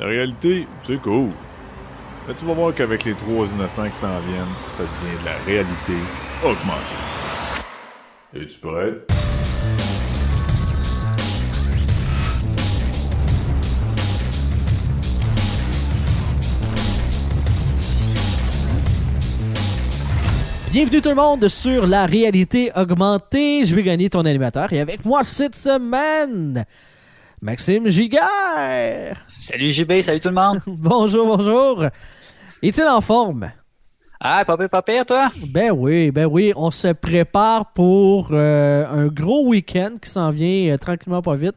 La 0.00 0.06
réalité, 0.06 0.66
c'est 0.80 0.98
cool. 0.98 1.28
Mais 2.26 2.32
tu 2.32 2.46
vas 2.46 2.54
voir 2.54 2.74
qu'avec 2.74 3.04
les 3.04 3.12
trois 3.12 3.46
innocents 3.52 3.86
qui 3.90 3.96
s'en 3.96 4.18
viennent, 4.20 4.46
ça 4.72 4.82
devient 4.82 5.20
de 5.20 5.26
la 5.26 5.36
réalité 5.44 5.92
augmentée. 6.42 6.96
Es-tu 8.34 8.60
prêt? 8.60 8.94
Bienvenue 20.72 21.02
tout 21.02 21.10
le 21.10 21.14
monde 21.14 21.46
sur 21.48 21.86
la 21.86 22.06
réalité 22.06 22.72
augmentée. 22.74 23.66
Je 23.66 23.74
vais 23.74 23.82
gagner 23.82 24.08
ton 24.08 24.24
animateur 24.24 24.72
et 24.72 24.80
avec 24.80 25.04
moi 25.04 25.24
cette 25.24 25.56
semaine, 25.56 26.64
Maxime 27.42 27.88
Giguère. 27.88 29.26
Salut 29.40 29.70
JB, 29.70 30.02
salut 30.02 30.20
tout 30.20 30.28
le 30.28 30.34
monde. 30.34 30.60
bonjour, 30.66 31.38
bonjour. 31.38 31.86
Est-il 32.62 32.84
en 32.84 33.00
forme? 33.00 33.50
Ah, 34.20 34.44
pas 34.44 34.58
pire, 34.58 34.68
pas 34.68 34.82
pire, 34.82 35.06
toi? 35.06 35.30
Ben 35.48 35.70
oui, 35.70 36.10
ben 36.10 36.26
oui. 36.26 36.52
On 36.54 36.70
se 36.70 36.88
prépare 36.88 37.72
pour 37.72 38.28
euh, 38.32 38.86
un 38.86 39.06
gros 39.06 39.46
week-end 39.48 39.92
qui 40.02 40.10
s'en 40.10 40.28
vient 40.28 40.74
euh, 40.74 40.76
tranquillement 40.76 41.22
pas 41.22 41.34
vite. 41.34 41.54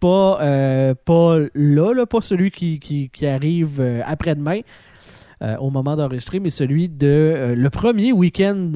Pas, 0.00 0.38
euh, 0.42 0.94
pas 1.02 1.38
là, 1.54 1.94
là, 1.94 2.04
pas 2.04 2.20
celui 2.20 2.50
qui, 2.50 2.78
qui, 2.78 3.08
qui 3.08 3.26
arrive 3.26 4.02
après-demain. 4.04 4.60
Au 5.58 5.70
moment 5.70 5.96
d'enregistrer, 5.96 6.38
mais 6.38 6.50
celui 6.50 6.88
de 6.88 7.54
le 7.56 7.70
premier 7.70 8.12
week-end 8.12 8.70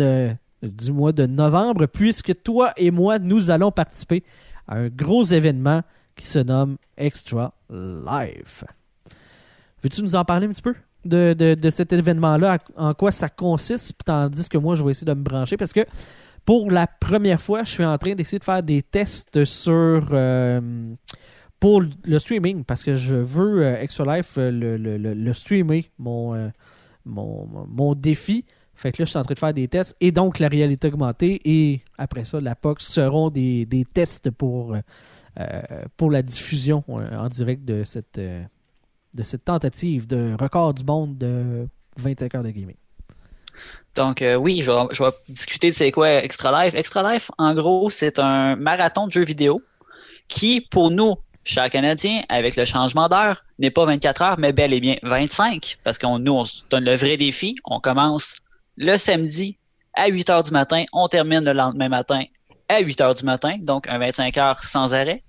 du 0.63 0.93
mois 0.93 1.13
de 1.13 1.25
novembre, 1.25 1.87
puisque 1.87 2.43
toi 2.43 2.73
et 2.77 2.91
moi, 2.91 3.21
nous 3.21 3.51
allons 3.51 3.71
participer 3.71 4.25
à 4.67 4.79
un 4.79 4.89
gros 4.89 5.23
événement 5.23 5.83
qui 6.17 6.27
se 6.27 6.39
nomme 6.39 6.77
Extra 6.97 7.55
Life. 7.71 8.65
Veux-tu 9.83 10.03
nous 10.03 10.15
en 10.15 10.25
parler 10.25 10.47
un 10.47 10.51
petit 10.51 10.63
peu 10.63 10.75
de, 11.05 11.71
cet 11.71 11.93
événement-là, 11.93 12.59
en 12.77 12.95
quoi 12.95 13.13
ça 13.13 13.29
consiste, 13.29 13.93
tandis 14.05 14.49
que 14.49 14.59
moi, 14.59 14.75
je 14.75 14.83
vais 14.83 14.91
essayer 14.91 15.07
de 15.07 15.15
me 15.15 15.23
brancher, 15.23 15.57
parce 15.57 15.73
que 15.73 15.85
pour 16.45 16.71
la 16.71 16.89
première 16.89 17.41
fois, 17.41 17.63
je 17.63 17.71
suis 17.71 17.85
en 17.85 17.97
train 17.97 18.15
d'essayer 18.15 18.41
de 18.41 18.45
faire 18.45 18.63
des 18.63 18.83
tests 18.83 19.45
sur 19.45 20.13
pour 21.61 21.83
le 22.05 22.19
streaming, 22.19 22.65
parce 22.65 22.85
que 22.85 22.95
je 22.97 23.17
veux 23.17 23.65
euh, 23.65 23.81
Extra 23.81 24.17
Life 24.17 24.35
euh, 24.39 24.51
le, 24.51 24.77
le, 24.77 24.99
le, 24.99 25.33
streamer, 25.33 25.91
euh, 25.99 26.51
mon, 27.05 27.67
mon, 27.69 27.95
défi. 27.95 28.45
Fait 28.75 28.93
que 28.93 29.01
là, 29.01 29.07
je 29.07 29.11
suis 29.11 29.19
en 29.19 29.23
train 29.23 29.35
de 29.35 29.39
faire 29.39 29.55
des 29.55 29.69
tests 29.69 29.97
et 30.01 30.13
donc 30.13 30.39
la 30.39 30.49
réalité 30.49 30.89
augmentée 30.89 31.41
et 31.45 31.81
après 31.97 32.27
ça, 32.27 32.41
la 32.41 32.55
POX 32.55 32.87
seront 32.87 33.31
des, 33.31 33.65
des 33.65 33.87
tests 33.87 34.31
pour, 34.31 34.77
pour 35.97 36.11
la 36.11 36.23
diffusion 36.23 36.83
en 36.89 37.29
direct 37.29 37.65
de 37.65 37.85
cette, 37.85 38.19
de 38.19 39.23
cette 39.23 39.45
tentative 39.45 40.07
de 40.07 40.35
record 40.41 40.75
du 40.75 40.85
monde 40.85 41.19
de 41.19 41.69
25 41.99 42.35
heures 42.35 42.43
de 42.43 42.51
gaming. 42.51 42.77
Donc 43.95 44.25
oui, 44.39 44.63
je 44.63 44.71
vais, 44.71 45.11
discuter 45.29 45.71
de 45.71 45.75
c'est 45.75 45.93
quoi 45.93 46.23
Extra 46.23 46.65
Life. 46.65 46.75
Extra 46.75 47.13
Life, 47.13 47.31
en 47.39 47.55
gros, 47.55 47.91
c'est 47.91 48.19
un 48.19 48.57
marathon 48.57 49.07
de 49.07 49.13
jeux 49.13 49.25
vidéo 49.25 49.63
qui, 50.29 50.61
pour 50.61 50.91
nous, 50.91 51.17
chaque 51.45 51.73
Canadien, 51.73 52.23
avec 52.29 52.57
le 52.57 52.65
changement 52.65 53.09
d'heure, 53.09 53.45
n'est 53.59 53.71
pas 53.71 53.85
24 53.85 54.23
heures, 54.23 54.39
mais 54.39 54.53
bel 54.53 54.73
et 54.73 54.81
bien 54.81 54.97
25, 55.03 55.79
parce 55.85 55.97
qu'on 55.97 56.19
nous, 56.19 56.33
on 56.33 56.45
se 56.45 56.63
donne 56.71 56.85
le 56.85 56.97
vrai 56.97 57.17
défi. 57.17 57.57
On 57.65 57.81
commence 57.81 58.35
le 58.77 58.97
samedi 58.97 59.57
à 59.95 60.09
8 60.09 60.29
heures 60.29 60.43
du 60.43 60.51
matin, 60.51 60.85
on 60.93 61.09
termine 61.09 61.45
le 61.45 61.53
lendemain 61.53 61.89
matin 61.89 62.25
à 62.69 62.81
8 62.81 63.01
heures 63.01 63.15
du 63.15 63.25
matin, 63.25 63.57
donc 63.61 63.89
un 63.89 63.99
25 63.99 64.37
heures 64.39 64.63
sans 64.63 64.93
arrêt. 64.93 65.23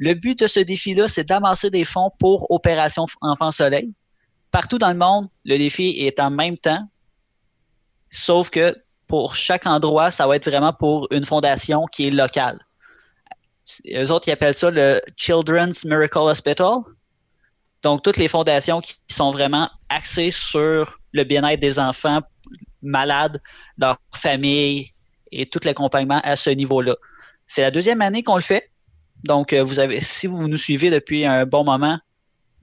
Le 0.00 0.14
but 0.14 0.38
de 0.38 0.46
ce 0.46 0.60
défi-là, 0.60 1.08
c'est 1.08 1.24
d'amasser 1.24 1.68
des 1.68 1.84
fonds 1.84 2.10
pour 2.18 2.50
Opération 2.50 3.04
Enfant 3.20 3.52
Soleil. 3.52 3.92
Partout 4.50 4.78
dans 4.78 4.88
le 4.88 4.96
monde, 4.96 5.28
le 5.44 5.58
défi 5.58 5.90
est 5.98 6.18
en 6.18 6.30
même 6.30 6.56
temps, 6.56 6.88
sauf 8.10 8.48
que 8.48 8.74
pour 9.08 9.36
chaque 9.36 9.66
endroit, 9.66 10.10
ça 10.10 10.26
va 10.26 10.36
être 10.36 10.48
vraiment 10.48 10.72
pour 10.72 11.06
une 11.10 11.26
fondation 11.26 11.84
qui 11.84 12.08
est 12.08 12.10
locale. 12.10 12.58
Eux 13.94 14.10
autres, 14.10 14.26
ils 14.28 14.32
appellent 14.32 14.54
ça 14.54 14.70
le 14.70 15.02
Children's 15.18 15.84
Miracle 15.84 16.18
Hospital. 16.18 16.78
Donc, 17.82 18.02
toutes 18.02 18.16
les 18.16 18.28
fondations 18.28 18.80
qui 18.80 18.94
sont 19.10 19.32
vraiment 19.32 19.68
axées 19.90 20.30
sur 20.30 20.98
le 21.12 21.24
bien-être 21.24 21.60
des 21.60 21.78
enfants 21.78 22.20
malades, 22.80 23.38
leur 23.76 23.98
famille 24.14 24.94
et 25.30 25.44
tout 25.44 25.60
l'accompagnement 25.62 26.22
à 26.24 26.36
ce 26.36 26.48
niveau-là. 26.48 26.96
C'est 27.46 27.60
la 27.60 27.70
deuxième 27.70 28.00
année 28.00 28.22
qu'on 28.22 28.36
le 28.36 28.40
fait. 28.40 28.69
Donc, 29.24 29.52
euh, 29.52 29.62
vous 29.62 29.78
avez, 29.78 30.00
si 30.00 30.26
vous 30.26 30.48
nous 30.48 30.56
suivez 30.56 30.90
depuis 30.90 31.26
un 31.26 31.46
bon 31.46 31.64
moment, 31.64 31.98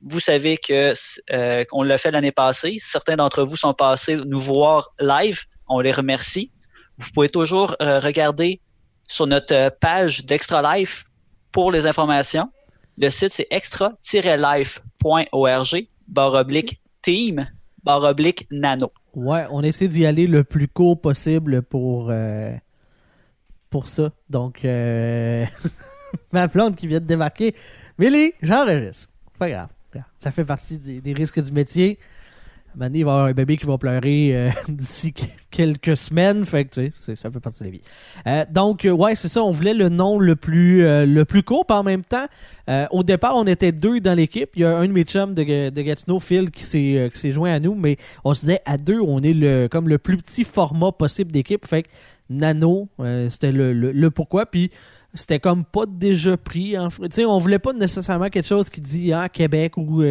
vous 0.02 0.20
savez 0.20 0.58
que 0.58 0.94
euh, 1.32 1.64
qu'on 1.66 1.84
l'a 1.84 1.98
fait 1.98 2.12
l'année 2.12 2.32
passée. 2.32 2.78
Certains 2.80 3.16
d'entre 3.16 3.44
vous 3.44 3.56
sont 3.56 3.74
passés 3.74 4.16
nous 4.16 4.40
voir 4.40 4.94
live. 5.00 5.42
On 5.68 5.80
les 5.80 5.92
remercie. 5.92 6.52
Vous 6.98 7.10
pouvez 7.14 7.30
toujours 7.30 7.76
euh, 7.82 8.00
regarder 8.00 8.62
sur 9.08 9.28
notre 9.28 9.70
page 9.80 10.26
d'Extra 10.26 10.78
Life 10.78 11.06
pour 11.52 11.72
les 11.72 11.86
informations. 11.86 12.50
Le 12.98 13.10
site, 13.10 13.32
c'est 13.32 13.48
extra-life.org, 13.52 15.88
barre 16.08 16.34
oblique 16.34 16.82
team, 17.04 17.48
barre 17.84 18.04
oblique 18.04 18.48
nano. 18.52 18.90
Ouais, 19.14 19.46
on 19.52 19.62
essaie 19.62 19.88
d'y 19.88 20.06
aller 20.06 20.28
le 20.28 20.44
plus 20.44 20.68
court 20.68 21.00
possible 21.00 21.62
pour, 21.62 22.12
pour 23.70 23.88
ça. 23.88 24.12
Donc, 24.30 24.64
ma 26.38 26.48
plante 26.48 26.76
qui 26.76 26.88
vient 26.88 27.00
de 27.00 27.06
démarquer. 27.06 27.56
Milly, 27.98 28.34
j'enregistre. 28.42 29.10
Pas 29.40 29.50
grave. 29.50 29.70
Ça 30.20 30.30
fait 30.32 30.46
partie 30.46 30.78
des 30.78 31.14
risques 31.14 31.42
du 31.42 31.52
métier 31.52 31.98
il 32.78 32.80
va 32.80 32.98
y 32.98 33.02
avoir 33.02 33.26
un 33.26 33.34
bébé 33.34 33.58
qui 33.58 33.66
va 33.66 33.78
pleurer 33.78 34.36
euh, 34.36 34.50
d'ici 34.70 35.14
quelques 35.50 35.98
semaines. 35.98 36.46
Fait 36.46 36.66
que, 36.66 36.82
tu 36.82 36.92
sais, 36.96 37.16
ça 37.16 37.32
fait 37.32 37.40
partie 37.40 37.60
de 37.62 37.66
la 37.66 37.72
vie. 37.72 37.82
Euh, 38.28 38.46
donc, 38.52 38.86
euh, 38.86 38.92
ouais, 38.92 39.16
c'est 39.16 39.28
ça. 39.28 39.44
On 39.44 39.52
voulait 39.52 39.74
le 39.74 39.90
nom 39.90 40.20
le 40.20 40.36
plus, 40.36 40.82
le 40.82 41.24
plus 41.24 41.44
court. 41.44 41.66
en 41.70 41.84
même 41.84 42.04
temps, 42.04 42.28
au 42.92 43.04
départ, 43.04 43.36
on 43.36 43.48
était 43.48 43.72
deux 43.72 44.00
dans 44.00 44.14
l'équipe. 44.14 44.52
Il 44.56 44.62
y 44.62 44.66
a 44.66 44.78
un 44.78 44.88
de 44.88 44.92
mes 44.92 45.04
chums 45.04 45.34
de, 45.34 45.70
de 45.70 45.82
Gatineau, 45.82 46.20
Phil, 46.20 46.52
qui 46.52 46.64
s'est, 46.64 47.32
joint 47.32 47.54
à 47.54 47.60
nous. 47.60 47.76
Mais 47.76 47.98
on 48.24 48.34
se 48.34 48.42
disait, 48.42 48.62
à 48.66 48.78
deux, 48.78 49.00
on 49.00 49.22
est 49.22 49.34
le, 49.34 49.68
comme 49.68 49.90
le 49.90 49.98
plus 49.98 50.18
petit 50.18 50.44
format 50.44 50.92
possible 50.92 51.32
d'équipe. 51.32 51.66
Fait 51.66 51.84
que 51.84 51.90
Nano, 52.30 52.90
c'était 53.30 53.52
le, 53.52 53.74
le, 53.74 54.12
pourquoi. 54.12 54.46
Puis, 54.46 54.72
c'était 55.18 55.40
comme 55.40 55.66
pas 55.66 55.86
déjà 55.86 56.38
pris. 56.38 56.76
Tu 57.02 57.08
sais, 57.12 57.26
on 57.26 57.38
voulait 57.38 57.60
pas 57.60 57.74
nécessairement 57.74 58.30
quelque 58.30 58.48
chose 58.48 58.70
qui 58.70 58.82
dit 58.82 59.12
ah, 59.14 59.30
Québec 59.30 59.78
ou 59.78 60.04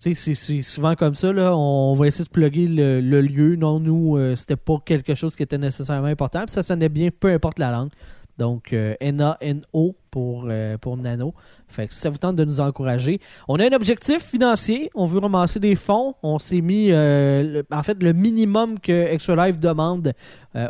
c'est 0.00 0.62
souvent 0.62 0.94
comme 0.94 1.14
ça, 1.14 1.30
là, 1.30 1.54
on 1.54 1.92
va 1.92 2.06
essayer 2.06 2.24
de 2.24 2.30
plugger 2.30 2.66
le, 2.66 3.20
lieu. 3.20 3.56
Non, 3.56 3.78
nous, 3.80 4.16
euh, 4.16 4.34
c'était 4.34 4.56
pas 4.56 4.78
quelque 4.82 5.14
chose 5.14 5.36
qui 5.36 5.42
était 5.42 5.58
nécessairement 5.58 6.08
important. 6.08 6.44
Ça 6.46 6.62
sonnait 6.62 6.88
bien, 6.88 7.10
peu 7.10 7.28
importe 7.28 7.58
la 7.58 7.70
langue. 7.70 7.90
Donc, 8.40 8.72
euh, 8.72 8.94
N-A-N-O 9.00 9.94
pour, 10.10 10.46
euh, 10.48 10.78
pour 10.78 10.96
Nano. 10.96 11.34
Fait 11.68 11.86
que 11.86 11.94
ça 11.94 12.10
vous 12.10 12.18
tente 12.18 12.34
de 12.36 12.44
nous 12.44 12.58
encourager. 12.58 13.20
On 13.46 13.60
a 13.60 13.66
un 13.66 13.76
objectif 13.76 14.24
financier. 14.24 14.90
On 14.94 15.06
veut 15.06 15.20
ramasser 15.20 15.60
des 15.60 15.76
fonds. 15.76 16.14
On 16.22 16.38
s'est 16.38 16.62
mis, 16.62 16.90
en 16.90 17.82
fait, 17.82 18.02
le 18.02 18.12
minimum 18.12 18.80
que 18.80 18.92
Extra 18.92 19.46
Life 19.46 19.60
demande 19.60 20.14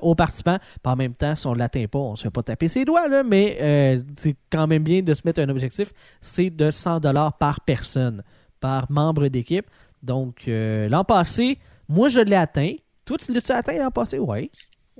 aux 0.03 0.14
participants. 0.14 0.59
Par 0.82 0.92
en 0.92 0.97
même 0.97 1.14
temps, 1.14 1.34
si 1.36 1.47
on 1.47 1.54
ne 1.54 1.59
l'atteint 1.59 1.86
pas, 1.86 1.98
on 2.00 2.10
ne 2.12 2.16
se 2.16 2.25
fait 2.25 2.30
pas 2.30 2.42
taper 2.42 2.69
ses 2.69 2.84
doigts, 2.84 3.09
là, 3.09 3.22
mais 3.22 4.03
c'est 4.16 4.36
quand 4.50 4.66
même 4.66 4.82
bien 4.82 5.00
de 5.00 5.14
se 5.14 5.22
mettre 5.25 5.41
un 5.41 5.48
objectif. 5.48 5.92
C'est 6.20 6.50
de 6.50 6.70
100 6.70 7.00
par 7.38 7.60
personne 7.60 8.22
par 8.60 8.91
membre 8.91 9.28
d'équipe. 9.28 9.66
Donc, 10.03 10.48
euh, 10.48 10.88
l'an 10.88 11.04
passé, 11.04 11.59
moi, 11.88 12.09
je 12.09 12.20
l'ai 12.20 12.36
atteint. 12.36 12.75
Toi, 13.04 13.16
tu 13.19 13.32
l'as 13.32 13.50
atteint 13.50 13.78
l'an 13.78 13.91
passé? 13.91 14.19
Oui. 14.19 14.50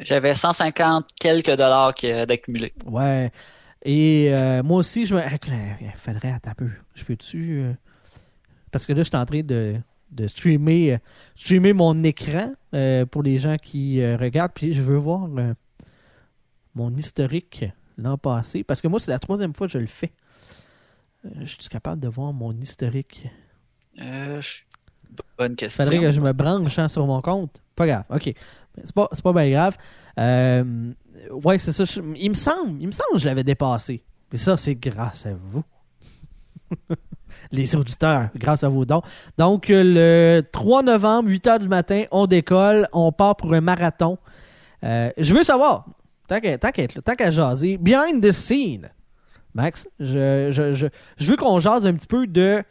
J'avais 0.01 0.35
150 0.35 1.09
quelques 1.19 1.57
dollars 1.57 1.95
d'accumuler. 2.27 2.73
Ouais. 2.87 3.31
Et 3.83 4.29
euh, 4.31 4.63
moi 4.63 4.79
aussi, 4.79 5.07
je 5.07 5.15
me. 5.15 5.23
Il 5.23 5.93
faudrait 5.97 6.33
attendre 6.33 6.51
un 6.51 6.55
peu. 6.55 6.71
Je 6.95 7.05
peux-tu. 7.05 7.61
Euh, 7.61 7.73
parce 8.71 8.87
que 8.87 8.93
là, 8.93 9.03
je 9.03 9.09
suis 9.09 9.17
en 9.17 9.27
train 9.27 9.43
de, 9.43 9.77
de 10.11 10.27
streamer, 10.27 10.99
streamer 11.35 11.73
mon 11.73 12.03
écran 12.03 12.53
pour 13.11 13.23
les 13.23 13.39
gens 13.39 13.57
qui 13.57 14.05
regardent. 14.17 14.53
Puis 14.53 14.75
je 14.75 14.83
veux 14.83 14.97
voir 14.97 15.29
mon 16.75 16.95
historique 16.97 17.65
l'an 18.01 18.19
passé. 18.19 18.65
Parce 18.65 18.81
que 18.81 18.89
moi, 18.89 18.99
c'est 18.99 19.11
la 19.11 19.19
troisième 19.19 19.55
fois 19.55 19.67
que 19.67 19.73
je 19.73 19.79
le 19.79 19.87
fais. 19.87 20.13
je 21.25 21.45
suis 21.45 21.69
capable 21.69 22.01
de 22.01 22.09
voir 22.09 22.33
mon 22.33 22.53
historique? 22.53 23.29
Euh, 24.01 24.41
bonne 25.39 25.57
question. 25.57 25.85
Faudrait 25.85 26.01
que 26.01 26.13
je 26.13 26.21
me 26.21 26.33
branche 26.33 26.79
hein, 26.79 26.89
sur 26.89 27.07
mon 27.07 27.21
compte. 27.21 27.61
Pas 27.81 27.87
grave. 27.87 28.05
OK. 28.11 28.35
C'est 28.85 28.95
pas, 28.95 29.09
pas 29.09 29.33
bien 29.33 29.51
grave. 29.53 29.79
Euh, 30.19 30.93
ouais, 31.31 31.59
c'est 31.59 31.73
ça. 31.73 31.85
il 32.15 32.29
me 32.29 32.35
semble, 32.35 32.79
il 32.79 32.89
me 32.89 32.93
semble 32.93 33.13
que 33.13 33.19
je 33.19 33.27
l'avais 33.27 33.43
dépassé. 33.43 34.05
Mais 34.31 34.37
ça, 34.37 34.59
c'est 34.59 34.75
grâce 34.75 35.25
à 35.25 35.31
vous. 35.33 35.65
Les 37.53 37.75
auditeurs, 37.75 38.29
grâce 38.37 38.65
à 38.65 38.69
vos 38.69 38.85
dons. 38.85 39.01
Donc, 39.39 39.71
euh, 39.71 40.43
le 40.43 40.43
3 40.43 40.83
novembre, 40.83 41.31
8 41.31 41.47
h 41.47 41.59
du 41.61 41.69
matin, 41.69 42.05
on 42.11 42.27
décolle. 42.27 42.87
On 42.93 43.13
part 43.13 43.37
pour 43.37 43.55
un 43.55 43.63
marathon. 43.63 44.19
je 44.83 45.35
veux 45.35 45.43
savoir, 45.43 45.87
tant 46.29 46.39
qu'à 46.39 47.31
jaser, 47.31 47.79
behind 47.79 48.23
the 48.23 48.33
scene, 48.33 48.91
Max, 49.55 49.89
je, 49.99 50.51
je, 50.53 50.87
je 51.17 51.31
veux 51.31 51.37
qu'on 51.39 51.59
jase 51.61 51.87
un 51.87 51.95
petit 51.95 52.07
peu 52.07 52.27
de 52.27 52.63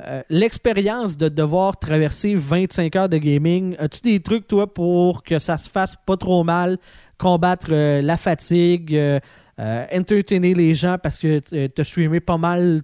euh, 0.00 0.22
l'expérience 0.30 1.16
de 1.16 1.28
devoir 1.28 1.78
traverser 1.78 2.34
25 2.36 2.94
heures 2.96 3.08
de 3.08 3.18
gaming, 3.18 3.74
as-tu 3.78 4.00
des 4.02 4.20
trucs, 4.20 4.46
toi, 4.46 4.72
pour 4.72 5.24
que 5.24 5.38
ça 5.40 5.58
se 5.58 5.68
fasse 5.68 5.96
pas 6.06 6.16
trop 6.16 6.44
mal, 6.44 6.78
combattre 7.18 7.72
euh, 7.72 8.00
la 8.00 8.16
fatigue, 8.16 8.94
euh, 8.94 9.18
euh, 9.58 9.86
entertainer 9.92 10.54
les 10.54 10.74
gens 10.74 10.98
parce 11.02 11.18
que 11.18 11.40
tu 11.40 11.80
as 11.80 11.84
streamé 11.84 12.20
pas 12.20 12.38
mal 12.38 12.82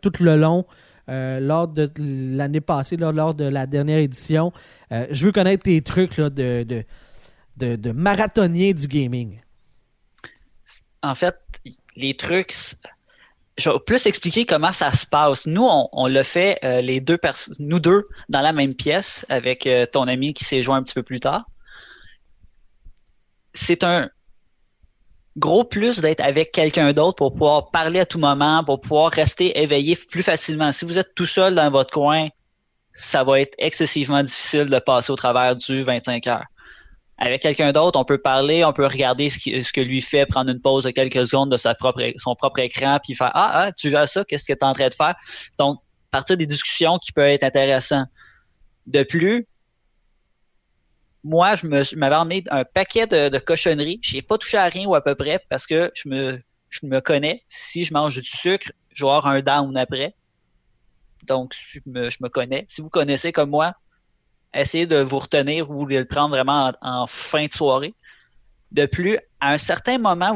tout 0.00 0.12
le 0.20 0.36
long 0.36 0.64
lors 1.06 1.68
de 1.68 1.90
l'année 1.98 2.62
passée, 2.62 2.96
là, 2.96 3.12
lors 3.12 3.34
de 3.34 3.44
la 3.44 3.66
dernière 3.66 3.98
édition. 3.98 4.52
Je 4.90 5.26
veux 5.26 5.32
connaître 5.32 5.64
tes 5.64 5.82
trucs 5.82 6.16
là, 6.16 6.30
de, 6.30 6.62
de, 6.62 6.84
de, 7.58 7.76
de 7.76 7.90
marathonien 7.90 8.72
du 8.72 8.86
gaming. 8.86 9.40
En 11.02 11.14
fait, 11.14 11.36
les 11.96 12.14
trucs, 12.14 12.54
je 13.56 13.70
vais 13.70 13.78
plus 13.78 14.06
expliquer 14.06 14.46
comment 14.46 14.72
ça 14.72 14.92
se 14.92 15.06
passe. 15.06 15.46
Nous, 15.46 15.64
on, 15.64 15.88
on 15.92 16.06
l'a 16.06 16.24
fait, 16.24 16.58
euh, 16.64 16.80
les 16.80 17.00
deux 17.00 17.18
nous 17.58 17.78
deux, 17.78 18.06
dans 18.28 18.40
la 18.40 18.52
même 18.52 18.74
pièce, 18.74 19.24
avec 19.28 19.66
euh, 19.66 19.86
ton 19.86 20.08
ami 20.08 20.34
qui 20.34 20.44
s'est 20.44 20.62
joint 20.62 20.78
un 20.78 20.82
petit 20.82 20.94
peu 20.94 21.02
plus 21.02 21.20
tard. 21.20 21.44
C'est 23.52 23.84
un 23.84 24.10
gros 25.36 25.64
plus 25.64 26.00
d'être 26.00 26.20
avec 26.20 26.52
quelqu'un 26.52 26.92
d'autre 26.92 27.16
pour 27.16 27.32
pouvoir 27.32 27.70
parler 27.70 28.00
à 28.00 28.06
tout 28.06 28.18
moment, 28.18 28.64
pour 28.64 28.80
pouvoir 28.80 29.12
rester 29.12 29.60
éveillé 29.60 29.96
plus 29.96 30.22
facilement. 30.22 30.72
Si 30.72 30.84
vous 30.84 30.98
êtes 30.98 31.14
tout 31.14 31.26
seul 31.26 31.54
dans 31.54 31.70
votre 31.70 31.92
coin, 31.92 32.28
ça 32.92 33.24
va 33.24 33.40
être 33.40 33.54
excessivement 33.58 34.22
difficile 34.22 34.66
de 34.66 34.78
passer 34.78 35.12
au 35.12 35.16
travers 35.16 35.56
du 35.56 35.82
25 35.82 36.26
heures. 36.26 36.44
Avec 37.16 37.42
quelqu'un 37.42 37.70
d'autre, 37.70 37.98
on 37.98 38.04
peut 38.04 38.18
parler, 38.18 38.64
on 38.64 38.72
peut 38.72 38.86
regarder 38.86 39.28
ce, 39.28 39.72
que 39.72 39.80
lui 39.80 40.00
fait, 40.00 40.26
prendre 40.26 40.50
une 40.50 40.60
pause 40.60 40.84
de 40.84 40.90
quelques 40.90 41.26
secondes 41.26 41.50
de 41.50 41.56
son 41.56 42.34
propre 42.34 42.58
écran, 42.58 42.98
puis 43.02 43.14
faire 43.14 43.30
Ah, 43.34 43.50
ah, 43.54 43.72
tu 43.72 43.90
gères 43.90 44.08
ça, 44.08 44.24
qu'est-ce 44.24 44.44
que 44.44 44.52
tu 44.52 44.58
es 44.58 44.64
en 44.64 44.72
train 44.72 44.88
de 44.88 44.94
faire? 44.94 45.14
Donc, 45.58 45.80
partir 46.10 46.36
des 46.36 46.46
discussions 46.46 46.98
qui 46.98 47.12
peuvent 47.12 47.28
être 47.28 47.42
intéressantes. 47.42 48.08
De 48.86 49.02
plus, 49.02 49.46
moi, 51.24 51.56
je 51.56 51.96
m'avais 51.96 52.14
emmené 52.14 52.44
un 52.50 52.64
paquet 52.64 53.06
de, 53.06 53.28
de 53.28 53.38
cochonneries. 53.38 53.98
Je 54.02 54.14
n'ai 54.14 54.22
pas 54.22 54.38
touché 54.38 54.58
à 54.58 54.66
rien 54.66 54.86
ou 54.86 54.94
à 54.94 55.02
peu 55.02 55.14
près 55.14 55.40
parce 55.48 55.66
que 55.66 55.90
je 55.94 56.08
me, 56.08 56.40
je 56.68 56.86
me 56.86 57.00
connais. 57.00 57.42
Si 57.48 57.84
je 57.84 57.92
mange 57.92 58.14
du 58.14 58.28
sucre, 58.28 58.70
je 58.92 59.04
vais 59.04 59.10
avoir 59.10 59.26
un 59.26 59.40
down 59.40 59.76
après. 59.76 60.14
Donc, 61.26 61.54
je 61.54 61.80
me, 61.86 62.10
je 62.10 62.18
me 62.20 62.28
connais. 62.28 62.66
Si 62.68 62.80
vous 62.80 62.90
connaissez 62.90 63.32
comme 63.32 63.50
moi, 63.50 63.74
essayez 64.54 64.86
de 64.86 64.98
vous 64.98 65.18
retenir 65.18 65.70
ou 65.70 65.86
de 65.86 65.96
le 65.96 66.04
prendre 66.04 66.30
vraiment 66.30 66.72
en, 66.80 67.06
fin 67.06 67.46
de 67.46 67.52
soirée. 67.52 67.94
De 68.72 68.86
plus, 68.86 69.18
à 69.40 69.52
un 69.52 69.58
certain 69.58 69.98
moment, 69.98 70.34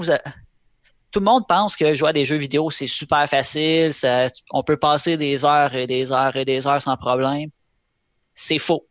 tout 1.10 1.20
le 1.20 1.24
monde 1.24 1.46
pense 1.48 1.76
que 1.76 1.94
jouer 1.94 2.10
à 2.10 2.12
des 2.12 2.24
jeux 2.24 2.36
vidéo, 2.36 2.70
c'est 2.70 2.86
super 2.86 3.28
facile. 3.28 3.92
On 4.52 4.62
peut 4.62 4.76
passer 4.76 5.16
des 5.16 5.44
heures 5.44 5.74
et 5.74 5.86
des 5.86 6.12
heures 6.12 6.36
et 6.36 6.44
des 6.44 6.66
heures 6.66 6.82
sans 6.82 6.96
problème. 6.96 7.50
C'est 8.34 8.58
faux. 8.58 8.86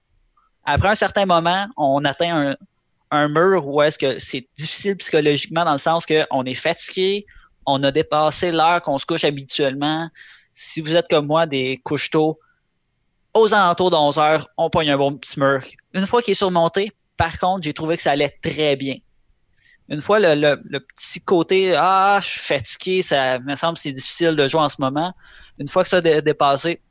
Après 0.65 0.89
un 0.89 0.95
certain 0.95 1.25
moment, 1.25 1.67
on 1.77 2.03
atteint 2.03 2.49
un, 2.49 2.57
un 3.11 3.29
mur 3.29 3.67
où 3.67 3.81
est-ce 3.81 3.97
que 3.97 4.19
c'est 4.19 4.47
difficile 4.57 4.97
psychologiquement 4.97 5.65
dans 5.65 5.73
le 5.73 5.77
sens 5.77 6.05
qu'on 6.05 6.43
est 6.43 6.53
fatigué, 6.53 7.25
on 7.65 7.83
a 7.83 7.91
dépassé 7.91 8.51
l'heure 8.51 8.81
qu'on 8.81 8.97
se 8.97 9.05
couche 9.05 9.23
habituellement. 9.23 10.09
Si 10.53 10.81
vous 10.81 10.95
êtes 10.95 11.07
comme 11.07 11.27
moi, 11.27 11.45
des 11.45 11.79
couches 11.83 12.09
tôt, 12.09 12.37
aux 13.39 13.53
alentours 13.53 13.91
de 13.91 13.95
11 13.95 14.17
heures, 14.17 14.47
on 14.57 14.69
pogne 14.69 14.89
un 14.91 14.97
bon 14.97 15.13
petit 15.17 15.39
mur. 15.39 15.61
Une 15.93 16.05
fois 16.05 16.21
qu'il 16.21 16.31
est 16.31 16.35
surmonté, 16.35 16.91
par 17.17 17.37
contre, 17.39 17.63
j'ai 17.63 17.73
trouvé 17.73 17.95
que 17.97 18.01
ça 18.03 18.11
allait 18.11 18.35
très 18.41 18.75
bien. 18.75 18.95
Une 19.89 20.01
fois 20.01 20.19
le, 20.19 20.35
le, 20.35 20.79
petit 20.79 21.21
côté 21.21 21.73
Ah, 21.75 22.19
je 22.21 22.27
suis 22.27 22.39
fatigué, 22.41 23.01
ça 23.01 23.39
me 23.39 23.55
semble 23.55 23.77
c'est 23.77 23.93
difficile 23.93 24.35
de 24.35 24.47
jouer 24.47 24.61
en 24.61 24.69
ce 24.69 24.75
moment. 24.79 25.13
Une 25.59 25.67
fois 25.67 25.83
que 25.83 25.89
ça 25.89 25.97
a 25.97 26.01
dé- 26.01 26.21
dépassé, 26.21 26.81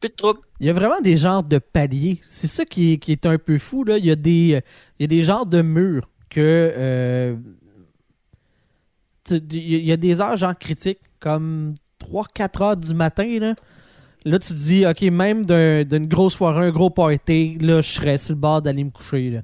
plus 0.00 0.08
de 0.10 0.14
trouble. 0.14 0.40
Il 0.60 0.66
y 0.66 0.70
a 0.70 0.72
vraiment 0.72 1.00
des 1.00 1.16
genres 1.16 1.44
de 1.44 1.58
paliers. 1.58 2.20
C'est 2.24 2.48
ça 2.48 2.64
qui 2.64 2.94
est, 2.94 2.96
qui 2.98 3.12
est 3.12 3.24
un 3.26 3.38
peu 3.38 3.58
fou. 3.58 3.84
Là. 3.84 3.98
Il, 3.98 4.04
y 4.04 4.10
a 4.10 4.16
des, 4.16 4.60
il 4.98 5.02
y 5.02 5.04
a 5.04 5.06
des 5.06 5.22
genres 5.22 5.46
de 5.46 5.62
murs 5.62 6.08
que. 6.28 6.72
euh, 6.76 7.36
il 9.30 9.84
y 9.84 9.92
a 9.92 9.96
des 9.96 10.20
heures 10.20 10.36
genre 10.36 10.56
critiques, 10.58 11.00
comme 11.20 11.74
3-4 12.00 12.62
heures 12.62 12.76
du 12.76 12.94
matin. 12.94 13.38
Là, 13.38 13.54
là 14.24 14.38
tu 14.38 14.48
te 14.48 14.58
dis, 14.58 14.86
OK, 14.86 15.02
même 15.02 15.44
d'un- 15.44 15.84
d'une 15.84 16.06
grosse 16.06 16.34
soirée, 16.34 16.66
un 16.66 16.70
gros 16.70 16.90
party, 16.90 17.58
là, 17.60 17.80
je 17.80 17.90
serais 17.90 18.18
sur 18.18 18.34
le 18.34 18.40
bord 18.40 18.62
d'aller 18.62 18.84
me 18.84 18.90
coucher. 18.90 19.40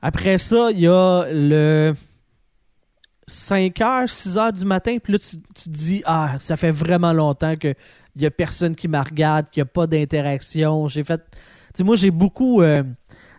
Après 0.00 0.38
ça, 0.38 0.70
il 0.72 0.80
y 0.80 0.86
a 0.86 1.26
le 1.30 1.94
5 3.26 3.80
heures, 3.80 4.08
6 4.08 4.38
heures 4.38 4.52
du 4.52 4.64
matin, 4.64 4.98
puis 5.02 5.14
là, 5.14 5.18
tu, 5.18 5.36
tu 5.54 5.64
te 5.64 5.68
dis, 5.70 6.02
ah, 6.04 6.36
ça 6.38 6.56
fait 6.56 6.70
vraiment 6.70 7.12
longtemps 7.12 7.56
que 7.56 7.74
il 8.14 8.22
y 8.22 8.26
a 8.26 8.30
personne 8.30 8.74
qui 8.74 8.88
me 8.88 8.98
regarde, 8.98 9.50
qu'il 9.50 9.60
n'y 9.62 9.68
a 9.68 9.70
pas 9.70 9.86
d'interaction. 9.86 10.86
J'ai 10.86 11.04
fait. 11.04 11.18
Tu 11.18 11.38
sais, 11.74 11.84
moi, 11.84 11.96
j'ai 11.96 12.10
beaucoup. 12.10 12.62
euh, 12.62 12.82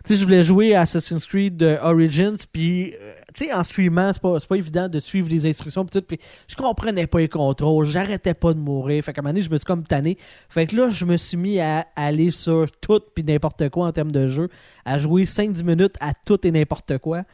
tu 0.04 0.12
sais, 0.12 0.16
je 0.16 0.24
voulais 0.24 0.44
jouer 0.44 0.74
à 0.74 0.82
Assassin's 0.82 1.26
Creed 1.26 1.60
euh, 1.62 1.78
Origins, 1.82 2.36
puis, 2.52 2.94
euh, 2.94 3.14
tu 3.34 3.44
sais, 3.44 3.52
en 3.52 3.62
streamant, 3.62 4.12
c'est 4.12 4.22
pas, 4.22 4.38
pas 4.40 4.56
évident 4.56 4.88
de 4.88 5.00
suivre 5.00 5.28
les 5.28 5.46
instructions, 5.46 5.84
puis 5.84 6.00
tout. 6.00 6.16
Je 6.46 6.56
comprenais 6.56 7.06
pas 7.06 7.18
les 7.18 7.28
contrôles, 7.28 7.84
j'arrêtais 7.84 8.34
pas 8.34 8.54
de 8.54 8.58
mourir. 8.58 9.04
Fait 9.04 9.12
qu'à 9.12 9.20
un 9.20 9.22
moment 9.22 9.32
donné, 9.32 9.42
je 9.42 9.50
me 9.50 9.58
suis 9.58 9.64
comme 9.66 9.84
tanné. 9.84 10.16
Fait 10.48 10.66
que 10.66 10.76
là, 10.76 10.90
je 10.90 11.04
me 11.04 11.16
suis 11.16 11.36
mis 11.36 11.60
à 11.60 11.86
aller 11.94 12.30
sur 12.30 12.66
tout, 12.80 13.00
puis 13.14 13.24
n'importe 13.24 13.68
quoi 13.68 13.86
en 13.86 13.92
termes 13.92 14.12
de 14.12 14.26
jeu, 14.26 14.48
à 14.84 14.98
jouer 14.98 15.24
5-10 15.24 15.64
minutes 15.64 15.94
à 16.00 16.12
tout 16.14 16.46
et 16.46 16.50
n'importe 16.50 16.98
quoi. 16.98 17.24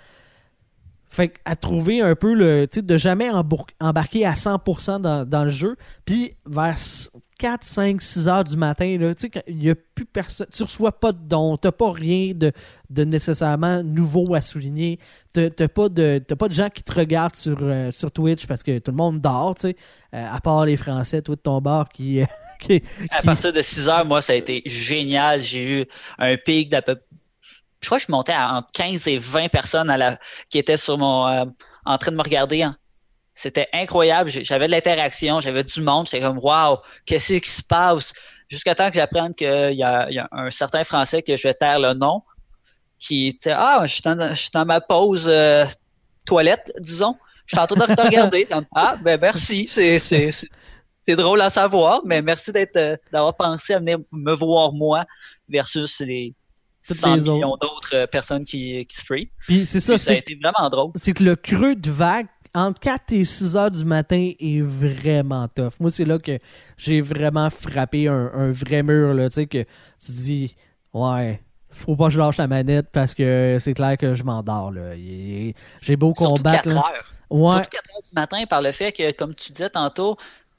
Fait 1.10 1.28
que 1.28 1.38
à 1.44 1.54
trouver 1.54 2.00
un 2.00 2.16
peu 2.16 2.34
le. 2.34 2.66
Tu 2.66 2.82
de 2.82 2.96
jamais 2.96 3.30
embarquer 3.78 4.26
à 4.26 4.32
100% 4.32 5.00
dans, 5.00 5.24
dans 5.24 5.44
le 5.44 5.50
jeu. 5.50 5.76
Puis 6.04 6.34
vers 6.44 6.76
4, 7.44 7.62
5, 7.64 8.00
6 8.00 8.26
heures 8.28 8.44
du 8.44 8.56
matin, 8.56 8.96
là, 8.98 9.14
tu 9.14 9.30
il 9.48 9.58
n'y 9.58 9.68
a 9.70 9.74
plus 9.74 10.06
personne. 10.06 10.46
Tu 10.50 10.62
reçois 10.62 10.98
pas 10.98 11.12
de 11.12 11.18
dons, 11.18 11.58
t'as 11.58 11.72
pas 11.72 11.92
rien 11.92 12.32
de, 12.34 12.52
de 12.88 13.04
nécessairement 13.04 13.82
nouveau 13.82 14.34
à 14.34 14.40
souligner. 14.40 14.98
T'as 15.34 15.50
t'as 15.50 15.68
pas, 15.68 15.90
de, 15.90 16.22
t'as 16.26 16.36
pas 16.36 16.48
de 16.48 16.54
gens 16.54 16.70
qui 16.70 16.82
te 16.82 16.92
regardent 16.94 17.36
sur, 17.36 17.58
euh, 17.60 17.90
sur 17.92 18.10
Twitch 18.10 18.46
parce 18.46 18.62
que 18.62 18.78
tout 18.78 18.92
le 18.92 18.96
monde 18.96 19.20
dort, 19.20 19.56
tu. 19.56 19.66
Euh, 19.66 19.72
à 20.12 20.40
part 20.40 20.64
les 20.64 20.76
Français, 20.78 21.20
toi 21.20 21.36
de 21.36 21.40
ton 21.40 21.60
bar 21.60 21.88
qui. 21.90 22.22
euh, 22.22 22.26
qui- 22.60 22.82
À 23.10 23.22
partir 23.22 23.52
de 23.52 23.60
6 23.62 23.88
heures, 23.88 24.06
moi, 24.06 24.22
ça 24.22 24.32
a 24.32 24.36
été 24.36 24.62
génial. 24.66 25.42
J'ai 25.42 25.80
eu 25.82 25.86
un 26.18 26.36
pic 26.38 26.70
d'à 26.70 26.82
peu 26.82 26.96
Je 27.80 27.86
crois 27.88 27.98
que 28.00 28.06
je 28.06 28.12
montais 28.12 28.32
à 28.32 28.56
entre 28.58 28.70
15 28.72 29.06
et 29.08 29.18
20 29.18 29.48
personnes 29.50 29.90
à 29.90 29.96
la... 29.98 30.18
qui 30.50 30.58
étaient 30.58 30.76
sur 30.78 30.98
mon 30.98 31.26
euh, 31.28 31.44
en 31.84 31.98
train 31.98 32.12
de 32.12 32.16
me 32.16 32.22
regarder. 32.22 32.62
hein. 32.62 32.76
C'était 33.34 33.68
incroyable. 33.72 34.30
J'avais 34.30 34.66
de 34.66 34.70
l'interaction, 34.70 35.40
j'avais 35.40 35.64
du 35.64 35.80
monde. 35.80 36.06
J'étais 36.06 36.24
comme 36.24 36.38
Waouh, 36.38 36.78
qu'est-ce 37.04 37.34
qui 37.34 37.50
se 37.50 37.62
passe? 37.62 38.12
Jusqu'à 38.48 38.74
temps 38.74 38.88
que 38.90 38.94
j'apprenne 38.94 39.34
qu'il 39.34 39.72
y, 39.72 39.76
y 39.78 39.82
a 39.82 40.28
un 40.30 40.50
certain 40.50 40.84
Français 40.84 41.22
que 41.22 41.36
je 41.36 41.42
vais 41.42 41.54
taire 41.54 41.80
le 41.80 41.94
nom. 41.94 42.22
Qui 42.98 43.32
tu 43.34 43.44
sais, 43.44 43.50
Ah, 43.56 43.82
je 43.84 43.92
suis 43.94 44.02
dans, 44.02 44.30
je 44.30 44.34
suis 44.34 44.50
dans 44.54 44.64
ma 44.64 44.80
pause 44.80 45.26
euh, 45.28 45.64
toilette, 46.26 46.72
disons. 46.78 47.16
Je 47.46 47.56
suis 47.56 47.60
en 47.62 47.66
train 47.66 47.86
de 47.88 47.94
te 47.94 48.00
regarder. 48.00 48.46
Ah, 48.74 48.96
ben 49.02 49.18
merci. 49.20 49.66
C'est, 49.66 51.16
drôle 51.16 51.40
à 51.42 51.50
savoir, 51.50 52.00
mais 52.04 52.22
merci 52.22 52.50
d'être 52.52 52.76
euh, 52.76 52.96
d'avoir 53.12 53.36
pensé 53.36 53.74
à 53.74 53.78
venir 53.78 53.98
me 54.12 54.32
voir 54.32 54.72
moi 54.72 55.04
versus 55.50 56.00
les 56.00 56.34
Toutes 56.86 56.96
100 56.96 57.14
les 57.16 57.20
millions 57.20 57.50
autres. 57.50 57.58
d'autres 57.68 57.96
euh, 57.96 58.06
personnes 58.06 58.44
qui, 58.44 58.86
qui 58.86 58.96
se 58.96 59.04
free. 59.04 59.30
Puis 59.46 59.66
c'est 59.66 59.80
ça, 59.80 59.98
ça 59.98 60.12
a 60.12 60.14
c'est 60.14 60.18
été 60.20 60.38
vraiment 60.42 60.70
drôle. 60.70 60.92
c'est 60.94 61.12
que 61.12 61.24
le 61.24 61.36
creux 61.36 61.74
de 61.74 61.90
vague 61.90 62.28
entre 62.54 62.80
4 62.80 63.12
et 63.12 63.24
6 63.24 63.56
heures 63.56 63.70
du 63.70 63.84
matin 63.84 64.32
est 64.38 64.60
vraiment 64.60 65.48
tough. 65.48 65.72
Moi, 65.80 65.90
c'est 65.90 66.04
là 66.04 66.18
que 66.18 66.38
j'ai 66.76 67.00
vraiment 67.00 67.50
frappé 67.50 68.08
un, 68.08 68.30
un 68.34 68.52
vrai 68.52 68.82
mur, 68.82 69.14
là, 69.14 69.28
tu 69.28 69.34
sais, 69.34 69.46
que 69.46 69.58
tu 69.62 70.06
te 70.06 70.12
dis, 70.12 70.56
ouais, 70.92 71.42
faut 71.70 71.96
pas 71.96 72.06
que 72.06 72.12
je 72.12 72.18
lâche 72.18 72.36
la 72.36 72.46
manette 72.46 72.90
parce 72.92 73.14
que 73.14 73.58
c'est 73.60 73.74
clair 73.74 73.96
que 73.98 74.14
je 74.14 74.22
m'endors, 74.22 74.70
là. 74.70 74.94
J'ai 74.96 75.96
beau 75.96 76.14
Surtout 76.16 76.36
combattre, 76.36 76.62
4 76.64 76.74
là. 76.74 76.76
heures. 76.76 77.14
Ouais, 77.30 77.52
Surtout 77.52 77.70
4 77.70 77.90
heures 77.96 78.02
du 78.02 78.10
matin 78.14 78.44
par 78.46 78.62
le 78.62 78.72
fait 78.72 78.92
que, 78.92 79.10
comme 79.12 79.34
tu 79.34 79.52
disais 79.52 79.70
tantôt, 79.70 80.16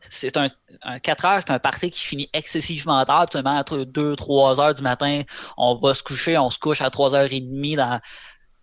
c'est 0.10 0.36
un, 0.38 0.48
un 0.84 1.00
4 1.00 1.25
heures, 1.25 1.40
c'est 1.46 1.52
un 1.52 1.60
party 1.60 1.90
qui 1.90 2.02
finit 2.06 2.30
excessivement 2.34 3.04
tard, 3.06 3.22
absolument 3.22 3.58
entre 3.58 3.80
2-3 3.80 4.60
heures 4.60 4.74
du 4.74 4.84
matin. 4.84 5.22
On 5.58 5.75
va 5.78 5.94
se 5.94 6.04
coucher, 6.04 6.38
on 6.38 6.50
se 6.52 6.60
couche 6.60 6.82
à 6.82 6.90
3h30 6.90 7.78
dans, 7.78 8.00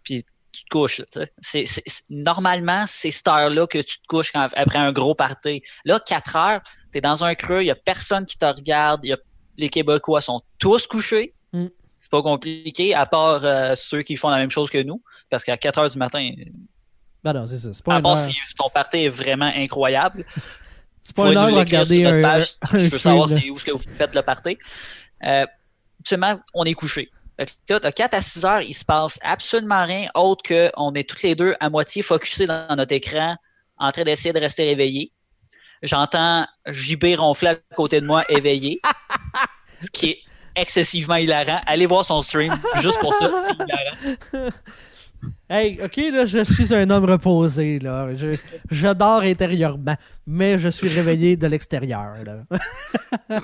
puis 0.04 0.24
tu 0.52 0.64
te 0.64 0.68
couches. 0.70 1.02
tu. 1.12 1.20
C'est, 1.40 1.66
c'est- 1.66 2.04
normalement, 2.10 2.84
c'est 2.86 3.10
cette 3.10 3.28
heure-là 3.28 3.66
que 3.66 3.78
tu 3.78 3.98
te 3.98 4.06
couches 4.06 4.32
quand- 4.32 4.48
après 4.54 4.78
un 4.78 4.92
gros 4.92 5.14
party. 5.14 5.62
Là, 5.84 6.00
4 6.00 6.36
heures, 6.36 6.60
t'es 6.92 7.00
dans 7.00 7.24
un 7.24 7.34
creux, 7.34 7.62
il 7.62 7.66
y 7.66 7.70
a 7.70 7.74
personne 7.74 8.26
qui 8.26 8.38
te 8.38 8.44
regarde, 8.44 9.00
il 9.04 9.08
y 9.08 9.12
a, 9.12 9.18
les 9.58 9.68
Québécois 9.68 10.20
sont 10.20 10.42
tous 10.58 10.86
couchés. 10.86 11.34
Mm. 11.52 11.66
C'est 11.98 12.10
pas 12.10 12.22
compliqué, 12.22 12.94
à 12.94 13.06
part 13.06 13.44
euh, 13.44 13.74
ceux 13.76 14.02
qui 14.02 14.16
font 14.16 14.28
la 14.28 14.38
même 14.38 14.50
chose 14.50 14.70
que 14.70 14.82
nous, 14.82 15.02
parce 15.30 15.44
qu'à 15.44 15.56
4 15.56 15.78
heures 15.78 15.90
du 15.90 15.98
matin, 15.98 16.30
ben 17.22 17.32
non, 17.32 17.46
c'est 17.46 17.58
ça. 17.58 17.72
C'est 17.72 17.84
pas 17.84 17.96
à 17.96 18.02
part 18.02 18.18
heure, 18.18 18.26
si 18.26 18.34
ton 18.56 18.68
party 18.68 19.04
est 19.04 19.08
vraiment 19.08 19.50
incroyable. 19.54 20.24
c'est 21.04 21.14
pas 21.14 21.30
une 21.30 21.38
heure 21.38 21.50
nous 21.50 21.56
regarder 21.56 22.04
un, 22.04 22.10
notre 22.10 22.22
page. 22.22 22.54
un 22.72 22.78
Je 22.78 22.88
veux 22.88 22.98
savoir 22.98 23.28
c'est 23.28 23.48
où 23.48 23.56
est-ce 23.56 23.64
que 23.64 23.70
vous 23.70 23.78
faites 23.78 24.14
le 24.14 24.22
party. 24.22 24.58
Euh, 25.24 25.46
absolument, 26.00 26.40
on 26.54 26.64
est 26.64 26.74
couché. 26.74 27.10
De 27.38 27.90
4 27.90 28.14
à 28.14 28.20
6 28.20 28.44
heures, 28.44 28.60
il 28.60 28.74
se 28.74 28.84
passe 28.84 29.18
absolument 29.22 29.84
rien 29.84 30.08
autre 30.14 30.42
qu'on 30.46 30.92
est 30.94 31.08
toutes 31.08 31.22
les 31.22 31.34
deux 31.34 31.54
à 31.60 31.70
moitié 31.70 32.02
focusés 32.02 32.46
dans 32.46 32.74
notre 32.76 32.92
écran, 32.92 33.36
en 33.78 33.90
train 33.90 34.04
d'essayer 34.04 34.32
de 34.32 34.38
rester 34.38 34.64
réveillés. 34.64 35.12
J'entends 35.82 36.46
JB 36.66 37.16
ronfler 37.16 37.48
à 37.50 37.56
côté 37.74 38.00
de 38.00 38.06
moi, 38.06 38.24
éveillé. 38.28 38.80
ce 39.80 39.90
qui 39.90 40.10
est 40.10 40.18
excessivement 40.54 41.16
hilarant. 41.16 41.60
Allez 41.66 41.86
voir 41.86 42.04
son 42.04 42.22
stream, 42.22 42.54
juste 42.80 43.00
pour 43.00 43.14
ça, 43.14 43.30
c'est 43.46 43.54
hilarant. 43.54 44.50
Hey, 45.54 45.78
ok, 45.84 45.96
là, 46.12 46.24
je 46.24 46.44
suis 46.44 46.72
un 46.74 46.88
homme 46.88 47.04
reposé, 47.04 47.78
là. 47.78 48.14
Je, 48.14 48.36
je 48.70 48.88
dors 48.88 49.20
intérieurement, 49.20 49.96
mais 50.26 50.56
je 50.58 50.70
suis 50.70 50.88
réveillé 50.88 51.36
de 51.36 51.46
l'extérieur, 51.46 52.14
là. 52.24 52.38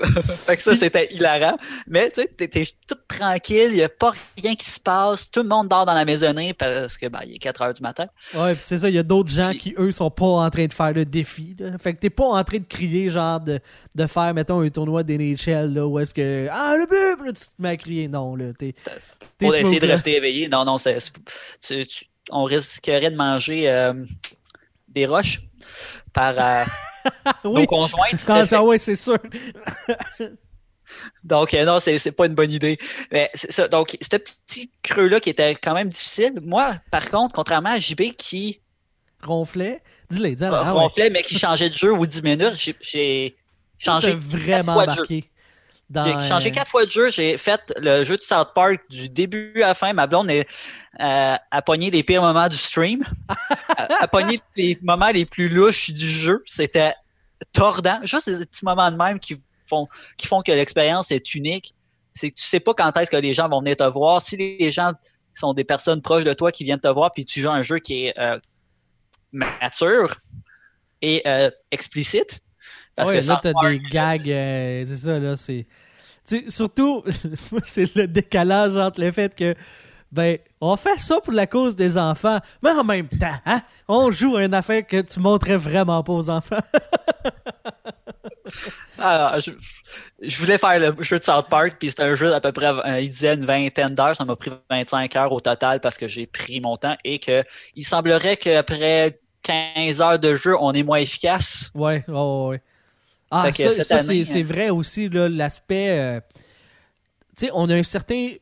fait 0.47 0.57
que 0.57 0.63
ça, 0.63 0.75
c'était 0.75 1.07
hilarant. 1.13 1.59
Mais, 1.87 2.09
tu 2.09 2.23
sais, 2.23 2.29
t'es, 2.35 2.49
t'es 2.49 2.67
tout 2.87 2.97
tranquille, 3.09 3.73
il 3.75 3.83
a 3.83 3.91
pas 3.91 4.13
rien 4.43 4.55
qui 4.55 4.71
se 4.71 4.81
passe, 4.81 5.31
tout 5.31 5.43
le 5.43 5.49
monde 5.51 5.69
dort 5.69 5.85
dans 5.85 5.93
la 5.93 6.07
maisonnée 6.07 6.55
parce 6.55 6.97
que, 6.97 7.09
ben, 7.09 7.21
il 7.27 7.35
est 7.35 7.39
4 7.39 7.61
heures 7.63 7.75
du 7.75 7.83
matin. 7.83 8.07
Ouais, 8.35 8.57
c'est 8.59 8.79
ça, 8.79 8.89
il 8.89 8.95
y 8.95 8.99
a 8.99 9.03
d'autres 9.03 9.31
gens 9.31 9.53
qui, 9.53 9.75
eux, 9.77 9.93
sont 9.93 10.11
pas 10.11 10.25
en 10.25 10.49
train 10.49 10.65
de 10.67 10.73
faire 10.73 10.95
le 10.95 11.05
défi, 11.05 11.55
là. 11.59 11.77
Fait 11.79 11.93
que 11.93 11.99
t'es 11.99 12.11
pas 12.11 12.25
en 12.25 12.43
train 12.43 12.59
de 12.59 12.67
crier, 12.67 13.11
genre, 13.11 13.39
de, 13.41 13.61
de 13.95 14.07
faire, 14.07 14.33
mettons, 14.33 14.61
un 14.63 14.69
tournoi 14.71 15.03
d'NHL, 15.03 15.75
là, 15.75 15.87
où 15.87 15.99
est-ce 15.99 16.15
que, 16.15 16.49
ah, 16.51 16.75
le 16.79 16.87
but, 16.87 17.27
là, 17.27 17.33
tu 17.35 17.43
te 17.45 17.51
mets 17.59 17.69
à 17.69 17.77
crier. 17.77 18.09
Non, 18.09 18.35
là, 18.35 18.47
t'es. 18.59 18.75
t'es 19.37 19.47
Pour 19.47 19.55
essayer 19.55 19.65
smooth, 19.67 19.83
de 19.83 19.87
là. 19.89 19.93
rester 19.93 20.17
éveillé. 20.17 20.49
Non, 20.49 20.65
non, 20.65 20.79
c'est, 20.79 20.97
c'est- 21.01 21.13
tu- 21.61 21.87
tu- 21.87 21.98
on 22.31 22.45
risquerait 22.45 23.11
de 23.11 23.17
manger 23.17 23.69
euh, 23.71 23.93
des 24.89 25.07
roches 25.07 25.41
par 26.13 26.35
euh, 26.39 26.65
Oui, 27.45 27.63
nos 27.63 27.67
conjointes. 27.67 28.27
ouais, 28.29 28.79
c'est 28.79 28.97
sûr. 28.97 29.19
Donc, 31.25 31.53
euh, 31.55 31.65
non, 31.65 31.79
c'est 31.81 32.13
pas 32.13 32.27
une 32.27 32.35
bonne 32.35 32.51
idée. 32.51 32.79
Mais 33.13 33.31
ça. 33.35 33.69
Donc, 33.69 33.97
ce 34.01 34.17
petit 34.17 34.71
creux-là 34.83 35.21
qui 35.21 35.31
était 35.31 35.55
quand 35.55 35.75
même 35.75 35.91
difficile. 35.91 36.33
Moi, 36.43 36.77
par 36.91 37.11
contre, 37.11 37.35
contrairement 37.35 37.71
à 37.71 37.79
JB 37.81 38.13
qui 38.17 38.61
Ronflet. 39.23 39.83
Dis-le, 40.11 40.31
dis-le. 40.35 40.47
euh, 40.47 40.61
ah 40.63 40.75
ouais. 40.75 40.81
ronflait, 40.81 41.11
mais 41.11 41.23
qui 41.23 41.39
changeait 41.39 41.69
de 41.71 41.75
jeu 41.75 41.93
aux 41.93 42.07
10 42.07 42.23
minutes, 42.23 42.73
j'ai- 42.81 43.37
changé 43.79 44.13
vraiment 44.15 44.85
marqué. 44.87 45.25
Dans, 45.91 46.05
J'ai 46.05 46.29
changé 46.29 46.49
euh, 46.51 46.53
quatre 46.53 46.71
fois 46.71 46.85
de 46.85 46.91
jeu. 46.91 47.11
J'ai 47.11 47.39
fait 47.39 47.73
le 47.81 48.05
jeu 48.05 48.17
de 48.17 48.23
South 48.23 48.51
Park 48.55 48.83
du 48.91 49.09
début 49.09 49.63
à 49.63 49.69
la 49.69 49.75
fin. 49.75 49.93
Ma 49.95 50.07
blonde 50.07 50.31
est, 50.31 50.47
euh, 51.01 51.37
a 51.51 51.63
pogné 51.63 51.91
les 51.91 52.03
pires 52.03 52.21
moments 52.21 52.49
du 52.49 52.57
stream. 52.57 53.03
a, 53.77 54.03
a 54.03 54.09
pogné 54.09 54.41
les 54.57 54.79
moments 54.83 55.11
les 55.11 55.25
plus 55.25 55.49
louches 55.49 55.91
du 55.91 56.09
jeu. 56.09 56.43
C'était 56.47 56.95
tordant. 57.53 58.01
Juste 58.05 58.29
des 58.29 58.45
petits 58.45 58.65
moments 58.65 58.91
de 58.91 58.97
même 58.97 59.19
qui 59.19 59.37
font, 59.67 59.89
qui 60.17 60.27
font 60.27 60.43
que 60.43 60.53
l'expérience 60.53 61.11
est 61.11 61.35
unique. 61.35 61.75
C'est 62.13 62.31
que 62.31 62.37
tu 62.37 62.45
sais 62.45 62.61
pas 62.61 62.75
quand 62.75 62.95
est-ce 62.97 63.11
que 63.11 63.17
les 63.17 63.33
gens 63.33 63.49
vont 63.49 63.61
venir 63.61 63.77
te 63.77 63.85
voir. 63.85 64.21
Si 64.21 64.37
les 64.37 64.71
gens 64.71 64.93
sont 65.35 65.55
des 65.55 65.65
personnes 65.65 66.03
proches 66.03 66.25
de 66.25 66.33
toi 66.33 66.53
qui 66.53 66.65
viennent 66.65 66.81
te 66.81 66.89
voir, 66.89 67.13
puis 67.13 67.25
tu 67.25 67.41
joues 67.41 67.51
un 67.51 67.63
jeu 67.63 67.79
qui 67.79 68.07
est 68.07 68.19
euh, 68.19 68.39
mature 69.33 70.17
et 71.01 71.23
euh, 71.27 71.51
explicite. 71.71 72.41
Parce 72.99 73.11
ouais, 73.11 73.21
que 73.21 73.27
là, 73.27 73.41
t'as 73.41 73.53
des 73.53 73.79
gags, 73.79 74.29
euh, 74.29 74.85
c'est 74.85 74.97
ça, 74.97 75.19
là, 75.21 75.37
c'est... 75.37 75.67
Surtout, 76.49 77.05
c'est 77.65 77.95
le 77.95 78.09
décalage 78.09 78.77
entre 78.77 79.01
le 79.01 79.13
fait 79.13 79.35
que, 79.37 79.55
ben, 80.11 80.39
on 80.61 80.77
fait 80.77 80.99
ça 80.99 81.21
pour 81.21 81.33
la 81.33 81.47
cause 81.47 81.77
des 81.77 81.97
enfants, 81.97 82.41
mais 82.61 82.71
en 82.71 82.83
même 82.83 83.07
temps, 83.07 83.37
hein, 83.47 83.63
on 83.87 84.11
joue 84.11 84.37
à 84.37 84.43
une 84.43 84.53
affaire 84.53 84.85
que 84.85 85.01
tu 85.01 85.21
montrais 85.21 85.57
vraiment 85.57 86.03
pas 86.03 86.13
aux 86.13 86.29
enfants. 86.29 86.59
Ah, 89.01 89.39
je, 89.45 89.53
je 90.21 90.39
voulais 90.39 90.59
faire 90.59 90.79
le 90.81 91.03
jeu 91.03 91.19
de 91.19 91.23
South 91.23 91.49
Park, 91.49 91.77
puis 91.79 91.91
c'était 91.91 92.03
un 92.03 92.17
jeu 92.17 92.31
d'à 92.31 92.41
peu 92.41 92.51
près, 92.51 92.67
euh, 92.67 93.01
il 93.01 93.11
disait 93.11 93.35
une 93.35 93.45
vingtaine 93.45 93.95
d'heures, 93.95 94.17
ça 94.17 94.25
m'a 94.25 94.35
pris 94.35 94.51
25 94.71 95.15
heures 95.15 95.33
au 95.33 95.41
total 95.41 95.81
parce 95.81 95.97
que 95.97 96.09
j'ai 96.09 96.27
pris 96.27 96.61
mon 96.61 96.77
temps 96.77 96.97
et 97.05 97.21
que 97.21 97.45
il 97.77 97.85
semblerait 97.85 98.37
qu'après 98.37 99.21
15 99.43 100.01
heures 100.01 100.19
de 100.19 100.35
jeu, 100.35 100.57
on 100.61 100.73
est 100.73 100.83
moins 100.83 100.99
efficace. 100.99 101.71
Ouais, 101.75 102.05
ouais, 102.09 102.15
ouais, 102.15 102.49
ouais. 102.49 102.63
Ah, 103.31 103.45
ça, 103.85 103.97
c'est, 104.03 104.25
c'est 104.25 104.43
vrai 104.43 104.71
aussi, 104.71 105.09
l'aspect... 105.09 105.91
euh, 105.99 106.21
tu 107.37 107.47
sais, 107.47 107.51
on 107.55 107.69
a 107.69 107.75
un 107.77 107.83
certain 107.83 108.33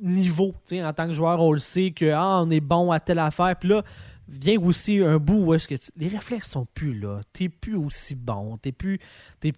niveau, 0.00 0.52
tu 0.66 0.76
sais, 0.76 0.84
en 0.84 0.92
tant 0.92 1.06
que 1.06 1.12
joueur, 1.14 1.40
on 1.40 1.52
le 1.52 1.58
sait 1.58 1.90
que, 1.90 2.10
ah, 2.12 2.42
on 2.42 2.50
est 2.50 2.60
bon 2.60 2.90
à 2.90 3.00
telle 3.00 3.18
affaire, 3.18 3.56
puis 3.58 3.70
là, 3.70 3.82
vient 4.28 4.60
aussi 4.60 4.98
un 4.98 5.18
bout 5.18 5.46
où 5.46 5.54
est-ce 5.54 5.66
que 5.68 5.74
tu- 5.76 5.90
les 5.96 6.08
réflexes 6.08 6.50
sont 6.50 6.66
plus 6.74 6.98
là, 6.98 7.20
t'es 7.32 7.48
plus 7.48 7.76
aussi 7.76 8.14
bon, 8.14 8.56
t'es 8.58 8.72
plus, 8.72 8.98
t'es, 9.40 9.52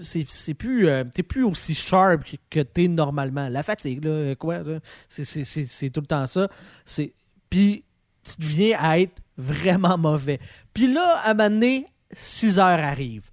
c'est, 0.00 0.54
plus, 0.54 0.88
euh, 0.88 1.04
t'es 1.12 1.22
plus 1.22 1.44
aussi 1.44 1.74
sharp 1.74 2.22
que, 2.50 2.60
t'es 2.60 2.88
normalement. 2.88 3.48
La 3.48 3.62
fatigue, 3.62 4.04
là, 4.04 4.34
quoi, 4.34 4.60
c'est, 5.08 5.24
c'est, 5.24 5.44
c'est, 5.44 5.64
c'est 5.66 5.90
tout 5.90 6.00
le 6.00 6.06
temps 6.06 6.26
ça. 6.26 6.48
C'est, 6.84 7.12
puis 7.50 7.84
tu 8.24 8.34
deviens 8.40 8.78
à 8.80 8.98
être 8.98 9.20
vraiment 9.36 9.96
mauvais. 9.98 10.40
Puis 10.72 10.92
là, 10.92 11.18
à 11.18 11.30
un 11.30 11.34
moment 11.34 11.50
donné, 11.50 11.86
6 12.12 12.58
heures 12.58 12.64
arrivent. 12.80 13.30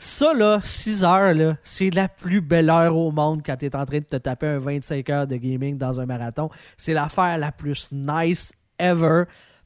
Ça, 0.00 0.32
là, 0.32 0.60
6 0.62 1.02
heures, 1.02 1.34
là, 1.34 1.56
c'est 1.64 1.90
la 1.90 2.08
plus 2.08 2.40
belle 2.40 2.70
heure 2.70 2.96
au 2.96 3.10
monde 3.10 3.42
quand 3.44 3.56
tu 3.56 3.66
es 3.66 3.74
en 3.74 3.84
train 3.84 3.98
de 3.98 4.04
te 4.04 4.16
taper 4.16 4.46
un 4.46 4.58
25 4.60 5.10
heures 5.10 5.26
de 5.26 5.36
gaming 5.36 5.76
dans 5.76 5.98
un 5.98 6.06
marathon. 6.06 6.50
C'est 6.76 6.92
l'affaire 6.92 7.36
la 7.36 7.50
plus 7.50 7.90
nice 7.90 8.52
ever. 8.78 9.24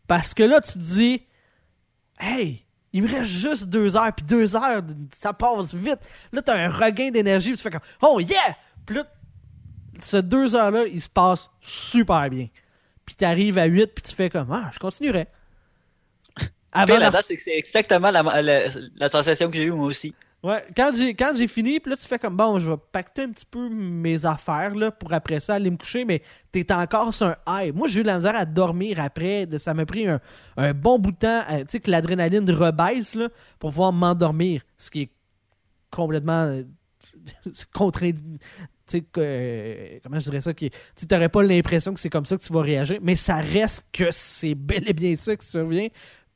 Parce 0.09 0.33
que 0.33 0.43
là, 0.43 0.63
tu 0.63 0.73
te 0.73 0.79
dis, 0.79 1.27
hey, 2.19 2.65
il 2.95 3.03
me 3.03 3.09
reste 3.09 3.25
juste 3.25 3.65
2 3.67 3.95
heures, 3.95 4.15
puis 4.15 4.25
2 4.25 4.57
heures, 4.57 4.83
ça 5.15 5.35
passe 5.35 5.75
vite. 5.75 6.01
Là, 6.33 6.41
tu 6.41 6.51
as 6.51 6.55
un 6.55 6.71
regain 6.71 7.11
d'énergie, 7.11 7.51
puis 7.51 7.59
tu 7.59 7.63
fais 7.63 7.71
comme, 7.71 7.81
oh 8.01 8.19
yeah! 8.19 8.57
Puis 8.87 8.97
là, 8.97 9.05
ce 10.03 10.17
2 10.17 10.57
heures-là, 10.57 10.87
il 10.87 11.01
se 11.03 11.11
passe 11.11 11.51
super 11.61 12.31
bien. 12.31 12.49
Puis 13.05 13.17
tu 13.17 13.25
arrives 13.27 13.59
à 13.59 13.65
8, 13.65 13.87
puis 13.95 14.03
tu 14.03 14.15
fais 14.15 14.31
comme, 14.31 14.51
ah, 14.51 14.71
je 14.73 14.79
continuerai. 14.79 15.29
Avant 17.03 17.21
c'est 17.23 17.37
que 17.37 17.43
c'est 17.43 17.57
exactement 17.57 18.11
la, 18.11 18.23
la- 18.23 18.63
la 18.97 19.09
sensation 19.09 19.51
que 19.51 19.57
j'ai 19.57 19.65
eue 19.65 19.73
moi 19.73 19.87
aussi. 19.87 20.15
Ouais, 20.43 20.65
quand 20.77 20.91
j'ai 20.97 21.15
quand 21.15 21.35
j'ai 21.37 21.47
fini, 21.47 21.79
puis 21.79 21.91
là 21.91 21.97
tu 21.97 22.09
fais 22.09 22.19
comme 22.19 22.37
bon, 22.37 22.59
je 22.59 22.73
vais 22.73 22.77
pacter 22.91 23.23
un 23.23 23.29
petit 23.31 23.47
peu 23.47 23.69
mes 23.69 24.27
affaires 24.27 24.75
là 24.75 24.91
pour 24.91 25.13
après 25.13 25.39
ça 25.39 25.55
aller 25.55 25.71
me 25.71 25.77
coucher, 25.77 26.05
mais 26.05 26.21
t'es 26.51 26.73
encore 26.73 27.15
sur 27.15 27.27
un 27.29 27.37
high. 27.47 27.73
Moi 27.73 27.87
j'ai 27.87 28.01
eu 28.01 28.03
de 28.03 28.09
la 28.09 28.17
misère 28.17 28.35
à 28.35 28.45
dormir 28.45 28.99
après, 28.99 29.47
ça 29.59 29.73
m'a 29.73 29.87
pris 29.87 30.09
un, 30.09 30.19
un 30.57 30.75
bon 30.75 30.99
bout 30.99 31.13
de 31.13 31.17
temps, 31.17 31.43
euh, 31.49 31.61
tu 31.61 31.67
sais 31.69 31.81
que 31.81 31.91
l'adrénaline 31.93 32.51
rebaisse 32.51 33.15
là 33.15 33.29
pour 33.61 33.71
pouvoir 33.71 33.93
m'endormir, 33.93 34.63
ce 34.79 34.91
qui 34.91 35.03
est 35.03 35.11
complètement 35.93 36.43
euh, 36.43 36.63
contraint. 37.73 38.11
Tu 38.89 39.05
euh, 39.19 39.99
comment 40.03 40.19
je 40.19 40.25
dirais 40.25 40.41
ça, 40.41 40.53
qui 40.53 40.71
tu 40.97 41.07
t'aurais 41.07 41.29
pas 41.29 41.45
l'impression 41.45 41.95
que 41.95 42.01
c'est 42.01 42.11
comme 42.11 42.25
ça 42.27 42.37
que 42.37 42.43
tu 42.43 42.53
vas 42.53 42.63
réagir, 42.63 42.99
mais 43.01 43.15
ça 43.15 43.37
reste 43.37 43.87
que 43.93 44.11
c'est 44.11 44.57
bel 44.57 44.89
et 44.89 44.93
bien 44.93 45.15
ça 45.15 45.37
qui 45.37 45.47
survient 45.47 45.87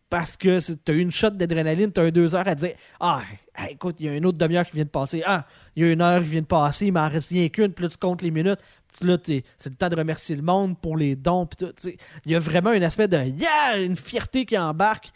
parce 0.08 0.36
que 0.36 0.58
t'as 0.74 0.92
eu 0.92 1.00
une 1.00 1.10
shot 1.10 1.30
d'adrénaline, 1.30 1.90
t'as 1.90 2.06
eu 2.06 2.12
deux 2.12 2.34
heures 2.34 2.46
à 2.46 2.54
dire 2.54 2.74
Ah, 3.00 3.22
écoute, 3.68 3.96
il 3.98 4.06
y 4.06 4.08
a 4.08 4.16
une 4.16 4.24
autre 4.24 4.38
demi-heure 4.38 4.64
qui 4.64 4.76
vient 4.76 4.84
de 4.84 4.90
passer. 4.90 5.22
Ah, 5.26 5.46
il 5.74 5.84
y 5.84 5.88
a 5.88 5.92
une 5.92 6.00
heure 6.00 6.22
qui 6.22 6.28
vient 6.28 6.42
de 6.42 6.46
passer, 6.46 6.86
il 6.86 6.92
m'en 6.92 7.08
reste 7.08 7.30
rien 7.30 7.48
qu'une, 7.48 7.72
puis 7.72 7.82
là 7.82 7.88
tu 7.88 7.96
comptes 7.96 8.22
les 8.22 8.30
minutes. 8.30 8.60
Puis 8.98 9.08
là, 9.08 9.18
c'est 9.24 9.42
le 9.66 9.74
temps 9.74 9.88
de 9.88 9.96
remercier 9.96 10.36
le 10.36 10.42
monde 10.42 10.78
pour 10.80 10.96
les 10.96 11.16
dons. 11.16 11.46
Puis 11.46 11.66
tout, 11.66 11.72
tu 11.72 11.98
il 12.24 12.32
y 12.32 12.34
a 12.34 12.38
vraiment 12.38 12.70
un 12.70 12.82
aspect 12.82 13.08
de 13.08 13.16
Yeah, 13.16 13.78
une 13.82 13.96
fierté 13.96 14.46
qui 14.46 14.56
embarque. 14.56 15.10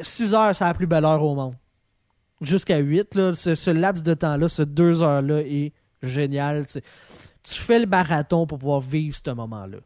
6 0.00 0.34
heures, 0.34 0.54
c'est 0.54 0.64
la 0.64 0.74
plus 0.74 0.86
belle 0.86 1.04
heure 1.04 1.22
au 1.22 1.34
monde. 1.34 1.54
Jusqu'à 2.40 2.78
8, 2.78 3.14
là, 3.14 3.34
ce, 3.34 3.54
ce 3.54 3.70
laps 3.70 4.02
de 4.02 4.14
temps-là, 4.14 4.48
ce 4.48 4.62
2 4.62 5.02
heures-là 5.02 5.40
est 5.40 5.72
génial. 6.02 6.66
tu. 6.66 6.80
Tu 7.42 7.54
fais 7.54 7.80
le 7.80 7.86
marathon 7.86 8.46
pour 8.46 8.58
pouvoir 8.58 8.80
vivre 8.80 9.16
ce 9.16 9.30
moment-là. 9.30 9.78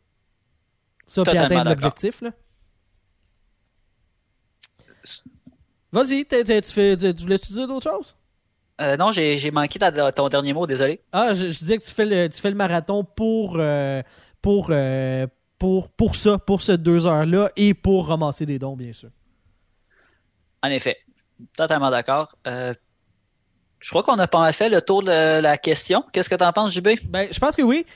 Ça, 1.06 1.22
puis 1.22 1.38
atteindre 1.38 1.70
l'objectif, 1.70 2.20
là. 2.20 2.30
Vas-y, 5.96 6.26
tu, 6.26 6.36
fais, 6.74 6.94
tu, 6.94 7.14
tu 7.14 7.22
voulais-tu 7.22 7.54
dire 7.54 7.66
d'autres 7.66 7.90
choses? 7.90 8.14
Euh, 8.82 8.98
non, 8.98 9.12
j'ai 9.12 9.50
manqué 9.50 9.78
ta- 9.78 10.12
ton 10.12 10.28
dernier 10.28 10.52
mot, 10.52 10.66
désolé. 10.66 11.00
Ah, 11.10 11.32
je, 11.32 11.50
je 11.50 11.58
disais 11.58 11.78
que 11.78 11.84
tu 11.84 11.90
fais 11.90 12.04
le, 12.04 12.28
tu 12.28 12.38
fais 12.38 12.50
le 12.50 12.54
marathon 12.56 13.02
pour, 13.02 13.56
euh, 13.56 14.02
pour, 14.42 14.66
euh, 14.68 15.26
pour, 15.58 15.88
pour 15.88 16.14
ça, 16.14 16.36
pour 16.36 16.60
ce 16.60 16.72
deux 16.72 17.06
heures-là 17.06 17.50
et 17.56 17.72
pour 17.72 18.08
ramasser 18.08 18.44
des 18.44 18.58
dons, 18.58 18.76
bien 18.76 18.92
sûr. 18.92 19.08
En 20.62 20.68
effet, 20.68 20.98
totalement 21.56 21.88
d'accord. 21.88 22.36
Je 22.44 23.88
crois 23.88 24.02
qu'on 24.02 24.18
a 24.18 24.26
pas 24.26 24.40
mal 24.40 24.52
fait 24.52 24.68
le 24.68 24.82
tour 24.82 25.02
de 25.02 25.40
la 25.40 25.56
question. 25.56 26.04
Qu'est-ce 26.12 26.28
que 26.28 26.34
t'en 26.34 26.52
penses, 26.52 26.74
JB? 26.74 26.88
Ben, 27.04 27.28
je 27.32 27.38
pense 27.38 27.56
que 27.56 27.62
oui. 27.62 27.86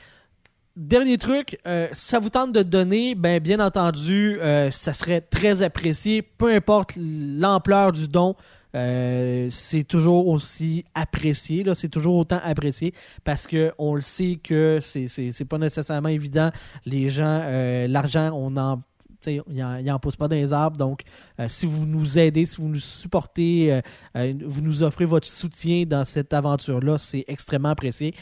Dernier 0.81 1.19
truc, 1.19 1.59
euh, 1.67 1.89
si 1.93 2.07
ça 2.07 2.17
vous 2.17 2.31
tente 2.31 2.53
de 2.53 2.63
donner, 2.63 3.13
ben 3.13 3.39
bien 3.39 3.59
entendu, 3.59 4.39
euh, 4.41 4.71
ça 4.71 4.93
serait 4.93 5.21
très 5.21 5.61
apprécié. 5.61 6.23
Peu 6.23 6.51
importe 6.51 6.93
l'ampleur 6.97 7.91
du 7.91 8.07
don, 8.07 8.35
euh, 8.73 9.47
c'est 9.51 9.83
toujours 9.83 10.27
aussi 10.27 10.83
apprécié. 10.95 11.63
là. 11.63 11.75
C'est 11.75 11.87
toujours 11.87 12.15
autant 12.15 12.39
apprécié 12.43 12.95
parce 13.23 13.45
que 13.45 13.71
on 13.77 13.93
le 13.93 14.01
sait 14.01 14.39
que 14.43 14.79
c'est 14.81 15.07
c'est 15.07 15.31
c'est 15.31 15.45
pas 15.45 15.59
nécessairement 15.59 16.09
évident. 16.09 16.49
Les 16.87 17.09
gens, 17.09 17.41
euh, 17.43 17.87
l'argent, 17.87 18.31
on 18.33 18.57
en 18.57 18.81
il 19.27 19.83
n'en 19.85 19.99
pousse 19.99 20.15
pas 20.15 20.27
dans 20.27 20.35
les 20.35 20.53
arbres. 20.53 20.77
Donc, 20.77 21.01
euh, 21.39 21.47
si 21.49 21.65
vous 21.65 21.85
nous 21.85 22.17
aidez, 22.17 22.45
si 22.45 22.61
vous 22.61 22.69
nous 22.69 22.79
supportez, 22.79 23.71
euh, 23.71 23.81
euh, 24.17 24.33
vous 24.45 24.61
nous 24.61 24.83
offrez 24.83 25.05
votre 25.05 25.27
soutien 25.27 25.85
dans 25.85 26.05
cette 26.05 26.33
aventure-là, 26.33 26.97
c'est 26.97 27.25
extrêmement 27.27 27.69
apprécié. 27.69 28.13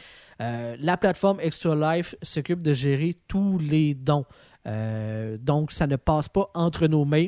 Euh, 0.42 0.78
la 0.80 0.98
plateforme 0.98 1.40
Extra 1.42 1.76
Life 1.76 2.16
s'occupe 2.22 2.64
de 2.64 2.74
gérer 2.74 3.18
tous 3.28 3.58
les 3.60 3.94
dons. 3.94 4.26
Euh, 4.68 5.38
donc, 5.40 5.72
ça 5.72 5.88
ne 5.88 5.96
passe 5.96 6.30
pas 6.30 6.50
entre 6.54 6.88
nos 6.88 7.06
mains. 7.06 7.28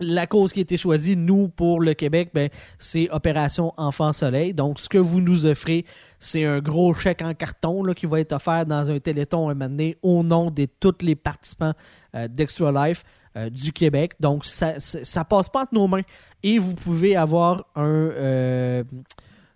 la 0.00 0.26
cause 0.26 0.52
qui 0.52 0.60
a 0.60 0.62
été 0.62 0.76
choisie, 0.76 1.16
nous, 1.16 1.48
pour 1.48 1.80
le 1.80 1.94
Québec, 1.94 2.30
ben, 2.34 2.48
c'est 2.78 3.08
Opération 3.10 3.72
Enfant 3.76 4.12
Soleil. 4.12 4.52
Donc, 4.54 4.80
ce 4.80 4.88
que 4.88 4.98
vous 4.98 5.20
nous 5.20 5.46
offrez, 5.46 5.84
c'est 6.18 6.44
un 6.44 6.60
gros 6.60 6.92
chèque 6.94 7.22
en 7.22 7.34
carton 7.34 7.84
qui 7.94 8.06
va 8.06 8.20
être 8.20 8.32
offert 8.32 8.66
dans 8.66 8.90
un 8.90 8.98
téléthon 8.98 9.48
un 9.48 9.54
moment 9.54 9.90
au 10.02 10.24
nom 10.24 10.50
de 10.50 10.66
tous 10.80 11.02
les 11.02 11.14
participants 11.14 11.74
euh, 12.16 12.26
d'Extra 12.26 12.88
Life 12.88 13.04
du 13.50 13.72
Québec. 13.72 14.12
Donc, 14.20 14.44
ça, 14.44 14.78
ça 14.78 15.24
passe 15.24 15.48
pas 15.48 15.62
entre 15.62 15.72
nos 15.72 15.88
mains. 15.88 16.02
Et 16.42 16.58
vous 16.58 16.74
pouvez 16.74 17.16
avoir 17.16 17.64
un, 17.76 18.82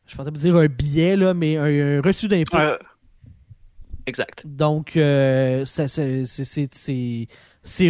je 0.07 0.15
pensais 0.17 0.31
dire 0.31 0.57
un 0.57 0.67
billet, 0.67 1.17
là, 1.17 1.35
mais 1.35 1.57
un, 1.57 1.99
un 1.99 2.01
reçu 2.01 2.29
d'impôt. 2.29 2.57
Euh, 2.57 2.79
exact. 4.07 4.47
Donc, 4.47 4.97
euh, 4.97 5.65
c'est- 5.65 5.89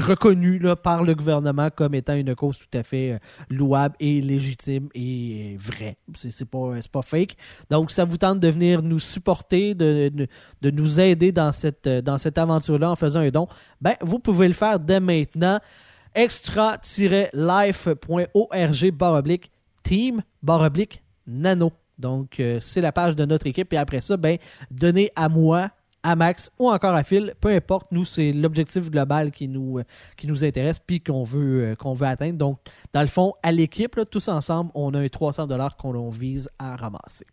reconnu 0.00 0.58
là, 0.58 0.74
par 0.76 1.04
le 1.04 1.14
gouvernement 1.14 1.68
comme 1.68 1.94
étant 1.94 2.14
une 2.14 2.34
cause 2.34 2.56
tout 2.58 2.78
à 2.78 2.82
fait 2.82 3.12
euh, 3.12 3.18
louable 3.50 3.94
et 4.00 4.22
légitime 4.22 4.88
et 4.94 5.58
vraie. 5.60 5.98
C'est 6.14 6.48
pas, 6.48 6.70
pas 6.90 7.02
fake. 7.02 7.36
Donc, 7.68 7.90
ça 7.90 8.06
vous 8.06 8.16
tente 8.16 8.40
de 8.40 8.48
venir 8.48 8.80
nous 8.82 8.98
supporter, 8.98 9.74
de, 9.74 10.08
de, 10.08 10.26
de 10.62 10.70
nous 10.70 10.98
aider 10.98 11.32
dans 11.32 11.52
cette, 11.52 11.86
euh, 11.86 12.00
dans 12.00 12.16
cette 12.16 12.38
aventure-là 12.38 12.90
en 12.90 12.96
faisant 12.96 13.20
un 13.20 13.28
don, 13.28 13.46
ben, 13.82 13.96
vous 14.00 14.18
pouvez 14.18 14.48
le 14.48 14.54
faire 14.54 14.80
dès 14.80 15.00
maintenant. 15.00 15.60
extra-life.org 16.14 18.90
baroblique 18.92 19.50
team 19.82 20.22
baroblique 20.42 21.02
nano. 21.26 21.72
Donc, 21.98 22.40
euh, 22.40 22.58
c'est 22.60 22.80
la 22.80 22.92
page 22.92 23.16
de 23.16 23.24
notre 23.24 23.46
équipe. 23.46 23.72
Et 23.72 23.76
après 23.76 24.00
ça, 24.00 24.16
ben, 24.16 24.38
donnez 24.70 25.10
à 25.16 25.28
moi, 25.28 25.70
à 26.02 26.14
Max 26.14 26.50
ou 26.58 26.70
encore 26.70 26.94
à 26.94 27.02
Phil, 27.02 27.34
peu 27.40 27.48
importe. 27.48 27.90
Nous, 27.90 28.04
c'est 28.04 28.32
l'objectif 28.32 28.90
global 28.90 29.32
qui 29.32 29.48
nous, 29.48 29.78
euh, 29.78 30.44
intéresse 30.44 30.78
puis 30.78 31.00
qu'on 31.00 31.24
veut, 31.24 31.64
euh, 31.64 31.74
qu'on 31.74 31.94
veut 31.94 32.06
atteindre. 32.06 32.38
Donc, 32.38 32.58
dans 32.92 33.00
le 33.00 33.06
fond, 33.06 33.34
à 33.42 33.50
l'équipe, 33.50 33.98
tous 34.10 34.28
ensemble, 34.28 34.70
on 34.74 34.94
a 34.94 35.00
un 35.00 35.08
300 35.08 35.48
qu'on 35.78 36.08
vise 36.10 36.48
à 36.58 36.76
ramasser. 36.76 37.26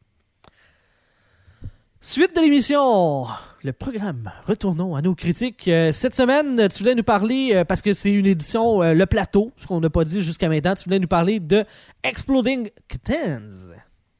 Suite 2.02 2.36
de 2.36 2.42
l'émission, 2.42 3.28
le 3.64 3.72
programme. 3.72 4.30
Retournons 4.46 4.94
à 4.96 5.02
nos 5.02 5.16
critiques. 5.16 5.70
Cette 5.94 6.14
semaine, 6.14 6.68
tu 6.68 6.80
voulais 6.80 6.96
nous 6.96 7.04
parler, 7.04 7.64
parce 7.66 7.82
que 7.82 7.94
c'est 7.94 8.12
une 8.12 8.26
édition, 8.26 8.82
le 8.82 9.06
plateau, 9.06 9.54
ce 9.56 9.68
qu'on 9.68 9.80
n'a 9.80 9.90
pas 9.90 10.04
dit 10.04 10.22
jusqu'à 10.22 10.50
maintenant, 10.50 10.76
tu 10.76 10.84
voulais 10.84 11.00
nous 11.00 11.08
parler 11.08 11.40
de 11.40 11.64
Exploding 12.04 12.72
Kittens. 12.90 13.74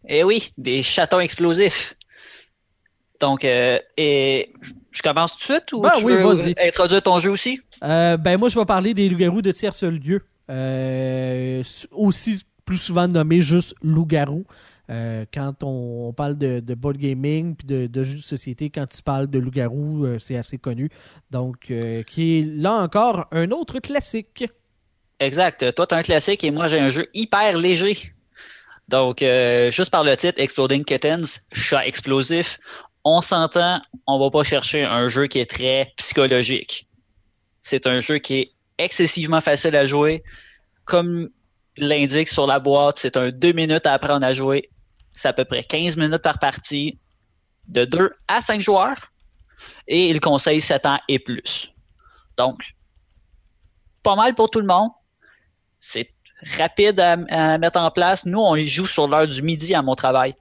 Eh 0.08 0.24
oui, 0.24 0.52
des 0.58 0.84
chatons 0.84 1.20
explosifs. 1.20 1.96
Donc, 3.20 3.46
euh, 3.46 3.80
et 3.98 4.52
je 4.92 5.02
commence 5.02 5.34
tout 5.38 5.40
de 5.40 5.54
suite 5.54 5.72
ou 5.72 5.82
Ben 5.82 5.92
tu 5.98 6.06
oui, 6.06 6.14
veux 6.14 6.24
vas-y. 6.24 6.56
introduire 6.68 7.02
ton 7.02 7.20
jeu 7.20 7.30
aussi? 7.32 7.62
Euh, 7.84 8.18
ben 8.18 8.38
moi, 8.38 8.50
je 8.50 8.60
vais 8.60 8.66
parler 8.66 8.94
des 8.94 9.08
loups-garous 9.08 9.42
de 9.42 9.52
tierce 9.52 9.84
lieu. 9.84 10.22
Euh, 10.50 11.64
aussi 11.92 12.44
plus 12.66 12.78
souvent 12.78 13.08
nommés 13.08 13.42
juste 13.42 13.76
loups-garous. 13.82 14.46
Quand 15.34 15.64
on, 15.64 16.10
on 16.10 16.14
parle 16.14 16.38
de, 16.38 16.60
de 16.60 16.74
board 16.76 16.98
gaming 16.98 17.56
puis 17.56 17.66
de, 17.66 17.88
de 17.88 18.04
jeux 18.04 18.18
de 18.18 18.22
société, 18.22 18.70
quand 18.70 18.86
tu 18.86 19.02
parles 19.02 19.28
de 19.28 19.40
loups-garous, 19.40 20.20
c'est 20.20 20.36
assez 20.36 20.58
connu. 20.58 20.90
Donc, 21.32 21.72
qui 22.08 22.40
est 22.40 22.44
là 22.44 22.74
encore 22.74 23.26
un 23.32 23.50
autre 23.52 23.80
classique. 23.80 24.44
Exact. 25.20 25.74
Toi, 25.74 25.88
tu 25.88 25.96
as 25.96 25.98
un 25.98 26.04
classique 26.04 26.44
et 26.44 26.52
moi, 26.52 26.68
j'ai 26.68 26.80
un 26.80 26.90
jeu 26.90 27.08
hyper 27.14 27.58
léger. 27.58 28.14
Donc, 28.90 29.22
euh, 29.22 29.72
juste 29.72 29.92
par 29.92 30.04
le 30.04 30.16
titre, 30.18 30.40
Exploding 30.40 30.84
Kittens, 30.84 31.42
chat 31.52 31.86
explosif, 31.88 32.60
on 33.04 33.22
s'entend, 33.22 33.82
on 34.08 34.20
va 34.20 34.30
pas 34.30 34.44
chercher 34.44 34.84
un 34.84 35.08
jeu 35.08 35.28
qui 35.28 35.40
est 35.40 35.50
très 35.50 35.94
psychologique. 35.98 36.88
C'est 37.62 37.88
un 37.88 38.02
jeu 38.02 38.18
qui 38.18 38.36
est 38.36 38.52
excessivement 38.78 39.42
facile 39.42 39.76
à 39.76 39.86
jouer. 39.86 40.24
Comme 40.86 41.30
l'indique 41.78 42.30
sur 42.30 42.46
la 42.46 42.60
boîte, 42.60 42.98
c'est 42.98 43.18
un 43.18 43.32
2 43.32 43.54
minutes 43.54 43.86
à 43.86 43.94
apprendre 43.94 44.26
à 44.26 44.34
jouer. 44.34 44.70
C'est 45.14 45.28
à 45.28 45.34
peu 45.34 45.46
près 45.46 45.64
15 45.64 45.98
minutes 45.98 46.22
par 46.22 46.40
partie, 46.40 47.00
de 47.68 47.86
2 47.86 48.12
à 48.28 48.42
5 48.42 48.62
joueurs. 48.62 49.12
Et 49.88 50.10
il 50.10 50.20
conseille 50.20 50.62
7 50.62 50.86
ans 50.86 51.00
et 51.08 51.20
plus. 51.20 51.74
Donc, 52.38 52.76
pas 54.02 54.16
mal 54.16 54.36
pour 54.36 54.50
tout 54.50 54.60
le 54.60 54.68
monde. 54.68 54.92
C'est 55.80 56.14
rapide 56.58 57.00
à, 57.00 57.58
mettre 57.58 57.80
en 57.80 57.92
place. 57.92 58.26
Nous, 58.26 58.40
on 58.40 58.56
y 58.56 58.68
joue 58.68 58.86
sur 58.86 59.08
l'heure 59.08 59.28
du 59.28 59.42
midi 59.42 59.74
à 59.74 59.82
mon 59.82 59.96
travail 59.96 60.36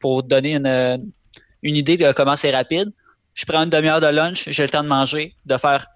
pour 0.00 0.22
donner 0.22 0.54
une, 0.54 1.12
une 1.62 1.76
idée 1.76 1.96
de 1.96 2.12
comment 2.12 2.36
c'est 2.36 2.50
rapide. 2.50 2.92
Je 3.34 3.46
prends 3.46 3.62
une 3.62 3.70
demi-heure 3.70 4.00
de 4.00 4.06
lunch, 4.06 4.48
j'ai 4.48 4.62
le 4.64 4.68
temps 4.68 4.82
de 4.82 4.88
manger, 4.88 5.34
de 5.46 5.56
faire 5.56 5.86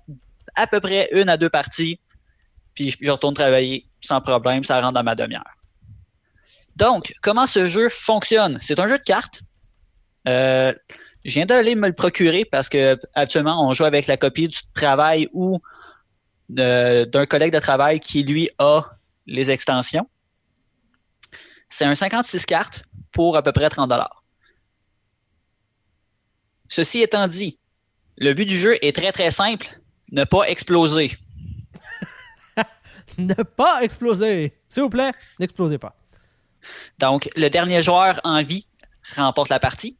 à 0.54 0.66
peu 0.66 0.80
près 0.80 1.08
une 1.12 1.28
à 1.28 1.36
deux 1.36 1.48
parties, 1.48 1.98
puis 2.74 2.90
je, 2.90 3.10
retourne 3.10 3.34
travailler 3.34 3.86
sans 4.00 4.20
problème, 4.20 4.64
ça 4.64 4.80
rentre 4.80 4.94
dans 4.94 5.02
ma 5.02 5.14
demi-heure. 5.14 5.56
Donc, 6.76 7.12
comment 7.22 7.46
ce 7.46 7.66
jeu 7.66 7.88
fonctionne? 7.88 8.58
C'est 8.60 8.78
un 8.78 8.88
jeu 8.88 8.98
de 8.98 9.04
cartes. 9.04 9.42
Euh, 10.28 10.72
je 11.24 11.34
viens 11.34 11.46
d'aller 11.46 11.74
me 11.74 11.88
le 11.88 11.92
procurer 11.92 12.44
parce 12.44 12.68
que 12.68 12.98
actuellement, 13.14 13.68
on 13.68 13.74
joue 13.74 13.84
avec 13.84 14.06
la 14.06 14.16
copie 14.16 14.48
du 14.48 14.58
travail 14.74 15.28
ou 15.32 15.60
de- 16.48 17.04
d'un 17.04 17.26
collègue 17.26 17.52
de 17.52 17.58
travail 17.58 18.00
qui, 18.00 18.22
lui, 18.22 18.48
a 18.58 18.82
les 19.26 19.50
extensions. 19.50 20.08
C'est 21.68 21.84
un 21.84 21.94
56 21.94 22.44
cartes 22.46 22.84
pour 23.12 23.36
à 23.36 23.42
peu 23.42 23.52
près 23.52 23.68
30 23.68 23.92
Ceci 26.68 27.02
étant 27.02 27.28
dit, 27.28 27.58
le 28.16 28.32
but 28.34 28.46
du 28.46 28.58
jeu 28.58 28.78
est 28.84 28.94
très 28.94 29.12
très 29.12 29.30
simple, 29.30 29.80
ne 30.10 30.24
pas 30.24 30.48
exploser. 30.48 31.12
Ne 33.18 33.34
pas 33.34 33.82
exploser. 33.82 34.56
S'il 34.70 34.84
vous 34.84 34.88
plaît, 34.88 35.12
n'explosez 35.38 35.76
pas. 35.76 35.94
Donc, 36.98 37.28
le 37.36 37.48
dernier 37.50 37.82
joueur 37.82 38.18
en 38.24 38.42
vie 38.42 38.66
remporte 39.16 39.50
la 39.50 39.60
partie. 39.60 39.98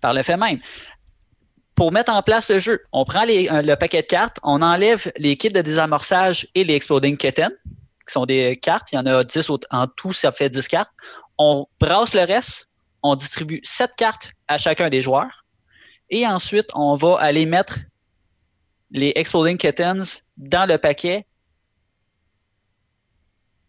Par 0.00 0.12
le 0.12 0.22
fait 0.24 0.36
même. 0.36 0.60
Pour 1.76 1.92
mettre 1.92 2.12
en 2.12 2.22
place 2.22 2.50
le 2.50 2.58
jeu, 2.58 2.82
on 2.90 3.04
prend 3.04 3.24
les- 3.24 3.48
euh, 3.50 3.62
le 3.62 3.76
paquet 3.76 4.02
de 4.02 4.06
cartes, 4.06 4.38
on 4.42 4.62
enlève 4.62 5.12
les 5.18 5.36
kits 5.36 5.50
de 5.50 5.60
désamorçage 5.60 6.48
et 6.54 6.64
les 6.64 6.74
Exploding 6.74 7.16
Kitten, 7.16 7.52
qui 8.06 8.12
sont 8.12 8.26
des 8.26 8.56
cartes. 8.56 8.92
Il 8.92 8.96
y 8.96 8.98
en 8.98 9.06
a 9.06 9.24
10 9.24 9.50
au- 9.50 9.60
en 9.70 9.86
tout, 9.86 10.12
ça 10.12 10.32
fait 10.32 10.48
10 10.48 10.68
cartes. 10.68 10.90
On 11.38 11.66
brasse 11.80 12.14
le 12.14 12.22
reste, 12.22 12.68
on 13.02 13.14
distribue 13.14 13.60
7 13.64 13.92
cartes 13.96 14.32
à 14.48 14.58
chacun 14.58 14.88
des 14.88 15.02
joueurs. 15.02 15.44
Et 16.10 16.26
ensuite, 16.26 16.70
on 16.74 16.96
va 16.96 17.16
aller 17.18 17.46
mettre 17.46 17.78
les 18.90 19.12
Exploding 19.16 19.58
Kittens 19.58 20.22
dans 20.36 20.66
le 20.68 20.78
paquet 20.78 21.26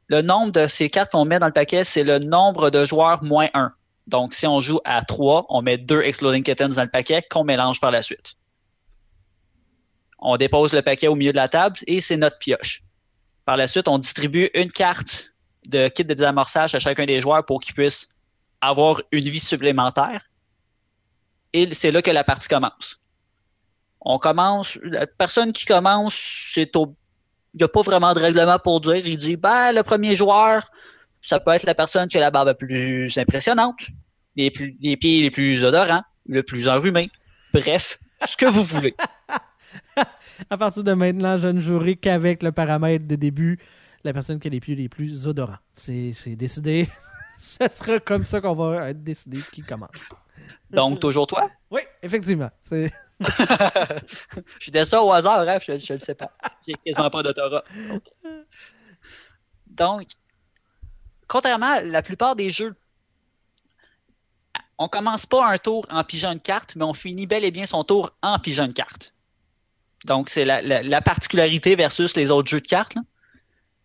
le 0.07 0.21
nombre 0.21 0.51
de 0.53 0.67
ces 0.67 0.89
cartes 0.89 1.11
qu'on 1.11 1.25
met 1.25 1.39
dans 1.39 1.47
le 1.47 1.53
paquet, 1.53 1.83
c'est 1.83 2.03
le 2.03 2.19
nombre 2.19 2.69
de 2.69 2.85
joueurs 2.85 3.23
moins 3.23 3.49
1. 3.53 3.73
Donc, 4.07 4.33
si 4.33 4.47
on 4.47 4.61
joue 4.61 4.79
à 4.85 5.03
3, 5.03 5.45
on 5.49 5.61
met 5.61 5.77
deux 5.77 6.01
Exploding 6.01 6.43
Kittens 6.43 6.75
dans 6.75 6.83
le 6.83 6.89
paquet 6.89 7.21
qu'on 7.29 7.43
mélange 7.43 7.81
par 7.81 7.91
la 7.91 8.01
suite. 8.01 8.35
On 10.19 10.37
dépose 10.37 10.73
le 10.73 10.81
paquet 10.81 11.07
au 11.07 11.15
milieu 11.15 11.31
de 11.31 11.35
la 11.37 11.49
table 11.49 11.77
et 11.87 11.99
c'est 11.99 12.17
notre 12.17 12.37
pioche. 12.37 12.83
Par 13.47 13.55
la 13.55 13.65
suite, 13.65 13.87
on 13.87 13.97
distribue 13.97 14.49
une 14.55 14.69
carte 14.69 15.31
de 15.69 15.87
kit 15.87 16.03
de 16.03 16.13
désamorçage 16.13 16.75
à 16.75 16.79
chacun 16.81 17.05
des 17.05 17.21
joueurs 17.21 17.45
pour 17.45 17.61
qu'ils 17.61 17.73
puissent 17.73 18.09
avoir 18.59 19.01
une 19.13 19.23
vie 19.23 19.39
supplémentaire. 19.39 20.29
Et 21.53 21.73
c'est 21.73 21.91
là 21.91 22.01
que 22.01 22.11
la 22.11 22.25
partie 22.25 22.49
commence. 22.49 22.99
On 24.01 24.19
commence, 24.19 24.77
la 24.83 25.07
personne 25.07 25.53
qui 25.53 25.65
commence, 25.65 26.15
c'est 26.53 26.75
au 26.75 26.93
il 27.53 27.59
n'y 27.59 27.63
a 27.63 27.69
pas 27.69 27.83
vraiment 27.83 28.13
de 28.13 28.19
règlement 28.19 28.59
pour 28.59 28.81
dire. 28.81 28.97
Il 28.97 29.17
dit, 29.17 29.37
ben, 29.37 29.71
le 29.71 29.81
premier 29.81 30.13
joueur, 30.13 30.67
ça 31.21 31.39
peut 31.39 31.51
être 31.51 31.63
la 31.63 31.73
personne 31.73 32.09
qui 32.09 32.17
a 32.17 32.19
la 32.19 32.31
barbe 32.31 32.49
la 32.49 32.53
plus 32.53 33.17
impressionnante, 33.17 33.79
les, 34.35 34.51
les 34.81 34.97
pieds 34.97 35.21
les 35.21 35.31
plus 35.31 35.63
odorants, 35.63 36.03
le 36.27 36.43
plus 36.43 36.67
enrhumé. 36.67 37.09
Bref, 37.53 37.97
ce 38.25 38.35
que 38.35 38.45
vous 38.45 38.65
voulez. 38.65 38.93
À 40.49 40.57
partir 40.57 40.83
de 40.83 40.93
maintenant, 40.93 41.39
je 41.39 41.47
ne 41.47 41.61
jouerai 41.61 41.95
qu'avec 41.95 42.43
le 42.43 42.51
paramètre 42.51 43.07
de 43.07 43.15
début, 43.15 43.59
la 44.03 44.13
personne 44.13 44.39
qui 44.39 44.47
a 44.47 44.51
les 44.51 44.59
pieds 44.59 44.75
les 44.75 44.89
plus 44.89 45.27
odorants. 45.27 45.57
C'est 45.75 46.11
c'est 46.13 46.35
décidé. 46.35 46.89
Ce 47.37 47.67
sera 47.69 47.99
comme 47.99 48.25
ça 48.25 48.41
qu'on 48.41 48.53
va 48.53 48.89
être 48.89 49.03
décidé 49.03 49.39
qui 49.51 49.61
commence. 49.61 50.09
Donc, 50.69 50.99
toujours 50.99 51.27
toi? 51.27 51.49
Oui, 51.71 51.81
effectivement. 52.01 52.49
Je 52.71 52.89
dis 54.71 54.85
ça 54.85 55.03
au 55.03 55.11
hasard, 55.11 55.43
bref, 55.43 55.63
je 55.65 55.71
ne 55.71 55.97
le 55.97 55.97
sais 55.97 56.15
pas. 56.15 56.31
J'ai 56.67 56.73
quasiment 56.85 57.09
pas 57.09 57.23
d'autorat. 57.23 57.63
Donc, 57.89 58.03
Donc, 59.67 60.07
contrairement 61.27 61.73
à 61.73 61.81
la 61.81 62.01
plupart 62.01 62.35
des 62.35 62.49
jeux, 62.49 62.75
on 64.77 64.87
commence 64.87 65.25
pas 65.25 65.51
un 65.51 65.57
tour 65.57 65.85
en 65.89 66.03
pigeant 66.03 66.31
une 66.31 66.41
carte, 66.41 66.75
mais 66.75 66.85
on 66.85 66.93
finit 66.93 67.25
bel 67.25 67.43
et 67.43 67.51
bien 67.51 67.65
son 67.65 67.83
tour 67.83 68.15
en 68.21 68.37
pigeant 68.39 68.65
une 68.65 68.73
carte. 68.73 69.13
Donc, 70.07 70.29
c'est 70.29 70.45
la, 70.45 70.61
la- 70.61 70.81
la 70.83 71.01
particularité 71.01 71.75
versus 71.75 72.15
les 72.15 72.31
autres 72.31 72.49
jeux 72.49 72.61
de 72.61 72.67
cartes. 72.67 72.95
là. 72.95 73.01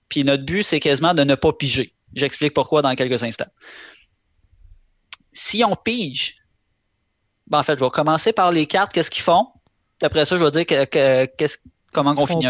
Puis 0.08 0.24
notre 0.24 0.44
but, 0.44 0.62
c'est 0.62 0.80
quasiment 0.80 1.14
de 1.14 1.24
ne 1.24 1.34
pas 1.34 1.52
piger. 1.52 1.94
J'explique 2.14 2.54
pourquoi 2.54 2.80
dans 2.82 2.94
quelques 2.94 3.22
instants. 3.22 3.50
Si 5.32 5.64
on 5.64 5.74
pige, 5.76 6.36
ben, 7.46 7.58
en 7.60 7.62
fait, 7.62 7.78
je 7.78 7.84
vais 7.84 7.90
commencer 7.90 8.32
par 8.32 8.50
les 8.52 8.66
cartes, 8.66 8.92
qu'est-ce 8.92 9.10
qu'ils 9.10 9.22
font? 9.22 9.46
Puis 9.98 10.06
après 10.06 10.24
ça, 10.24 10.38
je 10.38 10.44
vais 10.44 10.50
dire 10.50 10.66
que- 10.66 11.26
comment 11.92 12.12
on 12.16 12.26
finit? 12.26 12.46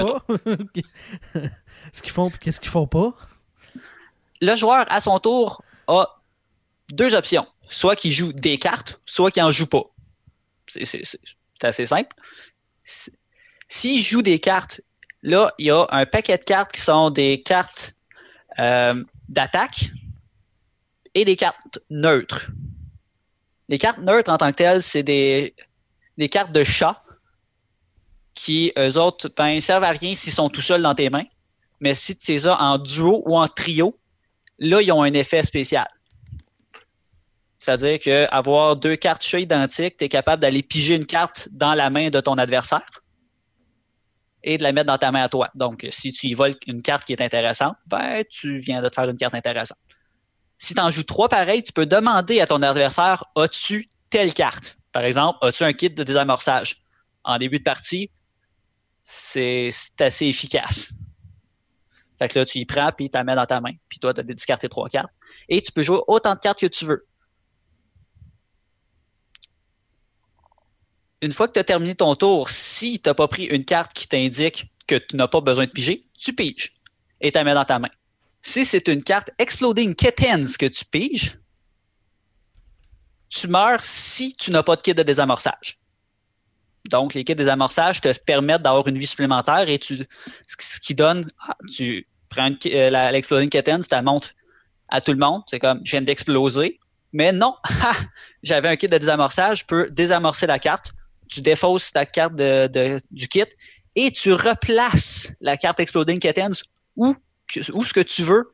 Ce 1.92 2.02
qu'ils 2.02 2.12
font, 2.12 2.30
puis 2.30 2.38
qu'est-ce 2.40 2.60
qu'ils 2.60 2.70
font 2.70 2.86
pas? 2.86 3.14
Le 4.40 4.56
joueur, 4.56 4.84
à 4.90 5.00
son 5.00 5.18
tour, 5.18 5.62
a 5.86 6.20
deux 6.90 7.14
options. 7.14 7.46
Soit 7.68 7.96
qu'il 7.96 8.10
joue 8.12 8.32
des 8.32 8.58
cartes, 8.58 9.00
soit 9.06 9.30
qu'il 9.30 9.42
en 9.42 9.50
joue 9.52 9.66
pas. 9.66 9.84
C'est 10.66 11.02
assez 11.62 11.86
simple. 11.86 12.14
S'il 13.74 14.02
joue 14.02 14.20
des 14.20 14.38
cartes, 14.38 14.82
là, 15.22 15.50
il 15.56 15.64
y 15.64 15.70
a 15.70 15.86
un 15.88 16.04
paquet 16.04 16.36
de 16.36 16.44
cartes 16.44 16.72
qui 16.72 16.82
sont 16.82 17.08
des 17.08 17.42
cartes 17.42 17.94
euh, 18.58 19.02
d'attaque 19.30 19.88
et 21.14 21.24
des 21.24 21.36
cartes 21.36 21.78
neutres. 21.88 22.50
Les 23.70 23.78
cartes 23.78 24.00
neutres 24.00 24.30
en 24.30 24.36
tant 24.36 24.50
que 24.50 24.56
telles, 24.56 24.82
c'est 24.82 25.02
des, 25.02 25.54
des 26.18 26.28
cartes 26.28 26.52
de 26.52 26.62
chat 26.64 27.02
qui, 28.34 28.74
eux 28.78 28.98
autres, 28.98 29.32
ben, 29.34 29.58
servent 29.58 29.84
à 29.84 29.92
rien 29.92 30.14
s'ils 30.14 30.34
sont 30.34 30.50
tout 30.50 30.60
seuls 30.60 30.82
dans 30.82 30.94
tes 30.94 31.08
mains. 31.08 31.24
Mais 31.80 31.94
si 31.94 32.14
tu 32.14 32.32
les 32.32 32.46
as 32.46 32.60
en 32.60 32.76
duo 32.76 33.22
ou 33.24 33.38
en 33.38 33.48
trio, 33.48 33.98
là, 34.58 34.82
ils 34.82 34.92
ont 34.92 35.02
un 35.02 35.14
effet 35.14 35.44
spécial. 35.44 35.88
C'est-à-dire 37.58 37.98
qu'avoir 38.00 38.76
deux 38.76 38.96
cartes 38.96 39.22
chats 39.22 39.40
identiques, 39.40 39.96
tu 39.96 40.04
es 40.04 40.08
capable 40.10 40.42
d'aller 40.42 40.62
piger 40.62 40.94
une 40.94 41.06
carte 41.06 41.48
dans 41.52 41.72
la 41.72 41.88
main 41.88 42.10
de 42.10 42.20
ton 42.20 42.36
adversaire 42.36 43.01
et 44.44 44.58
de 44.58 44.62
la 44.62 44.72
mettre 44.72 44.86
dans 44.86 44.98
ta 44.98 45.12
main 45.12 45.22
à 45.22 45.28
toi. 45.28 45.48
Donc, 45.54 45.86
si 45.90 46.12
tu 46.12 46.28
y 46.28 46.34
voles 46.34 46.54
une 46.66 46.82
carte 46.82 47.04
qui 47.04 47.12
est 47.12 47.22
intéressante, 47.22 47.76
ben, 47.86 48.24
tu 48.30 48.58
viens 48.58 48.82
de 48.82 48.88
te 48.88 48.94
faire 48.94 49.08
une 49.08 49.16
carte 49.16 49.34
intéressante. 49.34 49.78
Si 50.58 50.74
tu 50.74 50.80
en 50.80 50.90
joues 50.90 51.02
trois 51.02 51.28
pareils, 51.28 51.62
tu 51.62 51.72
peux 51.72 51.86
demander 51.86 52.40
à 52.40 52.46
ton 52.46 52.62
adversaire 52.62 53.24
as-tu 53.36 53.90
telle 54.10 54.34
carte? 54.34 54.78
Par 54.92 55.04
exemple, 55.04 55.38
as-tu 55.42 55.64
un 55.64 55.72
kit 55.72 55.90
de 55.90 56.04
désamorçage? 56.04 56.82
En 57.24 57.38
début 57.38 57.58
de 57.58 57.64
partie, 57.64 58.10
c'est 59.02 59.70
assez 60.00 60.26
efficace. 60.26 60.90
Fait 62.18 62.28
que 62.28 62.38
là, 62.38 62.44
tu 62.44 62.58
y 62.58 62.64
prends, 62.64 62.92
puis 62.96 63.10
tu 63.10 63.16
la 63.16 63.24
mets 63.24 63.34
dans 63.34 63.46
ta 63.46 63.60
main. 63.60 63.72
Puis 63.88 63.98
toi, 63.98 64.14
tu 64.14 64.20
as 64.20 64.22
discarté 64.22 64.68
trois 64.68 64.88
cartes. 64.88 65.10
Et 65.48 65.60
tu 65.60 65.72
peux 65.72 65.82
jouer 65.82 66.00
autant 66.06 66.34
de 66.34 66.40
cartes 66.40 66.60
que 66.60 66.66
tu 66.66 66.84
veux. 66.84 67.06
Une 71.22 71.30
fois 71.30 71.46
que 71.46 71.52
tu 71.52 71.60
as 71.60 71.64
terminé 71.64 71.94
ton 71.94 72.14
tour, 72.16 72.50
si 72.50 73.00
tu 73.00 73.08
n'as 73.08 73.14
pas 73.14 73.28
pris 73.28 73.44
une 73.44 73.64
carte 73.64 73.92
qui 73.92 74.08
t'indique 74.08 74.66
que 74.88 74.96
tu 74.96 75.16
n'as 75.16 75.28
pas 75.28 75.40
besoin 75.40 75.66
de 75.66 75.70
piger, 75.70 76.04
tu 76.18 76.34
piges 76.34 76.74
et 77.20 77.30
tu 77.30 77.38
la 77.38 77.44
mets 77.44 77.54
dans 77.54 77.64
ta 77.64 77.78
main. 77.78 77.90
Si 78.42 78.64
c'est 78.64 78.88
une 78.88 79.04
carte 79.04 79.30
Exploding 79.38 79.94
Kittens 79.94 80.56
que 80.58 80.66
tu 80.66 80.84
piges, 80.84 81.38
tu 83.28 83.46
meurs 83.46 83.84
si 83.84 84.34
tu 84.34 84.50
n'as 84.50 84.64
pas 84.64 84.74
de 84.74 84.82
kit 84.82 84.94
de 84.94 85.02
désamorçage. 85.04 85.78
Donc, 86.90 87.14
les 87.14 87.22
kits 87.22 87.34
de 87.34 87.38
désamorçage 87.38 88.00
te 88.00 88.12
permettent 88.18 88.62
d'avoir 88.62 88.88
une 88.88 88.98
vie 88.98 89.06
supplémentaire 89.06 89.68
et 89.68 89.78
tu, 89.78 90.04
ce 90.48 90.80
qui 90.80 90.96
donne, 90.96 91.28
ah, 91.46 91.56
tu 91.72 92.06
prends 92.28 92.50
euh, 92.66 93.10
l'Exploding 93.12 93.48
Kittens, 93.48 93.86
tu 93.86 93.94
la 93.94 94.02
montres 94.02 94.30
à 94.88 95.00
tout 95.00 95.12
le 95.12 95.18
monde. 95.18 95.42
C'est 95.46 95.60
comme, 95.60 95.80
je 95.84 95.92
viens 95.92 96.02
d'exploser. 96.02 96.80
Mais 97.12 97.30
non, 97.30 97.54
j'avais 98.42 98.68
un 98.68 98.76
kit 98.76 98.88
de 98.88 98.98
désamorçage, 98.98 99.60
je 99.60 99.66
peux 99.66 99.88
désamorcer 99.88 100.48
la 100.48 100.58
carte. 100.58 100.92
Tu 101.32 101.40
défausses 101.40 101.92
ta 101.92 102.04
carte 102.04 102.34
de, 102.36 103.00
du 103.10 103.26
kit 103.28 103.44
et 103.94 104.10
tu 104.10 104.32
replaces 104.32 105.32
la 105.40 105.56
carte 105.56 105.80
Exploding 105.80 106.18
Kittens 106.20 106.62
où, 106.96 107.14
où 107.72 107.84
ce 107.84 107.92
que 107.92 108.00
tu 108.00 108.22
veux 108.22 108.50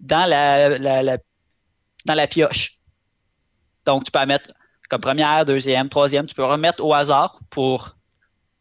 dans 0.00 0.24
la, 0.26 0.78
la- 0.78 1.02
la- 1.02 1.18
dans 2.06 2.14
la 2.14 2.26
pioche. 2.26 2.78
Donc, 3.84 4.04
tu 4.04 4.10
peux 4.10 4.18
la 4.18 4.26
mettre 4.26 4.54
comme 4.88 5.00
première, 5.00 5.44
deuxième, 5.44 5.88
troisième. 5.88 6.26
Tu 6.26 6.34
peux 6.34 6.44
remettre 6.44 6.82
au 6.84 6.92
hasard 6.94 7.40
pour 7.50 7.96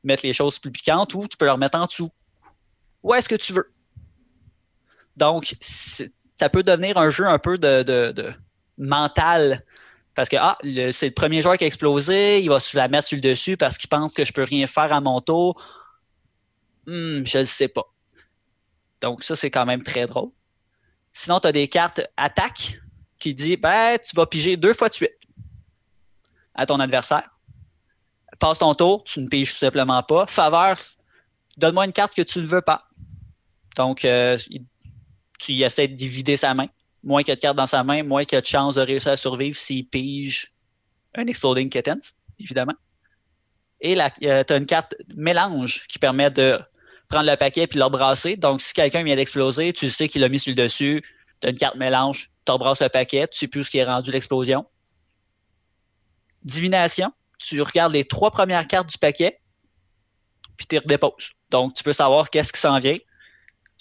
mettre 0.04 0.26
les 0.26 0.34
choses 0.34 0.60
plus 0.60 0.72
piquantes 0.72 1.14
ou 1.14 1.28
tu 1.28 1.38
peux 1.38 1.46
le 1.46 1.52
remettre 1.52 1.78
en 1.78 1.86
dessous. 1.86 2.10
Où 3.04 3.14
est-ce 3.14 3.30
que 3.30 3.36
tu 3.36 3.54
veux? 3.54 3.72
Donc, 5.18 5.56
ça 5.62 6.50
peut 6.50 6.64
devenir 6.64 6.98
un 6.98 7.10
jeu 7.10 7.26
un 7.26 7.40
peu 7.40 7.58
de, 7.58 7.84
de- 7.84 8.12
de 8.12 8.34
mental. 8.78 9.64
Parce 10.22 10.30
que 10.30 10.38
ah, 10.40 10.56
c'est 10.92 11.08
le 11.08 11.14
premier 11.16 11.42
joueur 11.42 11.58
qui 11.58 11.64
a 11.64 11.68
explosé, 11.68 12.42
il 12.44 12.48
va 12.48 12.60
se 12.60 12.78
la 12.78 12.88
mettre 12.88 13.08
sur 13.08 13.16
le 13.16 13.24
dessus 13.24 13.58
parce 13.58 13.76
qu'il 13.76 13.90
pense 13.90 14.14
que 14.14 14.24
je 14.24 14.32
peux 14.32 14.44
rien 14.44 14.68
faire 14.68 14.94
à 14.94 15.02
mon 15.02 15.20
tour. 15.20 15.60
Hmm, 16.86 17.26
je 17.26 17.40
ne 17.40 17.46
sais 17.46 17.68
pas. 17.68 17.92
Donc, 19.02 19.24
ça, 19.24 19.36
c'est 19.36 19.50
quand 19.50 19.66
même 19.66 19.82
très 19.82 20.06
drôle. 20.06 20.30
Sinon, 21.12 21.40
tu 21.40 21.48
as 21.48 21.52
des 21.52 21.68
cartes 21.68 22.02
attaque 22.18 22.80
qui 23.18 23.34
dit 23.34 23.58
ben, 23.58 23.98
tu 23.98 24.16
vas 24.16 24.28
piger 24.28 24.58
deux 24.58 24.76
fois 24.76 24.90
de 24.90 24.94
suite 24.94 25.18
à 26.54 26.68
ton 26.68 26.80
adversaire. 26.80 27.28
Passe 28.38 28.60
ton 28.60 28.76
tour, 28.76 29.04
tu 29.06 29.22
ne 29.22 29.28
piges 29.28 29.54
tout 29.54 29.58
simplement 29.58 30.04
pas. 30.04 30.28
Faveur, 30.28 30.78
donne-moi 31.58 31.86
une 31.86 31.94
carte 31.94 32.14
que 32.14 32.22
tu 32.22 32.38
ne 32.38 32.46
veux 32.46 32.62
pas. 32.62 32.88
Donc, 33.76 34.06
euh, 34.06 34.38
tu 35.40 35.54
essaies 35.54 35.88
de 35.88 36.06
vider 36.06 36.38
sa 36.38 36.54
main. 36.54 36.68
Moins 37.04 37.24
qu'il 37.24 37.32
a 37.32 37.36
de 37.36 37.42
cartes 37.42 37.58
dans 37.58 37.68
sa 37.68 37.84
main, 37.84 38.04
moins 38.04 38.26
qu'il 38.26 38.38
a 38.38 38.42
de 38.42 38.46
chances 38.46 38.76
de 38.76 38.82
réussir 38.82 39.12
à 39.12 39.18
survivre 39.18 39.58
s'il 39.58 39.88
pige 39.88 40.54
un 41.16 41.26
Exploding 41.28 41.70
Kittens, 41.70 42.14
évidemment. 42.40 42.76
Et 43.80 43.96
tu 43.96 44.28
as 44.30 44.56
une 44.56 44.66
carte 44.68 44.96
mélange 45.16 45.84
qui 45.88 45.98
permet 45.98 46.30
de 46.30 46.60
prendre 47.10 47.30
le 47.30 47.36
paquet 47.36 47.68
puis 47.68 47.80
le 47.80 47.86
rebrasser. 47.86 48.36
Donc, 48.38 48.62
si 48.62 48.74
quelqu'un 48.74 49.04
vient 49.04 49.16
d'exploser, 49.16 49.74
tu 49.74 49.90
sais 49.90 50.08
qu'il 50.08 50.22
l'a 50.22 50.30
mis 50.30 50.40
sur 50.40 50.52
le 50.52 50.56
dessus, 50.56 51.04
tu 51.42 51.48
as 51.48 51.50
une 51.50 51.58
carte 51.58 51.76
mélange, 51.76 52.30
tu 52.46 52.52
rebrasses 52.52 52.82
le 52.82 52.90
paquet, 52.90 53.28
tu 53.28 53.40
sais 53.40 53.48
plus 53.48 53.64
ce 53.64 53.72
qui 53.72 53.80
est 53.80 53.84
rendu 53.84 54.12
l'explosion. 54.12 54.66
Divination, 56.44 57.12
tu 57.40 57.62
regardes 57.62 57.94
les 57.94 58.06
trois 58.06 58.32
premières 58.32 58.68
cartes 58.68 58.90
du 58.90 58.98
paquet, 59.00 59.40
puis 60.56 60.68
tu 60.68 60.78
redéposes. 60.78 61.32
Donc, 61.50 61.74
tu 61.74 61.84
peux 61.84 61.94
savoir 61.94 62.30
qu'est-ce 62.30 62.54
qui 62.54 62.60
s'en 62.60 62.80
vient. 62.80 62.98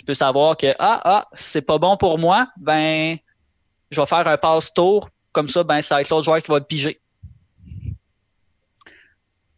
Tu 0.01 0.05
peux 0.07 0.15
savoir 0.15 0.57
que, 0.57 0.75
ah, 0.79 0.99
ah, 1.05 1.29
c'est 1.35 1.61
pas 1.61 1.77
bon 1.77 1.95
pour 1.99 2.19
moi, 2.19 2.49
ben, 2.57 3.19
je 3.91 4.01
vais 4.01 4.07
faire 4.07 4.27
un 4.27 4.39
passe-tour. 4.39 5.11
Comme 5.33 5.47
ça, 5.47 5.63
ben, 5.63 5.83
ça 5.83 5.97
va 5.97 6.01
être 6.01 6.09
l'autre 6.09 6.25
joueur 6.25 6.43
qui 6.43 6.51
va 6.51 6.59
le 6.59 6.65
piger. 6.65 7.03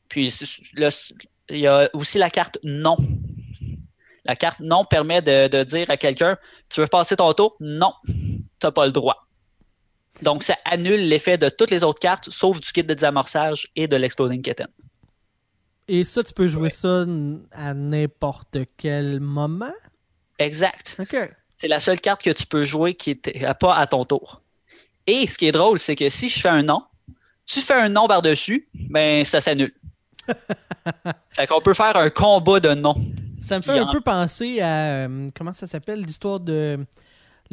Puis, 0.09 0.37
il 1.49 1.59
y 1.59 1.69
a 1.69 1.89
aussi 1.93 2.19
la 2.19 2.29
carte 2.29 2.59
non. 2.65 2.97
La 4.25 4.35
carte 4.35 4.59
non 4.59 4.85
permet 4.85 5.23
de, 5.23 5.47
de 5.47 5.63
dire 5.63 5.89
à 5.91 5.97
quelqu'un, 5.97 6.37
tu 6.69 6.81
veux 6.81 6.89
passer 6.89 7.15
ton 7.15 7.33
tour? 7.35 7.55
Non, 7.61 7.95
t'as 8.59 8.73
pas 8.73 8.87
le 8.87 8.93
droit. 8.93 9.29
Donc, 10.23 10.43
ça 10.43 10.57
annule 10.65 11.09
l'effet 11.09 11.39
de 11.39 11.51
toutes 11.51 11.71
les 11.71 11.85
autres 11.85 12.01
cartes, 12.01 12.31
sauf 12.31 12.61
du 12.61 12.73
kit 12.73 12.83
de 12.83 12.95
désamorçage 12.95 13.71
et 13.77 13.87
de 13.87 13.95
l'exploding 13.95 14.43
kitten. 14.43 14.67
Et 15.87 16.03
ça, 16.03 16.25
tu 16.25 16.35
peux 16.35 16.49
jouer 16.49 16.71
ça 16.71 17.07
à 17.53 17.75
n'importe 17.75 18.59
quel 18.77 19.21
moment? 19.21 19.73
Exact. 20.43 20.97
C'est 21.59 21.69
la 21.69 21.81
seule 21.81 22.01
carte 22.01 22.23
que 22.23 22.31
tu 22.31 22.47
peux 22.47 22.65
jouer 22.65 22.95
qui 22.95 23.19
n'est 23.25 23.55
pas 23.55 23.77
à 23.77 23.87
ton 23.87 24.05
tour. 24.05 24.43
Et 25.07 25.27
ce 25.29 25.39
qui 25.39 25.47
est 25.47 25.53
drôle, 25.53 25.79
c'est 25.79 25.97
que 25.97 26.09
si 26.09 26.29
je 26.29 26.41
fais 26.41 26.49
un 26.49 26.63
nom, 26.63 26.83
tu 27.47 27.61
fais 27.61 27.75
un 27.75 27.89
nom 27.89 28.07
par-dessus, 28.09 28.69
ben 28.75 29.25
ça 29.25 29.41
s'annule. 29.41 29.73
fait 31.31 31.47
qu'on 31.47 31.61
peut 31.61 31.75
faire 31.75 31.97
un 31.97 32.11
combat 32.11 32.61
de 32.61 32.75
noms. 32.75 32.97
Ça 33.43 33.57
me 33.59 33.63
fait 33.63 33.79
un 33.79 33.87
en- 33.89 33.93
peu 33.93 34.01
penser 34.01 34.61
à. 34.61 35.07
euh, 35.07 35.29
comment 35.37 35.53
ça 35.53 35.67
s'appelle 35.67 36.03
L'histoire 36.03 36.39
de. 36.41 36.79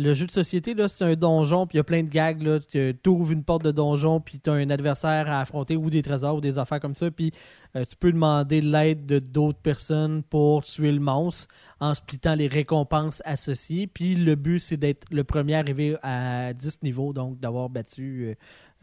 Le 0.02 0.14
jeu 0.14 0.26
de 0.26 0.32
société, 0.32 0.76
là, 0.76 0.88
c'est 0.88 1.04
un 1.04 1.14
donjon, 1.16 1.68
puis 1.68 1.76
il 1.76 1.80
y 1.80 1.82
a 1.82 1.84
plein 1.84 2.04
de 2.04 2.08
gags. 2.08 2.62
Tu 2.72 3.10
ouvres 3.10 3.34
une 3.34 3.44
porte 3.44 3.66
de 3.66 3.72
donjon, 3.72 4.22
puis 4.22 4.40
tu 4.40 4.50
as 4.50 4.54
un 4.54 4.70
adversaire 4.70 5.30
à 5.30 5.42
affronter, 5.42 5.76
ou 5.76 5.90
des 5.90 6.02
trésors, 6.02 6.38
ou 6.38 6.40
des 6.40 6.58
affaires 6.58 6.80
comme 6.80 6.96
ça, 6.96 7.12
puis 7.12 7.34
euh, 7.76 7.84
tu 7.84 7.98
peux 7.98 8.14
demander 8.14 8.62
l'aide 8.62 9.06
de 9.06 9.20
d'autres 9.20 9.60
personnes 9.60 10.24
pour 10.24 10.64
tuer 10.64 10.94
le 10.94 11.02
monstre 11.02 11.50
en 11.82 11.94
splittant 11.94 12.36
les 12.36 12.48
récompenses 12.48 13.22
associées. 13.26 13.88
Puis 13.88 14.16
le 14.16 14.36
but, 14.36 14.60
c'est 14.60 14.78
d'être 14.78 15.06
le 15.12 15.26
premier 15.26 15.56
arrivé 15.56 15.98
à 16.02 16.54
10 16.54 16.82
niveaux, 16.84 17.12
donc 17.12 17.38
d'avoir 17.42 17.68
battu 17.68 18.30
euh, 18.30 18.36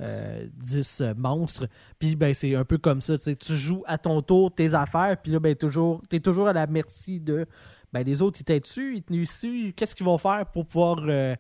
euh, 0.03 0.47
10 0.59 1.03
monstres. 1.17 1.67
Puis 1.99 2.15
ben, 2.15 2.35
c'est 2.35 2.55
un 2.55 2.67
peu 2.67 2.77
comme 2.77 3.01
ça. 3.01 3.17
Tu 3.17 3.55
joues 3.55 3.83
à 3.87 3.97
ton 3.97 4.21
tour 4.21 4.55
tes 4.55 4.75
affaires, 4.75 5.17
puis 5.23 5.33
là, 5.33 5.41
ben, 5.41 5.55
toujours, 5.55 6.03
tu 6.11 6.17
es 6.17 6.21
toujours 6.21 6.49
à 6.49 6.53
la 6.53 6.67
merci 6.67 7.21
de. 7.21 7.47
Ben, 7.93 8.05
les 8.05 8.23
autres, 8.23 8.39
ils 8.41 8.45
t'aident 8.45 8.63
dessus, 8.63 8.97
ils 8.97 9.03
te 9.03 9.13
nuisent 9.13 9.33
dessus. 9.33 9.73
Qu'est-ce 9.77 9.95
qu'ils 9.95 10.07
vont 10.07 10.19
faire 10.19 10.47
pour 10.53 10.67
pouvoir. 10.67 10.99
euh, 11.07 11.35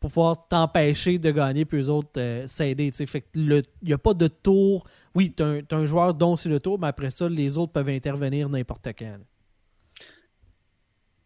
pour 0.00 0.10
pouvoir 0.10 0.48
t'empêcher 0.48 1.16
de 1.18 1.30
gagner, 1.30 1.64
puis 1.64 1.78
eux 1.78 1.88
autres 1.88 2.18
euh, 2.18 2.44
s'aider. 2.48 2.90
tu. 2.90 3.06
Fait 3.06 3.24
il 3.36 3.62
n'y 3.84 3.92
a 3.92 3.98
pas 3.98 4.14
de 4.14 4.26
tour. 4.26 4.82
Oui, 5.14 5.32
tu 5.32 5.44
as, 5.44 5.60
un 5.76 5.86
joueur 5.86 6.12
dont 6.12 6.36
c'est 6.36 6.48
le 6.48 6.58
tour, 6.58 6.76
mais 6.80 6.88
après 6.88 7.10
ça, 7.10 7.28
les 7.28 7.56
autres 7.56 7.70
peuvent 7.70 7.88
intervenir 7.88 8.48
n'importe 8.48 8.88
quand. 8.98 9.04
là. 9.04 9.18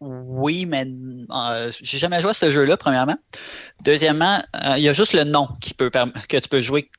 Oui, 0.00 0.66
mais 0.66 0.86
euh, 1.30 1.72
j'ai 1.80 1.98
jamais 1.98 2.20
joué 2.20 2.30
à 2.30 2.34
ce 2.34 2.50
jeu-là, 2.50 2.76
premièrement. 2.76 3.16
Deuxièmement, 3.82 4.42
euh, 4.54 4.74
il 4.76 4.82
y 4.82 4.88
a 4.90 4.92
juste 4.92 5.14
le 5.14 5.24
nom 5.24 5.48
qui 5.60 5.72
peut 5.72 5.88
que 5.88 6.36
tu 6.36 6.48
peux 6.50 6.60
jouer 6.60 6.90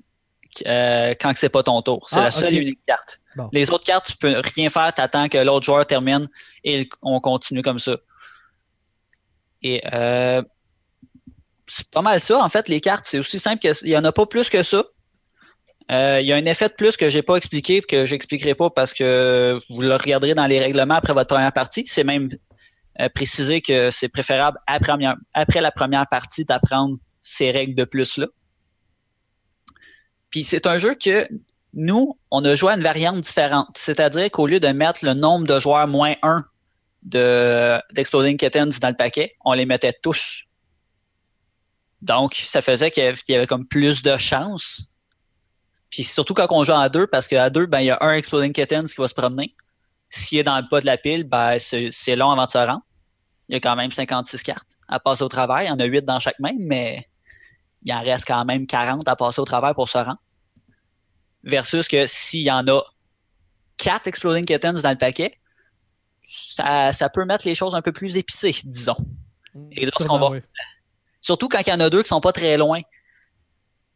euh, 0.66 1.14
quand 1.22 1.32
c'est 1.36 1.50
pas 1.50 1.62
ton 1.62 1.80
tour. 1.84 2.08
C'est 2.10 2.18
Ah, 2.18 2.24
la 2.24 2.32
seule 2.32 2.56
et 2.56 2.58
unique 2.58 2.80
carte. 2.88 3.22
Bon. 3.36 3.50
Les 3.54 3.70
autres 3.70 3.84
cartes, 3.84 4.08
tu 4.08 4.18
peux 4.18 4.42
rien 4.56 4.70
faire, 4.72 4.92
t'attends 4.96 5.30
que 5.30 5.38
l'autre 5.38 5.64
joueur 5.66 5.86
termine 5.86 6.28
et 6.68 6.90
on 7.02 7.20
continue 7.22 7.62
comme 7.62 7.80
ça. 7.80 7.98
Et 9.64 9.82
euh, 9.94 10.42
c'est 11.66 11.90
pas 11.90 12.02
mal 12.02 12.20
ça, 12.20 12.44
en 12.44 12.50
fait, 12.50 12.68
les 12.68 12.82
cartes. 12.82 13.06
C'est 13.08 13.20
aussi 13.20 13.40
simple 13.40 13.60
que 13.60 13.74
il 13.84 13.90
y 13.90 13.98
en 13.98 14.04
a 14.04 14.12
pas 14.12 14.26
plus 14.26 14.50
que 14.50 14.62
ça. 14.64 14.84
Euh, 15.90 16.20
il 16.20 16.28
y 16.28 16.34
a 16.34 16.36
un 16.36 16.46
effet 16.46 16.68
de 16.68 16.74
plus 16.74 16.98
que 16.98 17.10
j'ai 17.10 17.22
pas 17.22 17.38
expliqué, 17.38 17.82
que 17.82 18.04
j'expliquerai 18.04 18.54
pas 18.54 18.70
parce 18.70 18.94
que 18.94 19.60
vous 19.70 19.82
le 19.82 19.96
regarderez 19.96 20.36
dans 20.36 20.46
les 20.46 20.60
règlements 20.60 20.96
après 20.96 21.14
votre 21.14 21.34
première 21.34 21.54
partie. 21.54 21.86
C'est 21.88 22.04
même 22.04 22.30
euh, 23.00 23.08
précisé 23.08 23.62
que 23.62 23.90
c'est 23.90 24.10
préférable 24.10 24.60
après, 24.68 24.94
après 25.34 25.62
la 25.62 25.72
première 25.72 26.08
partie 26.08 26.44
d'apprendre 26.44 26.98
ces 27.22 27.52
règles 27.52 27.76
de 27.76 27.86
plus-là. 27.86 28.28
Puis 30.30 30.44
c'est 30.44 30.68
un 30.68 30.78
jeu 30.78 30.96
que 30.96 31.26
nous, 31.74 32.18
on 32.32 32.44
a 32.44 32.56
joué 32.56 32.74
à 32.74 32.76
une 32.76 32.84
variante 32.84 33.22
différente. 33.22 33.78
C'est-à-dire 33.78 34.30
qu'au 34.30 34.48
lieu 34.48 34.60
de 34.60 34.68
mettre 34.68 35.06
le 35.06 35.14
nombre 35.14 35.48
de 35.48 35.58
joueurs 35.60 35.88
moins 35.88 36.16
1 36.22 36.44
d'Exploding 37.08 38.38
Kittens 38.38 38.80
dans 38.80 38.90
le 38.90 38.96
paquet, 38.96 39.36
on 39.46 39.54
les 39.54 39.66
mettait 39.66 39.94
tous. 40.02 40.44
Donc, 42.02 42.36
ça 42.36 42.62
faisait 42.62 42.92
qu'il 42.92 43.16
y, 43.30 43.34
avait 43.34 43.48
comme 43.48 43.66
plus 43.66 44.02
de 44.04 44.18
chances. 44.18 44.84
Puis 45.90 46.04
surtout 46.04 46.34
quand 46.34 46.48
on 46.52 46.64
joue 46.64 46.74
à 46.74 46.90
deux, 46.90 47.08
parce 47.08 47.28
qu'à 47.28 47.50
deux, 47.50 47.66
ben, 47.66 47.80
il 47.80 47.86
y 47.86 47.92
a 47.92 47.98
un 48.02 48.14
Exploding 48.14 48.54
Kittens 48.54 48.88
qui 48.88 49.02
va 49.02 49.08
se 49.08 49.16
promener. 49.16 49.56
S'il 50.10 50.38
est 50.40 50.44
dans 50.44 50.58
le 50.58 50.68
bas 50.70 50.80
de 50.80 50.86
la 50.86 50.98
pile, 50.98 51.24
ben, 51.24 51.58
c'est 51.60 52.16
long 52.16 52.32
avant 52.32 52.46
de 52.46 52.52
se 52.52 52.58
rendre. 52.58 52.82
Il 53.50 53.54
y 53.54 53.56
a 53.56 53.60
quand 53.60 53.76
même 53.76 53.92
56 53.92 54.44
cartes 54.44 54.68
à 54.88 55.00
passer 55.00 55.24
au 55.24 55.30
travail. 55.30 55.66
Il 55.66 55.70
y 55.70 55.72
en 55.72 55.80
a 55.80 55.86
8 55.86 56.06
dans 56.06 56.20
chaque 56.20 56.40
main, 56.40 56.54
mais 56.60 57.04
il 57.84 57.94
en 57.94 58.02
reste 58.02 58.26
quand 58.28 58.44
même 58.46 58.68
40 58.68 59.08
à 59.08 59.16
passer 59.16 59.40
au 59.40 59.46
travail 59.46 59.74
pour 59.74 59.88
se 59.88 59.98
rendre. 59.98 60.22
Versus 61.44 61.88
que 61.88 62.06
s'il 62.08 62.42
y 62.42 62.52
en 62.52 62.68
a 62.68 62.84
4 63.78 64.08
Exploding 64.08 64.46
Kittens 64.46 64.82
dans 64.82 64.92
le 64.92 64.98
paquet, 64.98 65.40
ça, 66.28 66.94
ça, 66.94 67.10
peut 67.10 67.26
mettre 67.26 67.48
les 67.48 67.56
choses 67.56 67.74
un 67.74 67.82
peu 67.82 67.92
plus 67.92 68.18
épicées, 68.18 68.56
disons. 68.64 68.98
Et 69.72 69.86
lorsqu'on 69.86 70.20
va. 70.20 70.40
Surtout 71.22 71.48
quand 71.48 71.60
il 71.60 71.70
y 71.70 71.74
en 71.74 71.80
a 71.80 71.90
deux 71.90 72.04
qui 72.04 72.10
sont 72.10 72.22
pas 72.22 72.34
très 72.34 72.58
loin. 72.58 72.82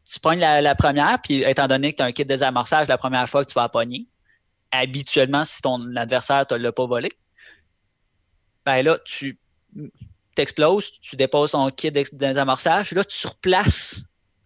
Tu 0.10 0.20
prends 0.20 0.34
la, 0.34 0.76
première, 0.76 1.22
puis 1.22 1.44
étant 1.44 1.68
donné 1.68 1.94
que 1.94 1.98
tu 1.98 2.04
as 2.04 2.08
un 2.08 2.12
kit 2.12 2.24
de 2.24 2.28
désamorçage 2.28 2.88
la 2.88 2.98
première 2.98 3.30
fois 3.30 3.46
que 3.46 3.50
tu 3.50 3.54
vas 3.54 3.70
pogner, 3.70 4.08
habituellement, 4.72 5.46
si 5.46 5.62
ton 5.62 5.96
adversaire 5.96 6.46
ne 6.52 6.56
l'a 6.58 6.72
pas 6.72 6.86
volé, 6.86 7.12
ben 8.66 8.82
là, 8.82 8.98
tu 9.06 9.40
t'exploses, 10.36 10.92
tu 11.02 11.16
déposes 11.16 11.52
ton 11.52 11.70
kit 11.70 11.92
de 11.92 12.04
désamorçage, 12.12 12.92
là, 12.92 13.04
tu 13.06 13.16
surplaces 13.16 14.02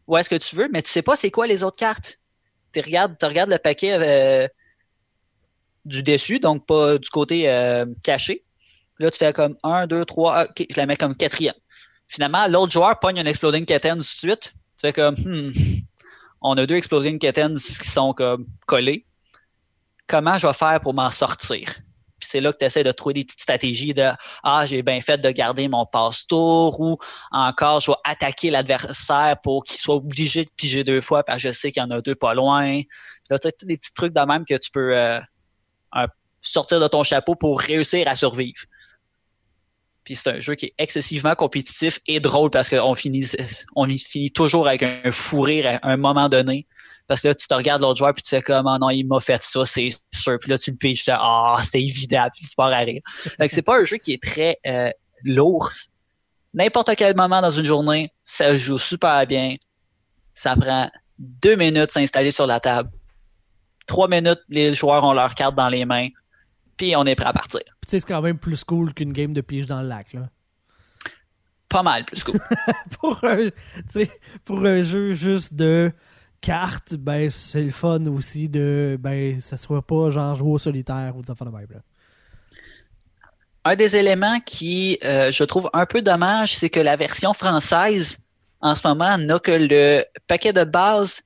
où 0.08 0.17
est-ce 0.17 0.30
que 0.30 0.36
tu 0.36 0.56
veux, 0.56 0.69
mais 0.71 0.82
tu 0.82 0.91
sais 0.91 1.02
pas 1.02 1.15
c'est 1.15 1.32
quoi 1.32 1.48
les 1.48 1.63
autres 1.63 1.78
cartes. 1.78 2.17
Tu 2.74 2.82
regardes, 2.82 3.17
tu 3.17 3.26
regardes 3.26 3.50
le 3.50 3.58
paquet 3.58 3.98
euh, 4.00 4.48
du 5.86 6.04
dessus, 6.04 6.39
donc 6.39 6.65
pas 6.65 6.98
du 6.98 7.10
côté 7.10 7.50
euh, 7.50 7.86
caché. 8.04 8.43
Là, 9.00 9.12
tu 9.12 9.19
fais 9.19 9.34
comme 9.34 9.56
1, 9.63 9.88
2, 9.88 10.06
3, 10.06 10.45
ok, 10.45 10.65
je 10.69 10.78
la 10.78 10.86
mets 10.86 10.98
comme 10.98 11.15
quatrième. 11.15 11.54
Finalement, 12.08 12.48
l'autre 12.48 12.71
joueur 12.71 13.00
pogne 13.00 13.19
un 13.19 13.26
Exploding 13.26 13.65
Kittens 13.65 13.95
tout 14.19 14.28
de 14.28 14.32
suite. 14.32 14.54
Tu 14.78 14.82
fais 14.82 14.93
comme, 14.93 15.15
hmm, 15.15 15.52
on 16.41 16.58
a 16.58 16.65
deux 16.65 16.76
Exploding 16.76 17.19
Kittens 17.19 17.80
qui 17.82 17.89
sont 17.89 18.13
comme 18.13 18.45
collés. 18.67 19.06
Comment 20.08 20.38
je 20.38 20.48
vais 20.48 20.54
faire 20.54 20.80
pour 20.82 20.93
m'en 20.93 21.12
sortir? 21.12 21.76
Puis 22.19 22.30
c'est 22.32 22.39
là 22.39 22.54
que 22.54 22.60
tu 22.60 22.65
essaies 22.65 22.84
de 22.84 22.91
trouver 22.91 23.13
des 23.13 23.24
petites 23.26 23.41
stratégies 23.41 23.93
de 23.93 24.10
Ah, 24.43 24.65
j'ai 24.65 24.82
bien 24.82 25.02
fait 25.02 25.17
de 25.17 25.30
garder 25.32 25.67
mon 25.67 25.86
passe-tour 25.86 26.80
ou 26.80 26.98
encore 27.32 27.82
je 27.82 27.91
vais 27.91 27.98
attaquer 28.06 28.52
l'adversaire 28.52 29.36
pour 29.43 29.63
qu'il 29.63 29.78
soit 29.78 29.95
obligé 29.95 30.45
de 30.45 30.50
piger 30.56 30.84
deux 30.84 31.02
fois 31.02 31.24
parce 31.24 31.41
que 31.41 31.50
je 31.50 31.54
sais 31.54 31.71
qu'il 31.71 31.82
y 31.82 31.86
en 31.86 31.91
a 31.91 32.02
deux 32.02 32.15
pas 32.15 32.34
loin. 32.34 32.82
Là, 33.30 33.39
tu 33.39 33.48
as 33.48 33.52
des 33.63 33.78
petits 33.78 33.93
trucs 33.93 34.13
de 34.13 34.21
même 34.21 34.45
que 34.45 34.56
tu 34.56 34.71
peux 34.71 34.95
euh, 34.95 35.19
sortir 36.41 36.79
de 36.79 36.88
ton 36.88 37.03
chapeau 37.03 37.36
pour 37.36 37.60
réussir 37.60 38.08
à 38.08 38.15
survivre. 38.15 38.62
Puis 40.03 40.15
c'est 40.15 40.29
un 40.29 40.39
jeu 40.39 40.53
qui 40.53 40.67
est 40.67 40.73
excessivement 40.77 41.34
compétitif 41.36 41.99
et 42.05 42.19
drôle 42.19 42.51
parce 42.51 42.69
qu'on 42.69 42.93
finit, 42.93 43.25
on 43.75 43.88
finit 43.88 44.31
toujours 44.31 44.67
avec 44.67 44.84
un 44.84 45.12
fou 45.12 45.41
rire 45.41 45.79
à 45.81 45.89
un 45.89 45.97
moment 45.97 46.29
donné. 46.29 46.67
Parce 47.08 47.21
que 47.21 47.29
là, 47.29 47.36
tu 47.36 47.47
te 47.47 47.53
regardes 47.53 47.81
l'autre 47.81 47.97
joueur 47.97 48.13
puis 48.13 48.23
tu 48.23 48.29
sais 48.29 48.41
comme, 48.41 48.67
oh 48.67 48.77
non, 48.79 48.89
il 48.89 49.03
m'a 49.03 49.19
fait 49.19 49.41
ça, 49.41 49.65
c'est 49.65 49.89
sûr. 50.12 50.38
Puis 50.39 50.49
là, 50.49 50.58
tu 50.58 50.71
le 50.71 50.77
piges, 50.77 51.03
ah, 51.10 51.60
c'était 51.63 51.84
évident, 51.84 52.27
puis 52.34 52.45
tu 52.47 52.55
pars 52.55 52.71
à 52.71 52.77
rire. 52.77 53.01
Fait 53.38 53.47
que 53.47 53.53
c'est 53.53 53.62
pas 53.62 53.79
un 53.79 53.84
jeu 53.84 53.97
qui 53.97 54.13
est 54.13 54.21
très 54.21 54.58
euh, 54.65 54.89
lourd. 55.23 55.69
N'importe 56.53 56.95
quel 56.95 57.15
moment 57.15 57.41
dans 57.41 57.51
une 57.51 57.65
journée, 57.65 58.12
ça 58.25 58.58
joue 58.58 58.77
super 58.77 59.25
bien. 59.27 59.55
Ça 60.34 60.55
prend 60.55 60.89
deux 61.19 61.55
minutes 61.55 61.91
s'installer 61.91 62.31
sur 62.31 62.47
la 62.47 62.60
table. 62.60 62.89
Trois 63.86 64.08
minutes, 64.08 64.41
les 64.50 64.74
joueurs 64.74 65.04
ont 65.04 65.13
leur 65.13 65.36
carte 65.36 65.56
dans 65.56 65.69
les 65.69 65.86
mains 65.86 66.10
puis 66.78 66.95
on 66.95 67.06
est 67.06 67.15
prêt 67.15 67.28
à 67.28 67.34
partir. 67.34 67.62
c'est 67.86 68.02
quand 68.02 68.21
même 68.21 68.38
plus 68.38 68.63
cool 68.63 68.93
qu'une 68.93 69.13
game 69.13 69.34
de 69.34 69.41
pige 69.41 69.65
dans 69.65 69.82
le 69.82 69.88
lac, 69.88 70.13
là. 70.13 70.30
Pas 71.69 71.84
mal 71.84 72.06
plus 72.06 72.24
cool. 72.24 72.39
pour, 73.00 73.19
un, 73.24 73.50
pour 74.45 74.65
un 74.65 74.82
jeu 74.82 75.13
juste 75.13 75.54
de 75.54 75.91
cartes, 76.39 76.93
ben 76.95 77.30
c'est 77.32 77.63
le 77.63 77.71
fun 77.71 78.06
aussi 78.06 78.48
de 78.48 78.98
ben 79.00 79.41
ça 79.41 79.58
soit 79.58 79.82
pas 79.82 80.10
genre 80.10 80.36
jouer 80.36 80.52
au 80.52 80.58
solitaire 80.58 81.13
ou 81.17 81.24
des 81.24 81.32
enfants 81.32 81.45
de 81.45 81.50
même. 81.50 81.67
Un 83.65 83.76
des 83.76 83.95
éléments 83.95 84.39
qui 84.41 85.00
euh, 85.04 85.32
je 85.32 85.43
trouve 85.43 85.69
un 85.74 85.88
peu 85.88 86.02
dommage, 86.02 86.56
c'est 86.56 86.69
que 86.69 86.80
la 86.80 86.95
version 86.95 87.34
française 87.34 88.19
en 88.62 88.76
ce 88.76 88.88
moment 88.88 89.17
n'a 89.17 89.39
que 89.39 89.52
le 89.52 90.06
paquet 90.28 90.54
de 90.54 90.63
base 90.63 91.24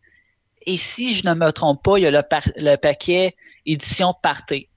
et 0.70 0.78
si 0.78 1.16
je 1.16 1.28
ne 1.28 1.34
me 1.34 1.52
trompe 1.52 1.82
pas, 1.84 1.98
il 1.98 2.04
y 2.04 2.06
a 2.06 2.12
le, 2.12 2.22
le 2.58 2.76
paquet 2.76 3.36
édition 3.66 4.14
party. 4.22 4.70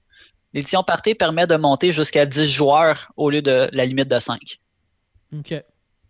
L'édition 0.53 0.83
party 0.83 1.13
permet 1.13 1.45
de 1.45 1.55
monter 1.55 1.91
jusqu'à 1.91 2.25
10 2.25 2.49
joueurs 2.49 3.11
au 3.15 3.29
lieu 3.29 3.43
de 3.43 3.69
la 3.71 3.85
limite 3.85 4.07
de 4.07 4.19
5. 4.19 4.59
OK. 5.37 5.53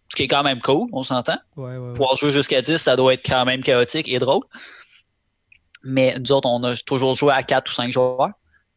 Ce 0.09 0.15
qui 0.15 0.23
est 0.23 0.27
quand 0.29 0.43
même 0.43 0.61
cool, 0.61 0.87
on 0.93 1.03
s'entend. 1.03 1.37
Ouais, 1.57 1.75
ouais, 1.75 1.93
Pouvoir 1.93 2.15
jouer 2.15 2.31
jusqu'à 2.31 2.61
10, 2.61 2.77
ça 2.77 2.95
doit 2.95 3.13
être 3.13 3.27
quand 3.27 3.43
même 3.43 3.61
chaotique 3.61 4.07
et 4.07 4.19
drôle. 4.19 4.43
Mais 5.83 6.17
nous 6.17 6.31
autres, 6.31 6.47
on 6.47 6.63
a 6.63 6.77
toujours 6.77 7.15
joué 7.15 7.33
à 7.33 7.43
4 7.43 7.69
ou 7.69 7.73
5 7.73 7.91
joueurs. 7.91 8.29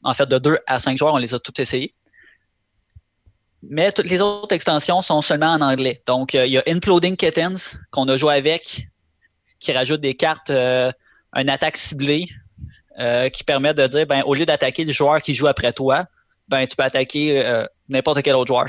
En 0.03 0.12
fait, 0.12 0.29
de 0.29 0.38
2 0.38 0.59
à 0.66 0.81
5 0.81 0.99
joueurs, 0.99 1.14
on 1.14 1.19
les 1.19 1.35
a 1.35 1.38
tous 1.38 1.61
essayés. 1.62 1.95
Mais 3.62 3.92
toutes 3.92 4.11
les 4.11 4.21
autres 4.21 4.55
extensions 4.55 5.03
sont 5.03 5.23
seulement 5.23 5.53
en 5.53 5.61
anglais. 5.61 6.03
Donc, 6.07 6.35
euh, 6.35 6.47
il 6.47 6.53
y 6.53 6.59
a 6.59 6.64
Imploding 6.66 7.16
Kittens 7.16 7.77
qu'on 7.92 8.09
a 8.09 8.16
joué 8.16 8.35
avec, 8.35 8.88
qui 9.59 9.73
rajoute 9.73 10.01
des 10.01 10.14
cartes, 10.14 10.51
euh, 10.51 10.90
une 11.35 11.51
attaque 11.51 11.77
ciblée, 11.77 12.29
euh, 12.99 13.29
qui 13.29 13.45
permet 13.45 13.75
de 13.75 13.87
dire, 13.87 14.07
ben, 14.07 14.23
au 14.25 14.35
lieu 14.35 14.47
d'attaquer 14.47 14.87
le 14.87 14.92
joueur 14.92 15.21
qui 15.21 15.35
joue 15.35 15.47
après 15.47 15.71
toi, 15.71 16.07
ben, 16.49 16.66
tu 16.66 16.77
peux 16.77 16.83
attaquer 16.83 17.45
euh, 17.45 17.66
n'importe 17.90 18.23
quel 18.23 18.35
autre 18.35 18.49
joueur 18.49 18.64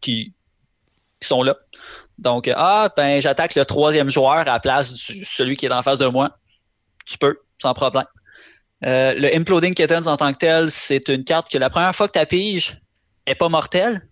qui, 0.00 0.32
sont 1.20 1.42
là. 1.42 1.56
Donc, 2.18 2.48
ah, 2.54 2.90
ben, 2.96 3.20
j'attaque 3.20 3.56
le 3.56 3.64
troisième 3.64 4.08
joueur 4.08 4.34
à 4.34 4.44
la 4.44 4.60
place 4.60 4.92
de 4.92 5.24
celui 5.24 5.56
qui 5.56 5.66
est 5.66 5.72
en 5.72 5.82
face 5.82 5.98
de 5.98 6.06
moi. 6.06 6.38
Tu 7.06 7.18
peux, 7.18 7.40
sans 7.60 7.74
problème. 7.74 8.04
Euh, 8.84 9.14
le 9.14 9.34
Imploding 9.34 9.74
Kittens 9.74 10.06
en 10.06 10.16
tant 10.16 10.32
que 10.32 10.38
tel, 10.38 10.70
c'est 10.70 11.08
une 11.08 11.24
carte 11.24 11.50
que 11.50 11.58
la 11.58 11.70
première 11.70 11.96
fois 11.96 12.06
que 12.08 12.16
tu 12.16 12.26
pige 12.26 12.78
est 13.26 13.34
pas 13.34 13.48
mortelle, 13.48 14.06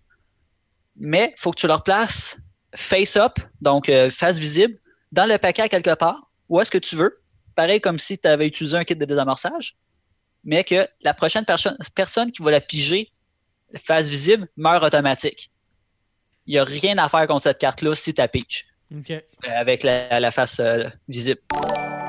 mais 0.96 1.32
faut 1.36 1.52
que 1.52 1.60
tu 1.60 1.68
le 1.68 1.74
replaces 1.74 2.38
face 2.74 3.16
up, 3.16 3.38
donc 3.60 3.88
face 4.10 4.38
visible, 4.38 4.74
dans 5.12 5.26
le 5.26 5.38
paquet 5.38 5.68
quelque 5.68 5.94
part, 5.94 6.30
où 6.48 6.60
est-ce 6.60 6.70
que 6.70 6.78
tu 6.78 6.96
veux? 6.96 7.14
Pareil 7.54 7.80
comme 7.80 7.98
si 7.98 8.18
tu 8.18 8.26
avais 8.26 8.46
utilisé 8.46 8.76
un 8.76 8.84
kit 8.84 8.96
de 8.96 9.04
désamorçage, 9.04 9.76
mais 10.42 10.64
que 10.64 10.88
la 11.02 11.14
prochaine 11.14 11.44
personne 11.94 12.32
qui 12.32 12.42
va 12.42 12.50
la 12.50 12.60
piger, 12.60 13.10
face 13.76 14.08
visible, 14.08 14.48
meurt 14.56 14.82
automatique. 14.82 15.50
Il 16.46 16.54
n'y 16.54 16.58
a 16.58 16.64
rien 16.64 16.98
à 16.98 17.08
faire 17.08 17.26
contre 17.26 17.44
cette 17.44 17.58
carte-là 17.58 17.94
si 17.94 18.12
tu 18.12 18.22
piges. 18.28 18.66
Euh, 19.10 19.20
avec 19.44 19.84
la, 19.84 20.30
face 20.30 20.60
euh, 20.60 20.84
visible. 21.08 21.40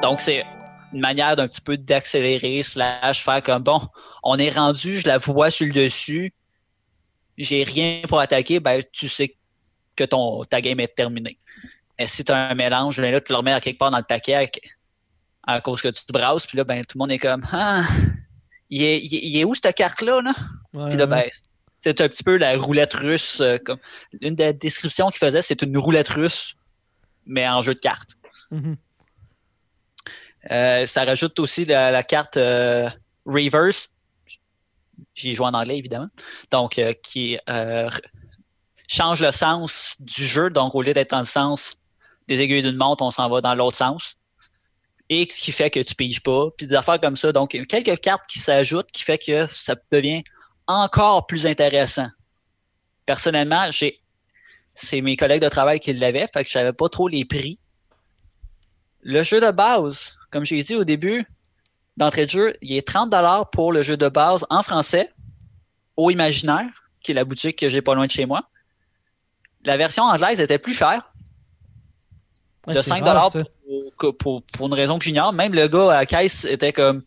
Donc, 0.01 0.19
c'est 0.19 0.43
une 0.91 0.99
manière 0.99 1.35
d'un 1.35 1.47
petit 1.47 1.61
peu 1.61 1.77
d'accélérer, 1.77 2.61
slash 2.63 3.23
faire 3.23 3.41
comme 3.41 3.63
bon, 3.63 3.81
on 4.21 4.37
est 4.37 4.49
rendu, 4.49 4.99
je 4.99 5.07
la 5.07 5.17
vois 5.17 5.49
sur 5.49 5.65
le 5.67 5.73
dessus, 5.73 6.33
j'ai 7.37 7.63
rien 7.63 8.01
pour 8.07 8.19
attaquer, 8.19 8.59
ben 8.59 8.83
tu 8.91 9.07
sais 9.07 9.35
que 9.95 10.03
ton 10.03 10.43
ta 10.43 10.61
game 10.61 10.79
est 10.79 10.93
terminée. 10.95 11.39
Mais 11.99 12.08
si 12.08 12.23
tu 12.23 12.32
as 12.32 12.49
un 12.49 12.56
mélange, 12.56 12.99
ben 12.99 13.12
là, 13.12 13.21
tu 13.21 13.32
le 13.32 13.38
remets 13.38 13.53
à 13.53 13.62
quelque 13.62 13.77
part 13.77 13.91
dans 13.91 13.97
le 13.97 14.03
paquet 14.03 14.49
à 15.45 15.62
cause 15.62 15.82
que 15.82 15.89
tu 15.89 16.06
te 16.06 16.13
brasses, 16.13 16.45
puis 16.45 16.58
là, 16.58 16.63
ben, 16.63 16.84
tout 16.86 16.97
le 16.97 16.99
monde 16.99 17.12
est 17.12 17.19
comme 17.19 17.45
Ah, 17.51 17.84
il 18.69 18.82
est, 18.82 18.99
il 18.99 19.38
est 19.38 19.43
où 19.43 19.53
cette 19.53 19.75
carte-là? 19.75 20.21
Là? 20.21 20.34
puis 20.88 20.97
là, 20.97 21.06
ben, 21.06 21.29
c'est 21.82 21.99
un 22.01 22.08
petit 22.08 22.23
peu 22.23 22.38
la 22.38 22.58
roulette 22.58 22.93
russe. 22.93 23.41
Euh, 23.41 23.58
comme, 23.58 23.79
une 24.21 24.34
des 24.34 24.53
descriptions 24.53 25.10
qu'il 25.10 25.19
faisait, 25.19 25.41
c'est 25.41 25.62
une 25.62 25.77
roulette 25.77 26.10
russe, 26.10 26.56
mais 27.25 27.47
en 27.47 27.62
jeu 27.62 27.75
de 27.75 27.79
cartes. 27.79 28.17
Mm-hmm. 28.51 28.75
Euh, 30.51 30.88
ça 30.88 31.06
rajoute 31.06 31.39
aussi 31.39 31.65
la, 31.65 32.03
carte 32.03 32.38
euh, 32.38 32.89
Reverse. 33.25 33.89
J'y 35.13 35.36
joue 35.36 35.43
en 35.43 35.53
anglais, 35.53 35.77
évidemment. 35.77 36.08
Donc, 36.51 36.82
qui 37.03 37.38
change 38.88 39.21
le 39.21 39.32
sens 39.32 39.95
du 39.99 40.25
jeu. 40.25 40.49
Donc, 40.49 40.75
au 40.75 40.82
lieu 40.82 40.93
d'être 40.93 41.12
dans 41.12 41.19
le 41.19 41.25
sens 41.25 41.75
des 42.27 42.39
aiguilles 42.41 42.63
d'une 42.63 42.77
montre, 42.77 43.03
on 43.03 43.12
s'en 43.12 43.29
va 43.29 43.41
dans 43.41 43.55
l'autre 43.55 43.77
sens 43.77 44.17
et 45.09 45.27
ce 45.29 45.41
qui 45.41 45.51
fait 45.51 45.69
que 45.69 45.79
tu 45.79 45.95
piges 45.95 46.21
pas, 46.21 46.49
puis 46.57 46.67
des 46.67 46.75
affaires 46.75 46.99
comme 46.99 47.17
ça. 47.17 47.31
Donc, 47.31 47.51
quelques 47.67 47.99
cartes 47.99 48.25
qui 48.27 48.39
s'ajoutent 48.39 48.91
qui 48.91 49.03
fait 49.03 49.17
que 49.17 49.47
ça 49.47 49.75
devient 49.91 50.23
encore 50.67 51.27
plus 51.27 51.45
intéressant. 51.45 52.07
Personnellement, 53.05 53.71
j'ai 53.71 53.99
c'est 54.75 55.01
mes 55.01 55.15
collègues 55.17 55.43
de 55.43 55.49
travail 55.49 55.79
qui 55.79 55.93
l'avaient, 55.93 56.27
fait 56.33 56.43
que 56.43 56.47
je 56.47 56.53
savais 56.53 56.73
pas 56.73 56.89
trop 56.89 57.07
les 57.07 57.25
prix. 57.25 57.59
Le 59.01 59.23
jeu 59.23 59.39
de 59.39 59.51
base, 59.51 60.15
comme 60.31 60.45
j'ai 60.45 60.63
dit 60.63 60.73
au 60.73 60.83
début, 60.83 61.27
d'entrée 61.95 62.25
de 62.25 62.31
jeu, 62.31 62.55
il 62.63 62.75
est 62.75 62.88
30$ 62.88 63.51
pour 63.51 63.71
le 63.71 63.83
jeu 63.83 63.97
de 63.97 64.09
base 64.09 64.47
en 64.49 64.63
français, 64.63 65.13
au 65.95 66.09
Imaginaire, 66.09 66.89
qui 67.03 67.12
est 67.12 67.13
la 67.13 67.23
boutique 67.23 67.59
que 67.59 67.69
j'ai 67.69 67.83
pas 67.83 67.93
loin 67.93 68.07
de 68.07 68.12
chez 68.12 68.25
moi. 68.25 68.49
La 69.63 69.77
version 69.77 70.03
anglaise 70.03 70.39
était 70.39 70.57
plus 70.57 70.73
chère, 70.73 71.12
de 72.67 72.80
c'est 72.80 72.91
5$ 72.91 73.04
rare, 73.04 73.32
pour, 73.97 74.17
pour, 74.17 74.43
pour 74.43 74.67
une 74.67 74.73
raison 74.73 74.97
que 74.97 75.04
j'ignore. 75.04 75.34
Même 75.34 75.54
le 75.54 75.67
gars 75.67 75.91
à 75.91 75.99
la 75.99 76.06
caisse 76.06 76.45
était 76.45 76.73
comme, 76.73 77.04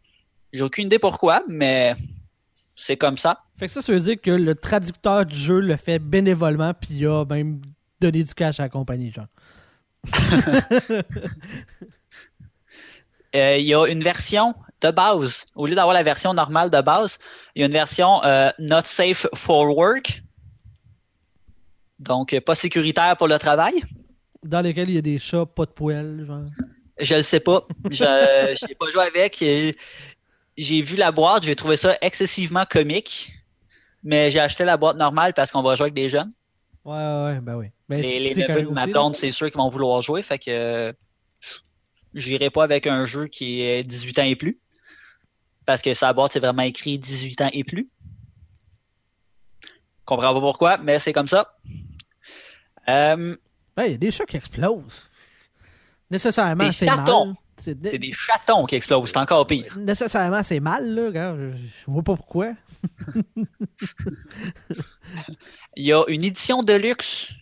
j'ai 0.52 0.62
aucune 0.62 0.86
idée 0.86 0.98
pourquoi, 0.98 1.42
mais 1.48 1.94
c'est 2.74 2.96
comme 2.96 3.16
ça. 3.16 3.40
Fait 3.58 3.66
que 3.66 3.72
ça, 3.72 3.82
ça 3.82 3.92
veut 3.92 4.00
dire 4.00 4.20
que 4.20 4.30
le 4.30 4.54
traducteur 4.54 5.24
du 5.24 5.36
jeu 5.36 5.60
le 5.60 5.76
fait 5.76 5.98
bénévolement, 5.98 6.74
puis 6.74 6.90
il 6.92 7.06
a 7.06 7.24
même 7.24 7.60
donné 8.00 8.22
du 8.22 8.34
cash 8.34 8.60
à 8.60 8.64
la 8.64 8.68
compagnie, 8.68 9.12
genre. 9.12 9.26
Euh, 13.34 13.58
il 13.58 13.66
y 13.66 13.74
a 13.74 13.86
une 13.86 14.02
version 14.02 14.54
de 14.80 14.90
base. 14.90 15.44
Au 15.54 15.66
lieu 15.66 15.74
d'avoir 15.74 15.92
la 15.92 16.02
version 16.02 16.32
normale 16.32 16.70
de 16.70 16.80
base, 16.80 17.18
il 17.54 17.60
y 17.60 17.62
a 17.64 17.66
une 17.66 17.72
version 17.72 18.24
euh, 18.24 18.50
not 18.58 18.82
safe 18.84 19.26
for 19.34 19.76
work. 19.76 20.22
Donc, 21.98 22.38
pas 22.40 22.54
sécuritaire 22.54 23.14
pour 23.18 23.28
le 23.28 23.38
travail. 23.38 23.74
Dans 24.46 24.62
lequel 24.62 24.88
il 24.90 24.94
y 24.94 24.98
a 24.98 25.02
des 25.02 25.18
chats 25.18 25.46
pas 25.46 25.66
de 25.66 25.70
poêle, 25.70 26.24
genre. 26.24 26.44
Je 26.98 27.14
le 27.14 27.22
sais 27.22 27.40
pas. 27.40 27.66
Je 27.90 28.04
n'ai 28.66 28.74
pas 28.74 28.90
joué 28.90 29.02
avec. 29.02 29.44
J'ai 30.56 30.82
vu 30.82 30.96
la 30.96 31.12
boîte, 31.12 31.42
j'ai 31.44 31.56
trouvé 31.56 31.76
ça 31.76 31.96
excessivement 32.00 32.64
comique. 32.64 33.32
Mais 34.02 34.30
j'ai 34.30 34.40
acheté 34.40 34.64
la 34.64 34.76
boîte 34.76 34.98
normale 34.98 35.34
parce 35.34 35.50
qu'on 35.50 35.62
va 35.62 35.74
jouer 35.74 35.84
avec 35.84 35.94
des 35.94 36.08
jeunes. 36.08 36.32
Ouais, 36.84 36.94
ouais, 36.94 37.40
ben 37.40 37.56
oui. 37.56 37.66
Ben, 37.88 38.00
Les, 38.00 38.20
les 38.20 38.34
neveux 38.34 38.62
de 38.62 38.68
ma 38.68 38.86
blonde, 38.86 39.16
c'est 39.16 39.32
sûr 39.32 39.50
qu'ils 39.50 39.58
vont 39.58 39.68
vouloir 39.68 40.00
jouer. 40.02 40.22
Fait 40.22 40.38
que 40.38 40.50
euh, 40.50 40.92
j'irai 42.14 42.48
pas 42.50 42.62
avec 42.62 42.86
un 42.86 43.04
jeu 43.04 43.26
qui 43.26 43.62
est 43.62 43.82
18 43.82 44.18
ans 44.20 44.24
et 44.24 44.36
plus. 44.36 44.56
Parce 45.66 45.82
que 45.82 45.92
sa 45.94 46.12
boîte, 46.12 46.32
c'est 46.32 46.40
vraiment 46.40 46.62
écrit 46.62 46.98
18 46.98 47.40
ans 47.40 47.50
et 47.52 47.64
plus. 47.64 47.88
Je 49.64 50.04
comprends 50.04 50.32
pas 50.32 50.40
pourquoi, 50.40 50.78
mais 50.78 51.00
c'est 51.00 51.12
comme 51.12 51.26
ça. 51.26 51.56
Euh, 52.88 53.36
Ben, 53.76 53.84
il 53.84 53.92
y 53.92 53.94
a 53.94 53.98
des 53.98 54.10
chats 54.10 54.24
qui 54.24 54.36
explosent. 54.36 55.10
Nécessairement, 56.10 56.72
c'est 56.72 56.86
mal. 56.86 57.34
C'est 57.58 57.80
des 57.80 58.12
chatons 58.12 58.66
qui 58.66 58.76
explosent, 58.76 59.10
c'est 59.10 59.18
encore 59.18 59.46
pire. 59.46 59.76
Nécessairement, 59.78 60.42
c'est 60.42 60.60
mal, 60.60 60.94
là. 60.94 61.06
Regarde, 61.06 61.38
je, 61.38 61.56
je 61.56 61.90
vois 61.90 62.02
pas 62.02 62.16
pourquoi. 62.16 62.52
Il 65.76 65.84
y 65.84 65.92
a 65.92 66.04
une 66.08 66.24
édition 66.24 66.62
de 66.62 66.72
luxe 66.72 67.34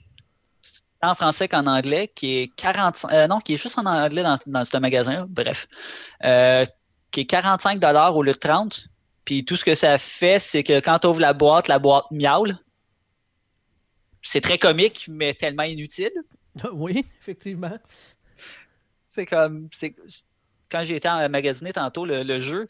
tant 1.05 1.11
en 1.11 1.15
français 1.15 1.49
qu'en 1.49 1.67
anglais 1.67 2.11
qui 2.15 2.39
est 2.39 2.49
40 2.57 3.07
euh, 3.13 3.27
non 3.27 3.41
qui 3.41 3.55
est 3.55 3.57
juste 3.57 3.79
en 3.79 3.87
anglais 3.87 4.23
dans, 4.23 4.39
dans 4.47 4.65
ce 4.65 4.77
magasin 4.79 5.27
bref 5.29 5.69
euh, 6.25 6.65
qui 7.11 7.21
est 7.21 7.27
45 7.27 7.79
dollars 7.79 8.17
au 8.17 8.23
lieu 8.23 8.33
de 8.33 8.39
30 8.39 8.89
puis 9.25 9.45
tout 9.45 9.57
ce 9.57 9.65
que 9.65 9.75
ça 9.75 9.99
fait 9.99 10.41
c'est 10.41 10.63
que 10.63 10.81
quand 10.81 10.99
tu 11.01 11.07
ouvres 11.07 11.21
la 11.21 11.33
boîte 11.33 11.69
la 11.69 11.79
boîte 11.79 12.07
miaule 12.11 12.57
c'est 14.25 14.41
très 14.41 14.59
comique 14.59 15.07
mais 15.09 15.35
tellement 15.35 15.63
inutile. 15.63 16.11
Oui, 16.73 17.05
effectivement. 17.21 17.77
c'est 19.09 19.27
comme 19.27 19.69
c'est 19.73 19.95
quand 20.71 20.85
j'ai 20.85 20.97
été 20.97 21.09
en 21.09 21.29
magasiné 21.29 21.73
tantôt 21.73 22.05
le, 22.05 22.23
le 22.23 22.39
jeu 22.41 22.67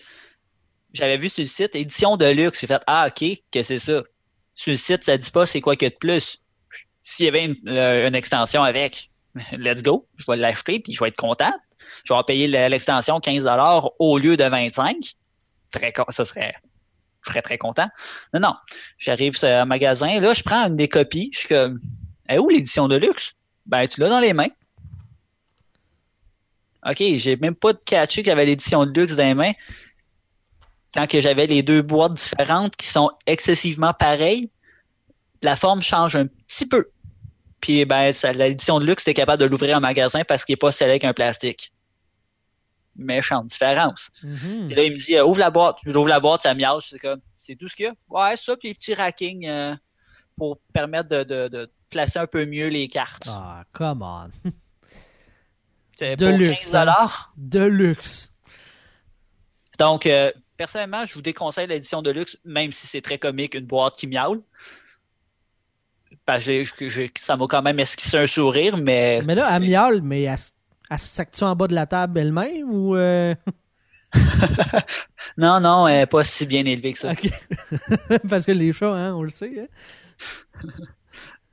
j'avais 0.94 1.18
vu 1.18 1.28
sur 1.28 1.42
le 1.42 1.48
site 1.48 1.74
édition 1.74 2.16
de 2.16 2.26
luxe. 2.26 2.60
J'ai 2.60 2.66
fait 2.66 2.80
ah 2.86 3.08
ok 3.08 3.42
que 3.50 3.62
c'est 3.62 3.78
ça. 3.78 4.02
Sur 4.54 4.70
le 4.70 4.76
site 4.76 5.04
ça 5.04 5.16
dit 5.18 5.30
pas 5.30 5.44
c'est 5.46 5.60
quoi 5.60 5.76
que 5.76 5.86
de 5.86 5.94
plus. 5.98 6.40
S'il 7.02 7.26
y 7.26 7.28
avait 7.28 7.44
une, 7.44 7.56
une 7.68 8.14
extension 8.14 8.62
avec 8.62 9.10
let's 9.52 9.82
go. 9.82 10.06
Je 10.16 10.24
vais 10.28 10.36
l'acheter 10.36 10.80
puis 10.80 10.94
je 10.94 11.00
vais 11.00 11.08
être 11.08 11.16
content. 11.16 11.52
Je 12.04 12.14
vais 12.14 12.20
payer 12.26 12.46
le- 12.46 12.68
l'extension 12.68 13.20
15 13.20 13.46
au 13.98 14.18
lieu 14.18 14.36
de 14.36 14.44
25 14.44 15.14
très 15.72 15.92
ça 16.10 16.24
serait 16.24 16.54
je 17.24 17.30
serais 17.30 17.42
très 17.42 17.58
content 17.58 17.88
non 18.32 18.40
non 18.40 18.54
j'arrive 18.98 19.36
sur 19.36 19.48
un 19.48 19.64
magasin 19.64 20.20
là 20.20 20.34
je 20.34 20.42
prends 20.42 20.66
une 20.66 20.76
des 20.76 20.88
copies 20.88 21.30
je 21.32 21.38
suis 21.40 21.48
comme 21.48 21.80
est 22.28 22.38
où 22.38 22.48
l'édition 22.48 22.88
de 22.88 22.96
luxe? 22.96 23.34
Ben 23.66 23.86
tu 23.86 24.00
l'as 24.00 24.08
dans 24.08 24.20
les 24.20 24.32
mains 24.32 24.48
OK, 26.86 27.02
j'ai 27.16 27.36
même 27.36 27.54
pas 27.54 27.72
catché 27.74 28.22
qu'il 28.22 28.28
y 28.28 28.32
avait 28.32 28.44
l'édition 28.44 28.84
de 28.84 29.00
luxe 29.00 29.16
dans 29.16 29.24
les 29.24 29.34
mains. 29.34 29.52
Quand 30.92 31.06
que 31.06 31.20
j'avais 31.20 31.46
les 31.46 31.62
deux 31.62 31.82
boîtes 31.82 32.14
différentes 32.14 32.76
qui 32.76 32.86
sont 32.86 33.10
excessivement 33.26 33.94
pareilles, 33.94 34.50
la 35.42 35.56
forme 35.56 35.80
change 35.80 36.14
un 36.14 36.26
petit 36.26 36.68
peu. 36.68 36.90
Puis 37.60 37.84
ben, 37.86 38.12
l'édition 38.34 38.78
de 38.78 38.84
luxe, 38.84 39.04
t'es 39.04 39.14
capable 39.14 39.40
de 39.40 39.46
l'ouvrir 39.46 39.78
en 39.78 39.80
magasin 39.80 40.22
parce 40.24 40.44
qu'il 40.44 40.52
n'est 40.52 40.58
pas 40.58 40.72
scellé 40.72 40.90
avec 40.90 41.04
un 41.04 41.14
plastique. 41.14 41.72
Méchante 42.96 43.46
différence. 43.48 44.10
Mhm. 44.22 44.68
Et 44.70 44.74
là, 44.74 44.82
il 44.84 44.92
me 44.92 44.98
dit, 44.98 45.16
euh, 45.16 45.24
ouvre 45.24 45.40
la 45.40 45.50
boîte. 45.50 45.76
J'ouvre 45.84 46.08
la 46.08 46.20
boîte, 46.20 46.42
ça 46.42 46.54
miaule. 46.54 46.80
C'est 46.82 46.98
comme, 46.98 47.20
c'est 47.38 47.56
tout 47.56 47.68
ce 47.68 47.74
qu'il 47.74 47.86
y 47.86 47.88
a? 47.88 47.94
Ouais, 48.08 48.36
ça, 48.36 48.56
puis 48.56 48.68
les 48.68 48.74
petits 48.74 48.94
rackings 48.94 49.46
euh, 49.48 49.74
pour 50.36 50.58
permettre 50.72 51.08
de, 51.08 51.24
de- 51.24 51.48
de 51.48 51.70
placer 51.90 52.18
un 52.18 52.26
peu 52.26 52.44
mieux 52.46 52.68
les 52.68 52.88
cartes. 52.88 53.28
Ah, 53.30 53.64
come 53.72 54.02
on. 54.02 54.28
De 56.00 56.16
pour 56.16 56.36
luxe, 56.38 56.70
15 56.72 56.74
hein. 56.74 57.08
De 57.36 57.60
luxe. 57.64 58.32
Donc, 59.78 60.06
euh, 60.06 60.32
personnellement, 60.56 61.06
je 61.06 61.14
vous 61.14 61.22
déconseille 61.22 61.68
l'édition 61.68 62.02
de 62.02 62.10
luxe, 62.10 62.36
même 62.44 62.72
si 62.72 62.86
c'est 62.88 63.00
très 63.00 63.18
comique, 63.18 63.54
une 63.54 63.66
boîte 63.66 63.96
qui 63.96 64.06
miaule. 64.08 64.42
Parce 66.26 66.44
que 66.44 66.64
j'ai- 66.64 66.90
j'ai- 66.90 67.12
ça 67.18 67.36
m'a 67.36 67.46
quand 67.46 67.62
même 67.62 67.78
esquissé 67.78 68.16
un 68.18 68.26
sourire, 68.26 68.76
mais. 68.76 69.20
Mais 69.24 69.34
là, 69.34 69.48
elle 69.56 69.62
miaule, 69.68 70.00
mais 70.02 70.22
elle, 70.22 70.34
s- 70.34 70.54
elle 70.94 71.00
se 71.00 71.06
sac-tu 71.06 71.44
en 71.44 71.54
bas 71.56 71.66
de 71.68 71.74
la 71.74 71.86
table 71.86 72.18
elle-même 72.20 72.70
ou. 72.70 72.96
euh, 72.96 73.34
Non, 75.36 75.60
non, 75.60 75.88
elle 75.88 76.00
n'est 76.00 76.06
pas 76.06 76.24
si 76.24 76.46
bien 76.46 76.64
élevée 76.64 76.92
que 76.92 76.98
ça. 76.98 77.12
Parce 78.28 78.46
que 78.46 78.52
les 78.52 78.72
chats, 78.72 78.92
hein, 78.94 79.14
on 79.14 79.22
le 79.22 79.30
sait. 79.30 79.52
hein. 79.60 79.66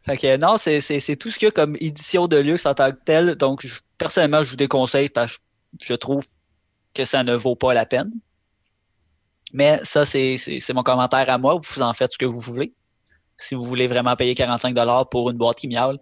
Fait 0.05 0.17
que 0.17 0.37
non, 0.37 0.57
c'est 0.57 1.15
tout 1.15 1.29
ce 1.29 1.37
qu'il 1.37 1.45
y 1.45 1.49
a 1.49 1.51
comme 1.51 1.75
édition 1.79 2.27
de 2.27 2.37
luxe 2.37 2.65
en 2.65 2.73
tant 2.73 2.91
que 2.91 2.97
tel. 3.05 3.35
Donc, 3.35 3.65
je- 3.65 3.79
personnellement, 3.97 4.41
je 4.43 4.49
vous 4.49 4.55
déconseille 4.55 5.09
parce 5.09 5.37
que 5.37 5.43
je 5.85 5.93
trouve 5.93 6.23
que 6.93 7.05
ça 7.05 7.23
ne 7.23 7.35
vaut 7.35 7.55
pas 7.55 7.73
la 7.73 7.85
peine. 7.85 8.11
Mais 9.53 9.79
ça, 9.83 10.05
c'est 10.05 10.37
mon 10.73 10.81
commentaire 10.83 11.29
à 11.29 11.37
moi. 11.37 11.59
Vous 11.63 11.81
en 11.81 11.93
faites 11.93 12.13
ce 12.13 12.17
que 12.17 12.25
vous 12.25 12.39
voulez. 12.39 12.73
Si 13.37 13.53
vous 13.55 13.65
voulez 13.65 13.87
vraiment 13.87 14.15
payer 14.15 14.33
45$ 14.33 15.09
pour 15.09 15.29
une 15.29 15.37
boîte 15.37 15.57
qui 15.57 15.67
miaule, 15.67 15.99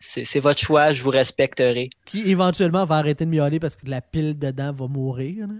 c'est 0.00 0.40
votre 0.40 0.58
choix, 0.58 0.92
je 0.92 1.02
vous 1.02 1.10
respecterai. 1.10 1.90
Qui 2.06 2.30
éventuellement 2.30 2.84
va 2.84 2.96
arrêter 2.96 3.26
de 3.26 3.30
miauler 3.30 3.60
parce 3.60 3.76
que 3.76 3.86
la 3.86 4.00
pile 4.00 4.38
dedans 4.38 4.72
va 4.72 4.88
mourir. 4.88 5.46
là? 5.46 5.54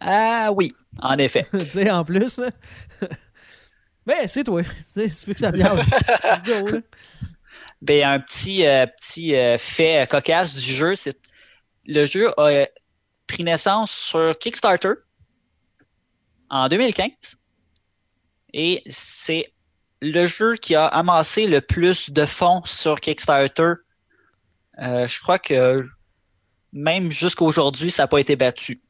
Ah 0.00 0.48
oui, 0.52 0.72
en 1.00 1.14
effet. 1.16 1.46
tu 1.52 1.70
sais, 1.70 1.90
en 1.90 2.04
plus. 2.04 2.38
là. 2.38 2.50
Mais 4.06 4.28
c'est 4.28 4.44
toi. 4.44 4.62
Tu 4.94 5.00
veux 5.00 5.34
que 5.34 5.40
ça 5.40 5.52
miaule. 5.52 5.84
Go. 6.44 6.78
Ben, 7.80 8.02
un 8.04 8.20
petit, 8.20 8.66
euh, 8.66 8.86
petit 8.86 9.34
euh, 9.36 9.58
fait 9.58 10.02
euh, 10.02 10.06
cocasse 10.06 10.54
du 10.54 10.74
jeu, 10.74 10.96
c'est 10.96 11.18
le 11.86 12.06
jeu 12.06 12.32
a 12.38 12.46
euh, 12.46 12.66
pris 13.26 13.44
naissance 13.44 13.90
sur 13.90 14.36
Kickstarter 14.38 14.92
en 16.50 16.68
2015 16.68 17.10
et 18.52 18.82
c'est 18.88 19.52
le 20.12 20.26
jeu 20.26 20.54
qui 20.56 20.74
a 20.74 20.86
amassé 20.86 21.46
le 21.46 21.60
plus 21.60 22.10
de 22.10 22.26
fonds 22.26 22.62
sur 22.64 23.00
Kickstarter. 23.00 23.72
Euh, 24.80 25.06
je 25.08 25.20
crois 25.20 25.38
que 25.38 25.84
même 26.72 27.10
jusqu'aujourd'hui, 27.10 27.90
ça 27.90 28.04
n'a 28.04 28.06
pas 28.08 28.18
été 28.18 28.36
battu. 28.36 28.80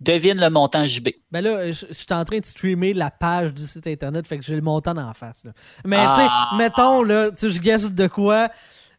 Devine 0.00 0.38
le 0.38 0.50
montant 0.50 0.84
JB. 0.84 1.08
Ben 1.30 1.42
là, 1.42 1.72
je 1.72 1.86
je 1.88 1.94
suis 1.94 2.06
en 2.10 2.24
train 2.24 2.38
de 2.38 2.44
streamer 2.44 2.92
la 2.92 3.10
page 3.10 3.54
du 3.54 3.66
site 3.66 3.86
internet, 3.86 4.26
fait 4.26 4.38
que 4.38 4.44
j'ai 4.44 4.54
le 4.54 4.60
montant 4.60 4.96
en 4.96 5.14
face. 5.14 5.42
là. 5.44 5.52
Mais 5.86 5.96
Ah. 5.98 6.16
tu 6.16 6.22
sais, 6.22 6.62
mettons, 6.62 7.02
là, 7.02 7.30
je 7.40 7.58
guesse 7.58 7.90
de 7.92 8.06
quoi? 8.06 8.50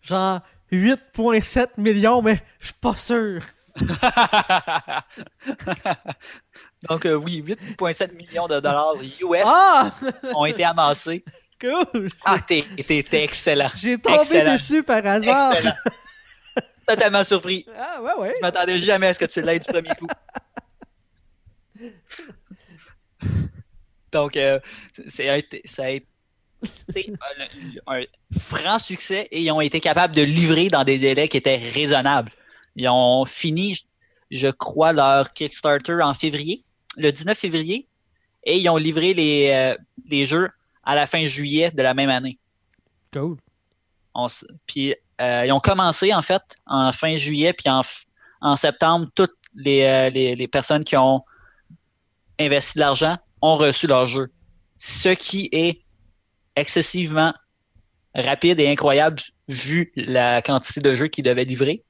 Genre 0.01 0.39
8,7 0.71 1.67
millions, 1.77 2.21
mais 2.23 2.41
je 2.59 2.67
suis 2.67 2.75
pas 2.81 2.95
sûr. 2.95 3.41
Donc 6.89 7.05
euh, 7.05 7.15
oui, 7.15 7.43
8,7 7.45 8.13
millions 8.15 8.47
de 8.47 8.59
dollars 8.59 8.93
US 9.01 9.43
Ah! 9.45 9.91
ont 10.35 10.45
été 10.45 10.63
amassés. 10.63 11.23
Cool! 11.59 12.09
Ah, 12.25 12.37
t'es, 12.47 12.63
t'es- 12.87 13.03
t'es 13.03 13.23
excellent. 13.23 13.69
J'ai 13.77 13.97
tombé 13.97 14.17
Excellent. 14.19 14.53
dessus 14.53 14.83
par 14.83 15.05
hasard. 15.05 15.53
Excellent. 15.53 15.75
Totalement 16.87 17.23
surpris. 17.23 17.65
Ah, 17.77 18.01
ouais, 18.01 18.13
ouais. 18.19 18.33
Je 18.37 18.41
m'attendais 18.41 18.77
jamais 18.79 19.07
à 19.07 19.13
ce 19.13 19.19
que 19.19 19.25
tu 19.25 19.41
l'aies 19.41 19.59
du 19.59 19.67
premier 19.67 19.89
coup. 19.95 20.07
Donc, 24.11 24.37
euh, 24.37 24.59
c'est 25.07 25.29
un- 25.29 25.39
ça 25.65 25.85
a 25.85 25.89
été 25.89 26.07
un, 27.87 27.93
un 27.93 28.03
franc 28.39 28.79
succès 28.79 29.27
et 29.31 29.41
ils 29.41 29.51
ont 29.51 29.61
été 29.61 29.79
capables 29.79 30.15
de 30.15 30.23
livrer 30.23 30.69
dans 30.69 30.83
des 30.83 30.97
délais 30.97 31.27
qui 31.27 31.37
étaient 31.37 31.57
raisonnables. 31.73 32.31
Ils 32.77 32.87
ont 32.87 33.25
fini, 33.25 33.85
je 34.31 34.47
crois, 34.47 34.93
leur 34.93 35.33
Kickstarter 35.33 35.99
en 36.01 36.13
février, 36.13 36.63
le 36.95 37.11
19 37.11 37.37
février, 37.37 37.87
et 38.43 38.57
ils 38.57 38.69
ont 38.69 38.77
livré 38.77 39.13
les, 39.13 39.49
euh, 39.51 39.75
les 40.07 40.25
jeux 40.25 40.49
à 40.83 40.95
la 40.95 41.05
fin 41.05 41.25
juillet 41.25 41.71
de 41.71 41.81
la 41.81 41.93
même 41.93 42.09
année. 42.09 42.39
Cool. 43.11 43.37
On 44.13 44.27
puis 44.65 44.95
euh, 45.19 45.43
ils 45.45 45.51
ont 45.51 45.59
commencé 45.59 46.13
en 46.13 46.21
fait 46.21 46.41
en 46.65 46.91
fin 46.91 47.15
juillet 47.17 47.53
puis 47.53 47.69
en, 47.69 47.81
en 48.41 48.55
septembre, 48.55 49.07
toutes 49.13 49.35
les, 49.55 50.09
les, 50.11 50.35
les 50.35 50.47
personnes 50.47 50.83
qui 50.83 50.95
ont 50.95 51.23
investi 52.39 52.75
de 52.75 52.79
l'argent 52.79 53.17
ont 53.41 53.57
reçu 53.57 53.87
leur 53.87 54.07
jeu. 54.07 54.31
Ce 54.77 55.09
qui 55.09 55.49
est 55.51 55.81
excessivement 56.55 57.33
rapide 58.15 58.59
et 58.59 58.67
incroyable 58.67 59.21
vu 59.47 59.91
la 59.95 60.41
quantité 60.41 60.81
de 60.81 60.93
jeux 60.95 61.07
qu'ils 61.07 61.23
devaient 61.23 61.45
livrer. 61.45 61.83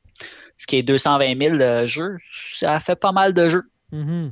Ce 0.57 0.65
qui 0.65 0.77
est 0.77 0.83
220 0.83 1.57
000 1.57 1.85
jeux, 1.85 2.17
ça 2.55 2.79
fait 2.79 2.95
pas 2.95 3.11
mal 3.11 3.33
de 3.33 3.49
jeux. 3.49 3.69
Mhm. 3.91 4.31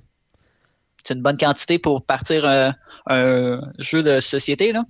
C'est 1.03 1.13
une 1.13 1.21
bonne 1.21 1.37
quantité 1.37 1.77
pour 1.77 2.03
partir 2.03 2.45
un, 2.45 2.73
un 3.07 3.61
jeu 3.77 4.01
de 4.01 4.19
société. 4.21 4.71
Là. 4.71 4.83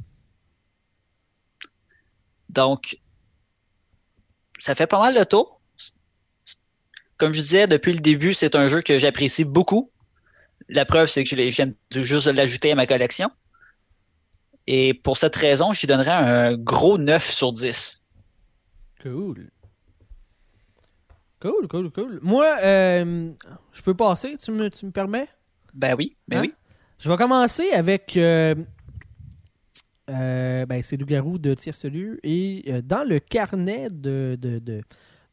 Donc, 2.49 2.97
ça 4.59 4.75
fait 4.75 4.87
pas 4.87 4.99
mal 4.99 5.13
de 5.13 5.23
tour. 5.23 5.59
Comme 7.17 7.33
je 7.33 7.41
disais, 7.41 7.67
depuis 7.67 7.93
le 7.93 7.99
début, 7.99 8.33
c'est 8.33 8.55
un 8.55 8.67
jeu 8.67 8.81
que 8.81 8.97
j'apprécie 8.97 9.43
beaucoup. 9.45 9.91
La 10.69 10.85
preuve, 10.85 11.07
c'est 11.07 11.23
que 11.23 11.29
je 11.29 11.35
viens 11.35 11.71
juste 11.91 12.27
de 12.27 12.31
l'ajouter 12.31 12.71
à 12.71 12.75
ma 12.75 12.87
collection. 12.87 13.29
Et 14.67 14.93
pour 14.93 15.17
cette 15.17 15.35
raison, 15.35 15.73
je 15.73 15.81
lui 15.81 15.87
donnerais 15.87 16.11
un 16.11 16.57
gros 16.57 16.97
9 16.97 17.31
sur 17.31 17.51
10. 17.51 18.01
Cool. 19.01 19.51
Cool, 21.45 21.67
cool, 21.67 21.91
cool. 21.91 22.19
Moi, 22.23 22.47
euh, 22.63 23.31
je 23.71 23.81
peux 23.83 23.93
passer, 23.93 24.35
tu 24.37 24.51
me, 24.51 24.67
tu 24.71 24.83
me 24.85 24.91
permets? 24.91 25.27
Ben 25.75 25.93
oui, 25.95 26.15
ben 26.27 26.39
Hein? 26.39 26.41
oui. 26.41 26.53
Je 26.97 27.07
vais 27.07 27.17
commencer 27.17 27.69
avec. 27.71 28.17
Euh, 28.17 28.55
euh, 30.09 30.65
ben, 30.65 30.81
c'est 30.81 30.97
Loup-Garou 30.97 31.37
de 31.37 31.53
Tierce-Lieu. 31.53 32.19
Et 32.23 32.63
dans 32.83 33.07
le 33.07 33.19
carnet 33.19 33.89
de, 33.91 34.37
de, 34.41 34.57
de, 34.57 34.81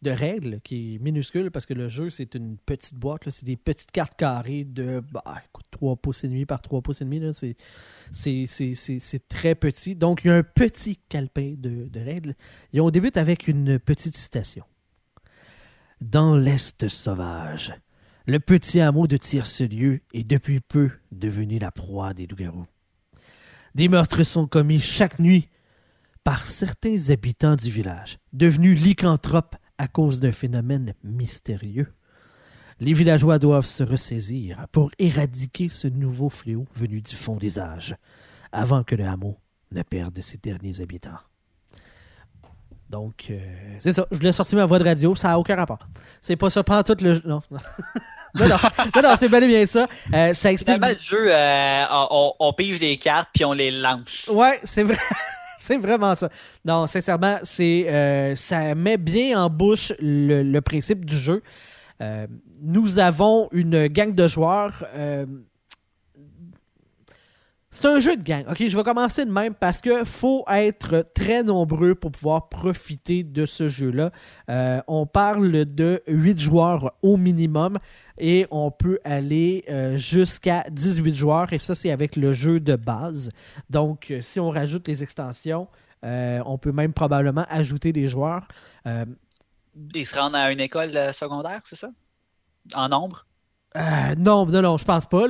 de 0.02 0.10
règles, 0.10 0.60
qui 0.62 0.96
est 0.96 0.98
minuscule 0.98 1.50
parce 1.50 1.64
que 1.64 1.72
le 1.74 1.88
jeu, 1.88 2.10
c'est 2.10 2.34
une 2.34 2.58
petite 2.58 2.96
boîte. 2.96 3.24
là, 3.24 3.30
C'est 3.30 3.46
des 3.46 3.56
petites 3.56 3.90
cartes 3.90 4.14
carrées 4.16 4.64
de 4.64 5.00
bah, 5.12 5.22
écoute, 5.48 5.64
3 5.70 5.96
pouces 5.96 6.24
et 6.24 6.28
demi 6.28 6.44
par 6.44 6.60
3 6.60 6.82
pouces 6.82 7.00
et 7.00 7.04
demi. 7.04 7.20
là, 7.20 7.32
C'est, 7.32 7.56
c'est, 8.10 8.44
c'est, 8.46 8.74
c'est, 8.74 8.98
c'est 8.98 9.28
très 9.28 9.54
petit. 9.54 9.94
Donc, 9.94 10.24
il 10.24 10.28
y 10.28 10.30
a 10.30 10.34
un 10.34 10.42
petit 10.42 10.98
calepin 11.08 11.54
de, 11.56 11.88
de 11.88 12.00
règles. 12.00 12.34
Et 12.74 12.80
on 12.80 12.90
débute 12.90 13.16
avec 13.16 13.48
une 13.48 13.78
petite 13.78 14.16
citation. 14.16 14.64
Dans 16.10 16.36
l'Est 16.36 16.88
sauvage, 16.88 17.72
le 18.26 18.40
petit 18.40 18.80
hameau 18.80 19.06
de 19.06 19.16
Tierce-Lieu 19.16 20.00
est 20.12 20.24
depuis 20.24 20.58
peu 20.58 20.90
devenu 21.12 21.60
la 21.60 21.70
proie 21.70 22.12
des 22.12 22.26
loups-garous. 22.26 22.66
Des 23.76 23.88
meurtres 23.88 24.24
sont 24.24 24.48
commis 24.48 24.80
chaque 24.80 25.20
nuit 25.20 25.48
par 26.24 26.48
certains 26.48 27.10
habitants 27.10 27.54
du 27.54 27.70
village, 27.70 28.18
devenus 28.32 28.82
lycanthropes 28.82 29.54
à 29.78 29.86
cause 29.86 30.18
d'un 30.18 30.32
phénomène 30.32 30.94
mystérieux. 31.04 31.92
Les 32.80 32.94
villageois 32.94 33.38
doivent 33.38 33.64
se 33.64 33.84
ressaisir 33.84 34.66
pour 34.72 34.90
éradiquer 34.98 35.68
ce 35.68 35.86
nouveau 35.86 36.30
fléau 36.30 36.66
venu 36.74 37.00
du 37.00 37.14
fond 37.14 37.36
des 37.36 37.60
âges, 37.60 37.94
avant 38.50 38.82
que 38.82 38.96
le 38.96 39.04
hameau 39.04 39.38
ne 39.70 39.82
perde 39.82 40.20
ses 40.20 40.38
derniers 40.38 40.80
habitants. 40.80 41.20
Donc, 42.92 43.28
euh, 43.30 43.38
c'est 43.78 43.94
ça. 43.94 44.06
Je 44.10 44.18
l'ai 44.18 44.32
sorti 44.32 44.54
ma 44.54 44.66
voix 44.66 44.78
de 44.78 44.84
radio. 44.84 45.16
Ça 45.16 45.28
n'a 45.28 45.38
aucun 45.38 45.56
rapport. 45.56 45.78
C'est 46.20 46.36
pas 46.36 46.50
ça. 46.50 46.62
Prends 46.62 46.82
tout 46.82 46.96
le. 47.00 47.22
Non, 47.24 47.40
non. 47.50 47.58
non, 48.38 48.46
non, 48.48 49.02
non, 49.02 49.16
c'est 49.16 49.30
bel 49.30 49.44
et 49.44 49.48
bien 49.48 49.64
ça. 49.64 49.88
Euh, 50.12 50.34
ça 50.34 50.52
explique. 50.52 50.74
Finalement, 50.74 50.94
le 50.94 51.02
jeu, 51.02 51.26
euh, 51.32 51.84
on, 52.10 52.34
on 52.38 52.52
pige 52.52 52.80
les 52.80 52.98
cartes 52.98 53.30
puis 53.32 53.46
on 53.46 53.54
les 53.54 53.70
lance. 53.70 54.28
Ouais, 54.30 54.60
c'est 54.64 54.82
vrai. 54.82 54.98
c'est 55.58 55.78
vraiment 55.78 56.14
ça. 56.14 56.28
Non, 56.66 56.86
sincèrement, 56.86 57.38
c'est 57.44 57.86
euh, 57.88 58.36
ça 58.36 58.74
met 58.74 58.98
bien 58.98 59.42
en 59.42 59.48
bouche 59.48 59.94
le, 59.98 60.42
le 60.42 60.60
principe 60.60 61.06
du 61.06 61.16
jeu. 61.16 61.42
Nous 62.60 62.98
avons 62.98 63.48
une 63.52 63.86
gang 63.86 64.12
de 64.12 64.26
joueurs. 64.26 64.84
C'est 67.74 67.88
un 67.88 67.98
jeu 68.00 68.18
de 68.18 68.22
gang. 68.22 68.44
Ok, 68.50 68.68
je 68.68 68.76
vais 68.76 68.82
commencer 68.82 69.24
de 69.24 69.30
même 69.30 69.54
parce 69.54 69.80
que 69.80 70.04
faut 70.04 70.44
être 70.46 71.06
très 71.14 71.42
nombreux 71.42 71.94
pour 71.94 72.12
pouvoir 72.12 72.50
profiter 72.50 73.24
de 73.24 73.46
ce 73.46 73.66
jeu-là. 73.66 74.12
Euh, 74.50 74.82
on 74.88 75.06
parle 75.06 75.64
de 75.64 76.02
8 76.06 76.38
joueurs 76.38 76.92
au 77.00 77.16
minimum 77.16 77.78
et 78.18 78.46
on 78.50 78.70
peut 78.70 78.98
aller 79.04 79.64
euh, 79.70 79.96
jusqu'à 79.96 80.66
18 80.70 81.14
joueurs 81.14 81.50
et 81.54 81.58
ça 81.58 81.74
c'est 81.74 81.90
avec 81.90 82.16
le 82.16 82.34
jeu 82.34 82.60
de 82.60 82.76
base. 82.76 83.30
Donc 83.70 84.10
euh, 84.10 84.20
si 84.20 84.38
on 84.38 84.50
rajoute 84.50 84.86
les 84.86 85.02
extensions, 85.02 85.66
on 86.02 86.58
peut 86.58 86.72
même 86.72 86.92
probablement 86.92 87.46
ajouter 87.48 87.92
des 87.92 88.08
joueurs. 88.08 88.46
Ils 89.94 90.06
se 90.06 90.18
rendent 90.18 90.34
à 90.34 90.50
une 90.52 90.60
école 90.60 91.14
secondaire, 91.14 91.62
c'est 91.64 91.76
ça? 91.76 91.88
En 92.74 92.88
nombre? 92.90 93.24
Euh, 93.76 94.14
non, 94.18 94.44
non, 94.46 94.60
non, 94.62 94.76
je 94.76 94.84
pense. 94.84 95.08
Ben, 95.08 95.28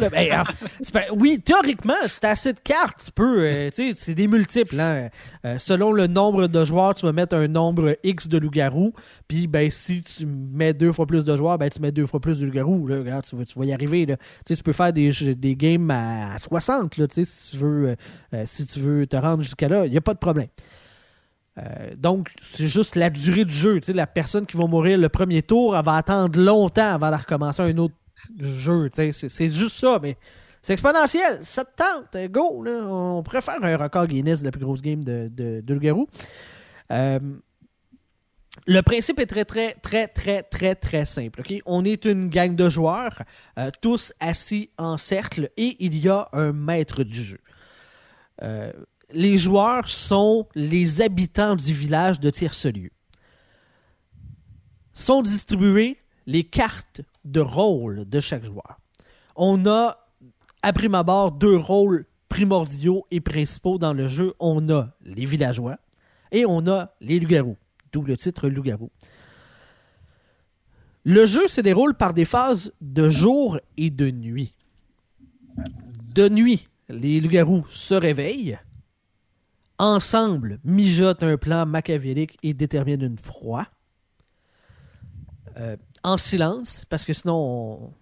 pas- 0.93 1.05
oui, 1.17 1.41
théoriquement, 1.41 1.95
c'est 2.09 2.25
assez 2.25 2.53
de 2.53 2.59
cartes. 2.59 3.05
Tu 3.07 3.13
peux, 3.13 3.43
euh, 3.45 3.71
c'est 3.73 4.15
des 4.15 4.27
multiples. 4.27 4.81
hein. 4.81 5.11
Euh, 5.45 5.59
selon 5.59 5.93
le 5.93 6.09
nombre 6.09 6.49
de 6.49 6.65
joueurs, 6.65 6.95
tu 6.95 7.07
vas 7.07 7.13
mettre 7.13 7.37
un 7.37 7.47
nombre 7.47 7.97
X 8.03 8.29
de 8.29 8.39
loups-garous. 8.39 8.93
Puis, 9.29 9.47
ben, 9.47 9.71
si 9.71 10.03
tu 10.03 10.27
mets 10.27 10.75
deux 10.75 10.93
fois 10.93 11.07
plus 11.07 11.25
de 11.25 11.37
joueurs, 11.37 11.57
ben, 11.59 11.71
tu 11.71 11.81
mets 11.81 11.93
deux 11.93 12.07
fois 12.07 12.21
plus 12.21 12.41
de 12.41 12.47
loups-garous. 12.47 12.89
là. 12.89 13.23
Tu 13.23 13.37
tu 13.45 13.59
vas 13.59 13.65
y 13.65 13.73
arriver. 13.73 14.07
Tu 14.45 14.57
peux 14.57 14.73
faire 14.73 14.93
des, 14.93 15.11
games 15.57 15.91
à, 15.91 16.35
à 16.35 16.39
60, 16.39 16.97
là, 16.97 17.07
tu 17.07 17.25
sais, 17.25 17.25
si 17.25 17.53
tu 17.53 17.57
veux, 17.59 17.97
si 18.45 18.67
tu 18.67 18.81
veux 18.81 19.07
te 19.07 19.17
rendre 19.17 19.43
jusqu'à 19.43 19.69
là. 19.69 19.87
Il 19.87 19.93
n'y 19.93 19.99
a 19.99 20.01
pas 20.03 20.15
de 20.15 20.19
problème. 20.19 20.49
Donc, 21.99 22.29
c'est 22.41 22.67
juste 22.67 22.97
la 22.97 23.11
durée 23.11 23.45
du 23.45 23.53
jeu. 23.53 23.79
La 23.89 24.07
personne 24.07 24.47
qui 24.47 24.57
va 24.57 24.67
mourir 24.67 24.97
le 24.99 25.09
premier 25.11 25.43
tour, 25.43 25.77
elle 25.77 25.85
va 25.85 25.97
attendre 25.97 26.39
longtemps 26.41 26.95
avant 26.95 27.11
de 27.11 27.17
recommencer 27.17 27.63
un 27.63 27.77
autre 27.77 27.95
jeu. 28.39 28.91
C'est 29.13 29.49
juste 29.49 29.79
ça, 29.79 29.99
mais 30.03 30.17
c'est 30.63 30.75
exponentiel. 30.75 31.41
Ça 31.43 31.65
te 31.65 31.77
tente. 31.77 32.15
euh, 32.15 32.29
Go! 32.29 32.63
Là. 32.63 32.85
On 32.87 33.23
pourrait 33.23 33.43
faire 33.43 33.63
un 33.63 33.77
record 33.77 34.07
Guinness 34.07 34.41
de 34.41 34.45
la 34.47 34.51
plus 34.53 34.65
grosse 34.65 34.83
game 34.83 35.03
de, 35.03 35.29
de, 35.29 35.61
de 35.61 35.75
loup-garou. 35.75 36.09
Euh, 36.91 37.19
le 38.67 38.81
principe 38.83 39.19
est 39.19 39.27
très, 39.27 39.45
très, 39.45 39.75
très, 39.75 40.09
très, 40.09 40.43
très, 40.43 40.75
très 40.75 41.05
simple. 41.07 41.43
On 41.65 41.85
est 41.85 42.05
une 42.05 42.29
gang 42.29 42.55
de 42.55 42.69
joueurs, 42.69 43.23
euh, 43.59 43.71
tous 43.81 44.13
assis 44.21 44.71
en 44.77 44.99
cercle, 44.99 45.51
et 45.57 45.77
il 45.81 45.99
y 45.99 46.09
a 46.09 46.29
un 46.33 46.53
maître 46.53 47.03
du 47.03 47.23
jeu. 47.23 47.39
Les 49.13 49.37
joueurs 49.37 49.89
sont 49.89 50.49
les 50.55 51.01
habitants 51.01 51.55
du 51.55 51.73
village 51.73 52.19
de 52.19 52.29
Tierce-Lieu. 52.29 52.91
Sont 54.95 55.23
distribuées 55.23 55.99
les 56.27 56.43
cartes 56.43 57.03
de 57.25 57.41
rôle 57.41 58.09
de 58.09 58.21
chaque 58.21 58.45
joueur. 58.45 58.79
On 59.37 59.67
a, 59.67 60.07
à 60.63 60.73
prime 60.73 60.95
abord, 60.95 61.33
deux 61.33 61.57
rôles 61.57 62.07
primordiaux 62.29 63.07
et 63.11 63.21
principaux 63.21 63.79
dans 63.79 63.93
le 63.93 64.09
jeu. 64.09 64.35
On 64.41 64.69
a 64.71 64.91
les 65.03 65.25
villageois 65.25 65.79
et 66.31 66.47
on 66.47 66.67
a 66.67 66.95
les 67.01 67.21
loups-garous, 67.21 67.57
d'où 67.93 68.03
le 68.03 68.17
titre 68.17 68.49
loup-garou. 68.49 68.91
Le 71.05 71.27
jeu 71.27 71.49
se 71.49 71.61
déroule 71.61 71.95
par 71.95 72.15
des 72.15 72.25
phases 72.25 72.73
de 72.81 73.09
jour 73.09 73.59
et 73.77 73.91
de 73.91 74.11
nuit. 74.11 74.55
De 76.15 76.29
nuit, 76.29 76.69
les 76.89 77.21
loups-garous 77.21 77.67
se 77.69 77.95
réveillent, 77.95 78.59
ensemble 79.79 80.61
mijotent 80.65 81.25
un 81.25 81.37
plan 81.37 81.67
machiavélique 81.67 82.39
et 82.43 82.55
déterminent 82.55 83.05
une 83.05 83.17
proie. 83.17 83.67
Euh, 85.57 85.77
en 86.05 86.19
silence, 86.19 86.85
parce 86.89 87.05
que 87.05 87.13
sinon 87.13 87.93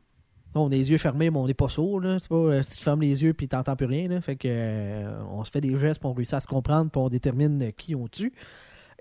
on, 0.55 0.67
a 0.67 0.69
les 0.69 0.91
yeux 0.91 0.99
fermés, 0.99 1.31
mais 1.31 1.39
on 1.39 1.47
n'est 1.47 1.55
pas 1.55 1.69
sourd. 1.69 2.01
là. 2.01 2.19
Pas 2.29 2.35
euh, 2.35 2.63
si 2.63 2.79
tu 2.79 2.85
fermes 2.85 3.03
les 3.03 3.23
yeux 3.23 3.35
puis 3.35 3.49
tu 3.49 3.57
n'entends 3.57 3.77
plus 3.77 3.87
rien. 3.87 4.21
Fait 4.21 4.37
que 4.37 4.49
euh, 4.49 5.23
on 5.31 5.45
se 5.45 5.51
fait 5.51 5.61
des 5.61 5.77
gestes, 5.77 6.01
puis 6.01 6.09
on 6.09 6.13
réussit 6.13 6.35
à 6.35 6.41
se 6.41 6.47
comprendre, 6.47 6.91
puis 6.91 7.01
on 7.01 7.09
détermine 7.09 7.63
euh, 7.63 7.71
qui 7.71 7.95
on 7.95 8.09
tue. 8.09 8.33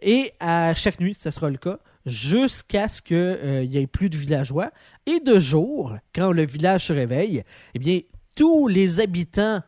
Et 0.01 0.31
à 0.39 0.73
chaque 0.75 0.99
nuit, 0.99 1.13
ce 1.13 1.29
sera 1.31 1.49
le 1.49 1.57
cas, 1.57 1.79
jusqu'à 2.05 2.87
ce 2.87 3.01
qu'il 3.01 3.69
n'y 3.69 3.77
ait 3.77 3.87
plus 3.87 4.09
de 4.09 4.15
villageois. 4.15 4.71
Et 5.05 5.19
de 5.19 5.39
jour, 5.39 5.97
quand 6.15 6.31
le 6.31 6.45
village 6.45 6.85
se 6.85 6.93
réveille, 6.93 7.43
eh 7.73 7.79
bien, 7.79 7.99
tous 8.33 8.67
les 8.69 9.01
habitants 9.01 9.61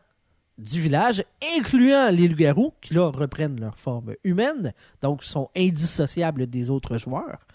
du 0.56 0.80
village, 0.80 1.24
incluant 1.58 2.10
les 2.10 2.28
loups-garous, 2.28 2.72
qui 2.80 2.94
là 2.94 3.10
reprennent 3.10 3.60
leur 3.60 3.78
forme 3.78 4.14
humaine, 4.24 4.72
donc 5.02 5.22
sont 5.22 5.50
indissociables 5.56 6.46
des 6.46 6.70
autres 6.70 6.98
joueurs, 6.98 7.46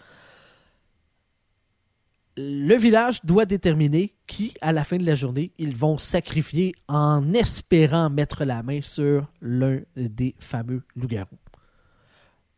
le 2.37 2.75
village 2.75 3.25
doit 3.25 3.45
déterminer 3.45 4.13
qui, 4.27 4.53
à 4.61 4.71
la 4.71 4.83
fin 4.83 4.97
de 4.97 5.05
la 5.05 5.15
journée, 5.15 5.51
ils 5.57 5.75
vont 5.75 5.97
sacrifier 5.97 6.75
en 6.87 7.33
espérant 7.33 8.11
mettre 8.11 8.45
la 8.45 8.61
main 8.61 8.79
sur 8.83 9.27
l'un 9.41 9.79
des 9.95 10.35
fameux 10.37 10.83
loups-garous. 10.95 11.39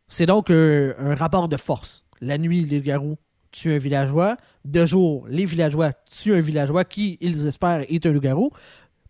C'est 0.10 0.26
donc 0.26 0.50
euh, 0.50 0.94
un 1.00 1.16
rapport 1.16 1.48
de 1.48 1.56
force. 1.56 2.04
La 2.20 2.38
nuit, 2.38 2.66
les 2.66 2.80
loups-garous 2.80 3.18
tuent 3.52 3.74
un 3.74 3.78
villageois. 3.78 4.36
De 4.66 4.86
jour, 4.86 5.26
les 5.30 5.46
villageois 5.46 5.94
tuent 6.12 6.36
un 6.36 6.42
villageois 6.42 6.84
qui, 6.84 7.18
ils 7.22 7.48
espèrent, 7.48 7.86
est 7.88 8.06
un 8.06 8.12
loup-garou 8.12 8.52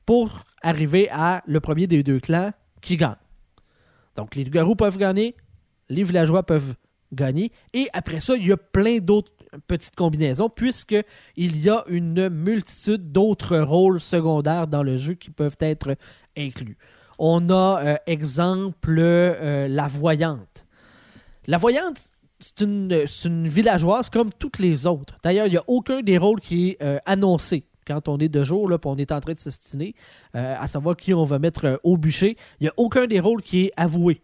pour 0.06 0.44
arriver 0.62 1.10
à 1.12 1.42
le 1.48 1.60
premier 1.60 1.88
des 1.88 2.04
deux 2.04 2.20
clans 2.20 2.52
qui 2.82 2.96
gagne. 2.96 3.16
Donc 4.16 4.36
les 4.36 4.44
loups-garous 4.44 4.76
peuvent 4.76 4.98
gagner, 4.98 5.36
les 5.90 6.04
villageois 6.04 6.44
peuvent 6.44 6.76
gagner. 7.12 7.52
Et 7.74 7.88
après 7.94 8.22
ça, 8.22 8.36
il 8.36 8.46
y 8.46 8.52
a 8.52 8.58
plein 8.58 9.00
d'autres 9.00 9.32
petites 9.68 9.96
combinaisons, 9.96 10.50
puisqu'il 10.50 11.58
y 11.58 11.70
a 11.70 11.84
une 11.88 12.30
multitude 12.30 13.12
d'autres 13.12 13.58
rôles 13.60 14.00
secondaires 14.00 14.68
dans 14.68 14.84
le 14.84 14.98
jeu 14.98 15.14
qui 15.14 15.32
peuvent 15.32 15.58
être 15.60 15.96
inclus. 16.38 16.78
On 17.18 17.50
a, 17.50 17.82
euh, 17.84 17.96
exemple, 18.08 18.96
euh, 18.98 19.68
la 19.68 19.88
voyante. 19.88 20.66
La 21.48 21.58
voyante, 21.58 22.12
c'est 22.40 22.62
une, 22.62 23.06
une, 23.26 23.48
villageoise 23.48 24.10
comme 24.10 24.32
toutes 24.32 24.60
les 24.60 24.88
autres. 24.88 25.18
D'ailleurs, 25.24 25.48
il 25.48 25.52
n'y 25.52 25.58
a 25.58 25.64
aucun 25.68 26.02
des 26.02 26.18
rôles 26.18 26.40
qui 26.40 26.70
est 26.70 26.84
euh, 26.84 26.98
annoncé 27.06 27.66
quand 27.86 28.08
on 28.08 28.20
est 28.20 28.30
de 28.30 28.44
jour, 28.44 28.70
là, 28.70 28.78
on 28.86 28.98
est 28.98 29.12
en 29.12 29.20
train 29.20 29.34
de 29.34 29.40
s'estiner, 29.40 29.96
à 30.36 30.68
savoir 30.68 30.96
qui 30.96 31.12
on 31.12 31.24
va 31.24 31.40
mettre 31.40 31.80
au 31.82 31.98
bûcher. 31.98 32.38
Il 32.60 32.66
n'y 32.66 32.70
a 32.70 32.74
aucun 32.78 33.08
des 33.08 33.20
rôles 33.20 33.42
qui 33.42 33.66
est 33.66 33.72
avoué. 33.76 34.22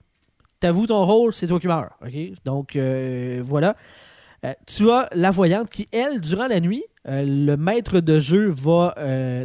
T'avoues 0.59 0.85
ton 0.85 1.03
rôle, 1.03 1.33
c'est 1.33 1.47
toi 1.47 1.59
qui 1.59 1.65
meurs. 1.65 1.97
Donc, 2.43 2.77
voilà. 2.77 3.75
Tu 4.67 4.89
as 4.91 5.09
la 5.13 5.31
voyante 5.31 5.69
qui, 5.69 5.87
elle, 5.91 6.19
durant 6.19 6.47
la 6.47 6.59
nuit, 6.59 6.83
le 7.05 7.55
maître 7.55 7.99
de 7.99 8.19
jeu 8.19 8.49
va 8.49 8.95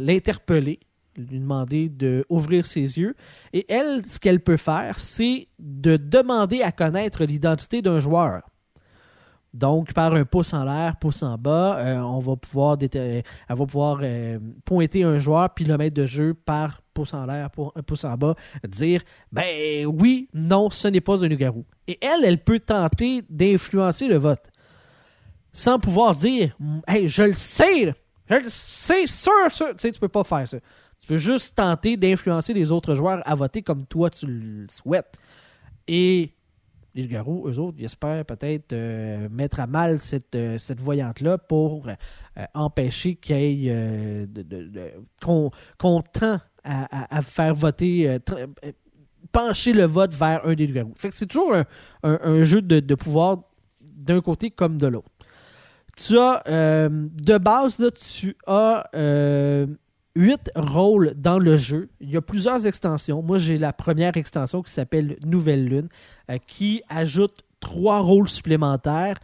l'interpeller 0.01 0.79
lui 1.17 1.39
demander 1.39 1.89
d'ouvrir 1.89 2.65
ses 2.65 2.97
yeux. 2.99 3.15
Et 3.53 3.65
elle, 3.71 4.05
ce 4.05 4.19
qu'elle 4.19 4.39
peut 4.39 4.57
faire, 4.57 4.99
c'est 4.99 5.47
de 5.59 5.97
demander 5.97 6.61
à 6.61 6.71
connaître 6.71 7.23
l'identité 7.23 7.81
d'un 7.81 7.99
joueur. 7.99 8.41
Donc, 9.53 9.91
par 9.91 10.13
un 10.13 10.23
pouce 10.23 10.53
en 10.53 10.63
l'air, 10.63 10.95
pouce 10.95 11.23
en 11.23 11.37
bas, 11.37 11.77
euh, 11.79 11.97
on 11.97 12.19
va 12.19 12.37
pouvoir, 12.37 12.77
elle 12.79 13.23
va 13.49 13.65
pouvoir 13.65 13.99
euh, 14.01 14.39
pointer 14.63 15.03
un 15.03 15.19
joueur, 15.19 15.53
puis 15.53 15.65
le 15.65 15.77
maître 15.77 15.93
de 15.93 16.05
jeu, 16.05 16.33
par 16.33 16.81
pouce 16.93 17.13
en 17.13 17.25
l'air, 17.25 17.49
pouce 17.51 18.05
en 18.05 18.15
bas, 18.15 18.35
dire 18.65 19.01
Ben 19.29 19.85
oui, 19.85 20.29
non, 20.33 20.69
ce 20.69 20.87
n'est 20.87 21.01
pas 21.01 21.25
un 21.25 21.27
loup-garou. 21.27 21.65
Et 21.85 21.99
elle, 22.01 22.23
elle 22.23 22.41
peut 22.41 22.61
tenter 22.61 23.23
d'influencer 23.29 24.07
le 24.07 24.15
vote. 24.15 24.50
Sans 25.51 25.79
pouvoir 25.79 26.15
dire 26.15 26.57
je 26.87 27.23
le 27.23 27.33
sais, 27.33 27.93
je 28.29 28.35
le 28.35 28.49
sais, 28.49 29.07
sûr, 29.07 29.31
sûr. 29.49 29.69
Tu 29.71 29.75
sais, 29.77 29.91
tu 29.91 29.99
peux 29.99 30.07
pas 30.07 30.23
faire 30.23 30.47
ça. 30.47 30.57
Tu 30.99 31.07
peux 31.07 31.17
juste 31.17 31.55
tenter 31.55 31.97
d'influencer 31.97 32.53
les 32.53 32.71
autres 32.71 32.95
joueurs 32.95 33.21
à 33.25 33.35
voter 33.35 33.61
comme 33.61 33.85
toi 33.85 34.09
tu 34.09 34.27
le 34.27 34.67
souhaites. 34.69 35.17
Et 35.87 36.33
les 36.93 37.07
garous, 37.07 37.47
eux 37.47 37.57
autres, 37.59 37.77
ils 37.79 37.85
espèrent 37.85 38.25
peut-être 38.25 38.73
euh, 38.73 39.29
mettre 39.29 39.59
à 39.59 39.67
mal 39.67 39.99
cette, 39.99 40.35
euh, 40.35 40.57
cette 40.57 40.81
voyante-là 40.81 41.37
pour 41.37 41.87
euh, 41.87 42.45
empêcher 42.53 43.15
qu'il 43.15 43.65
y 43.65 43.71
qu'on 45.21 45.51
tend 46.13 46.39
à, 46.63 47.21
faire 47.23 47.55
voter, 47.55 48.19
pencher 49.31 49.73
le 49.73 49.85
vote 49.85 50.13
vers 50.13 50.45
un 50.45 50.53
des 50.53 50.67
garous. 50.67 50.93
Fait 50.95 51.09
que 51.09 51.15
c'est 51.15 51.25
toujours 51.25 51.55
un, 52.03 52.43
jeu 52.43 52.61
de, 52.61 52.79
de 52.79 52.95
pouvoir 52.95 53.39
d'un 53.81 54.21
côté 54.21 54.51
comme 54.51 54.77
de 54.77 54.85
l'autre. 54.85 55.09
Tu 55.95 56.17
as, 56.17 56.41
de 56.47 57.37
base, 57.37 57.79
là, 57.79 57.91
tu 57.91 58.35
as 58.47 58.89
huit 60.15 60.51
rôles 60.55 61.13
dans 61.15 61.39
le 61.39 61.57
jeu. 61.57 61.89
Il 61.99 62.09
y 62.09 62.17
a 62.17 62.21
plusieurs 62.21 62.65
extensions. 62.65 63.21
Moi, 63.21 63.37
j'ai 63.37 63.57
la 63.57 63.73
première 63.73 64.17
extension 64.17 64.61
qui 64.61 64.71
s'appelle 64.71 65.17
Nouvelle 65.25 65.65
Lune, 65.65 65.89
euh, 66.29 66.37
qui 66.47 66.81
ajoute 66.89 67.43
trois 67.59 67.99
rôles 67.99 68.27
supplémentaires 68.27 69.17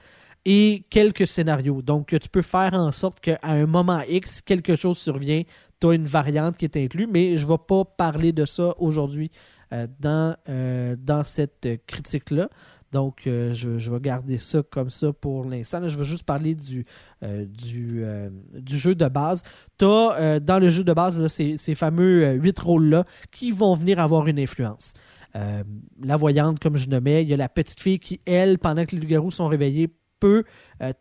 et 0.46 0.86
quelques 0.90 1.28
scénarios. 1.28 1.82
Donc, 1.82 2.08
tu 2.20 2.30
peux 2.30 2.42
faire 2.42 2.74
en 2.74 2.92
sorte 2.92 3.20
qu'à 3.20 3.40
un 3.44 3.66
moment 3.66 4.02
X, 4.08 4.42
quelque 4.42 4.76
chose 4.76 4.98
survient, 4.98 5.44
tu 5.82 5.88
as 5.88 5.94
une 5.94 6.06
variante 6.06 6.58
qui 6.58 6.66
est 6.66 6.78
inclue, 6.78 7.08
mais 7.08 7.36
je 7.36 7.46
ne 7.46 7.52
vais 7.52 7.58
pas 7.58 7.84
parler 7.84 8.32
de 8.32 8.46
ça 8.46 8.74
aujourd'hui 8.78 9.30
euh, 9.74 9.88
dans, 10.00 10.38
euh, 10.48 10.96
dans 10.98 11.26
cette 11.26 11.68
critique-là. 11.86 12.50
Donc, 12.92 13.28
euh, 13.28 13.52
je, 13.54 13.92
vais 13.92 14.00
garder 14.00 14.38
ça 14.38 14.62
comme 14.64 14.90
ça 14.90 15.12
pour 15.12 15.46
l'instant. 15.46 15.88
Je 15.88 15.98
vais 15.98 16.06
juste 16.06 16.24
parler 16.24 16.56
du, 16.56 16.86
euh, 17.24 17.46
euh, 17.76 18.30
du, 18.54 18.78
jeu 18.78 18.96
de 18.96 19.08
base. 19.08 19.42
Tu 19.78 19.86
as 19.86 20.40
dans 20.40 20.60
le 20.60 20.70
jeu 20.70 20.84
de 20.84 20.94
base 20.94 21.28
ces, 21.28 21.76
fameux 21.76 22.34
huit 22.34 22.58
rôles-là 22.58 23.04
qui 23.32 23.52
vont 23.52 23.74
venir 23.74 24.00
avoir 24.00 24.28
une 24.28 24.40
influence. 24.40 24.94
la 25.34 26.16
voyante, 26.16 26.60
comme 26.60 26.78
je 26.78 26.88
nommais, 26.90 27.24
il 27.24 27.30
y 27.30 27.34
a 27.34 27.38
la 27.38 27.50
petite 27.50 27.80
fille 27.80 28.00
qui, 28.00 28.22
elle, 28.26 28.58
pendant 28.58 28.86
que 28.86 28.96
les 28.96 29.02
loups-garous 29.02 29.32
sont 29.32 29.48
réveillés, 29.48 29.90
peut 30.20 30.46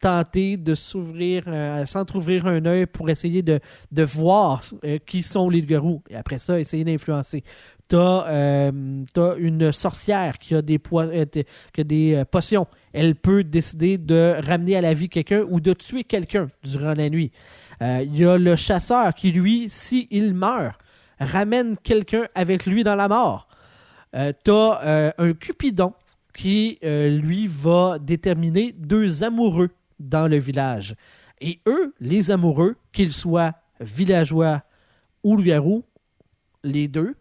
tenter 0.01 0.59
de 0.59 0.75
s'ouvrir, 0.75 1.45
s'entrouvrir 1.87 2.47
un 2.47 2.67
œil 2.67 2.85
pour 2.85 3.09
essayer 3.09 3.43
de, 3.43 3.61
de 3.91 4.03
voir 4.03 4.63
qui 5.07 5.23
sont 5.23 5.49
les 5.49 5.61
loups-garous. 5.63 6.03
Et 6.11 6.17
après 6.17 6.39
ça, 6.39 6.61
essayer 6.61 6.85
d'influencer. 6.85 7.43
Euh, 7.93 9.05
t'as 9.13 9.37
une 9.37 9.71
sorcière 9.71 10.39
qui 10.39 10.55
a 10.55 10.63
des, 10.63 10.81
euh, 10.93 11.25
des 11.77 12.15
euh, 12.15 12.25
potions. 12.25 12.67
Elle 12.93 13.15
peut 13.15 13.45
décider 13.45 13.99
de 13.99 14.37
ramener 14.45 14.77
à 14.77 14.81
la 14.81 14.95
vie 14.95 15.09
quelqu'un 15.09 15.45
ou 15.49 15.61
de 15.61 15.73
tuer 15.73 16.05
quelqu'un 16.05 16.49
durant 16.65 16.95
la 16.95 17.09
nuit. 17.09 17.31
Il 17.81 18.19
y 18.19 18.25
a 18.25 18.39
le 18.39 18.57
chasseur 18.57 19.15
qui, 19.15 19.33
lui, 19.33 19.69
s'il 19.69 20.33
meurt, 20.33 20.81
ramène 21.21 21.77
quelqu'un 21.77 22.27
avec 22.35 22.65
lui 22.65 22.85
dans 22.85 22.95
la 22.95 23.07
mort. 23.07 23.49
t'as 24.13 25.13
un 25.19 25.33
Cupidon 25.35 25.93
qui, 26.33 26.79
lui, 26.83 27.47
va 27.49 27.99
déterminer 28.01 28.73
deux 28.73 29.23
amoureux 29.25 29.69
dans 30.01 30.27
le 30.27 30.39
village. 30.39 30.95
Et 31.43 31.61
eux, 31.67 31.93
les 32.01 32.31
amoureux, 32.31 32.77
qu'ils 32.93 33.13
soient 33.13 33.53
villageois 33.79 34.63
ou 35.23 35.37
loup 35.37 35.85
les 36.65 36.89
deux, 36.89 37.15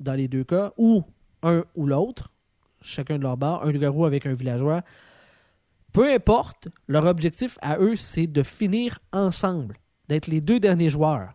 dans 0.00 0.14
les 0.14 0.28
deux 0.28 0.44
cas, 0.44 0.72
ou 0.76 1.04
un 1.42 1.64
ou 1.74 1.86
l'autre, 1.86 2.32
chacun 2.80 3.18
de 3.18 3.22
leur 3.22 3.36
bord, 3.36 3.64
un 3.64 3.72
loup-garou 3.72 4.04
avec 4.04 4.26
un 4.26 4.34
villageois. 4.34 4.82
Peu 5.92 6.12
importe, 6.12 6.68
leur 6.88 7.06
objectif 7.06 7.58
à 7.62 7.78
eux, 7.78 7.96
c'est 7.96 8.26
de 8.26 8.42
finir 8.42 8.98
ensemble, 9.12 9.76
d'être 10.08 10.26
les 10.26 10.40
deux 10.40 10.60
derniers 10.60 10.90
joueurs. 10.90 11.32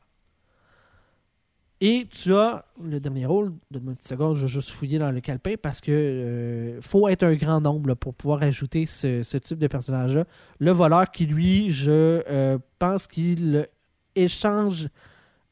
Et 1.84 2.08
tu 2.12 2.36
as 2.36 2.64
le 2.80 3.00
dernier 3.00 3.26
rôle, 3.26 3.54
de 3.72 3.80
une 3.80 3.96
petite 3.96 4.08
seconde, 4.08 4.36
je 4.36 4.44
vais 4.44 4.48
juste 4.48 4.70
fouiller 4.70 5.00
dans 5.00 5.10
le 5.10 5.20
calepin 5.20 5.56
parce 5.60 5.82
que 5.82 5.92
euh, 5.92 6.82
faut 6.82 7.08
être 7.08 7.24
un 7.24 7.34
grand 7.34 7.60
nombre 7.60 7.96
pour 7.96 8.14
pouvoir 8.14 8.44
ajouter 8.44 8.86
ce, 8.86 9.38
type 9.40 9.58
de 9.58 9.66
personnage-là. 9.66 10.26
Le 10.60 10.72
voleur 10.72 11.10
qui, 11.10 11.26
lui, 11.26 11.72
je 11.72 12.22
euh, 12.30 12.60
pense 12.78 13.08
qu'il 13.08 13.68
échange 14.16 14.90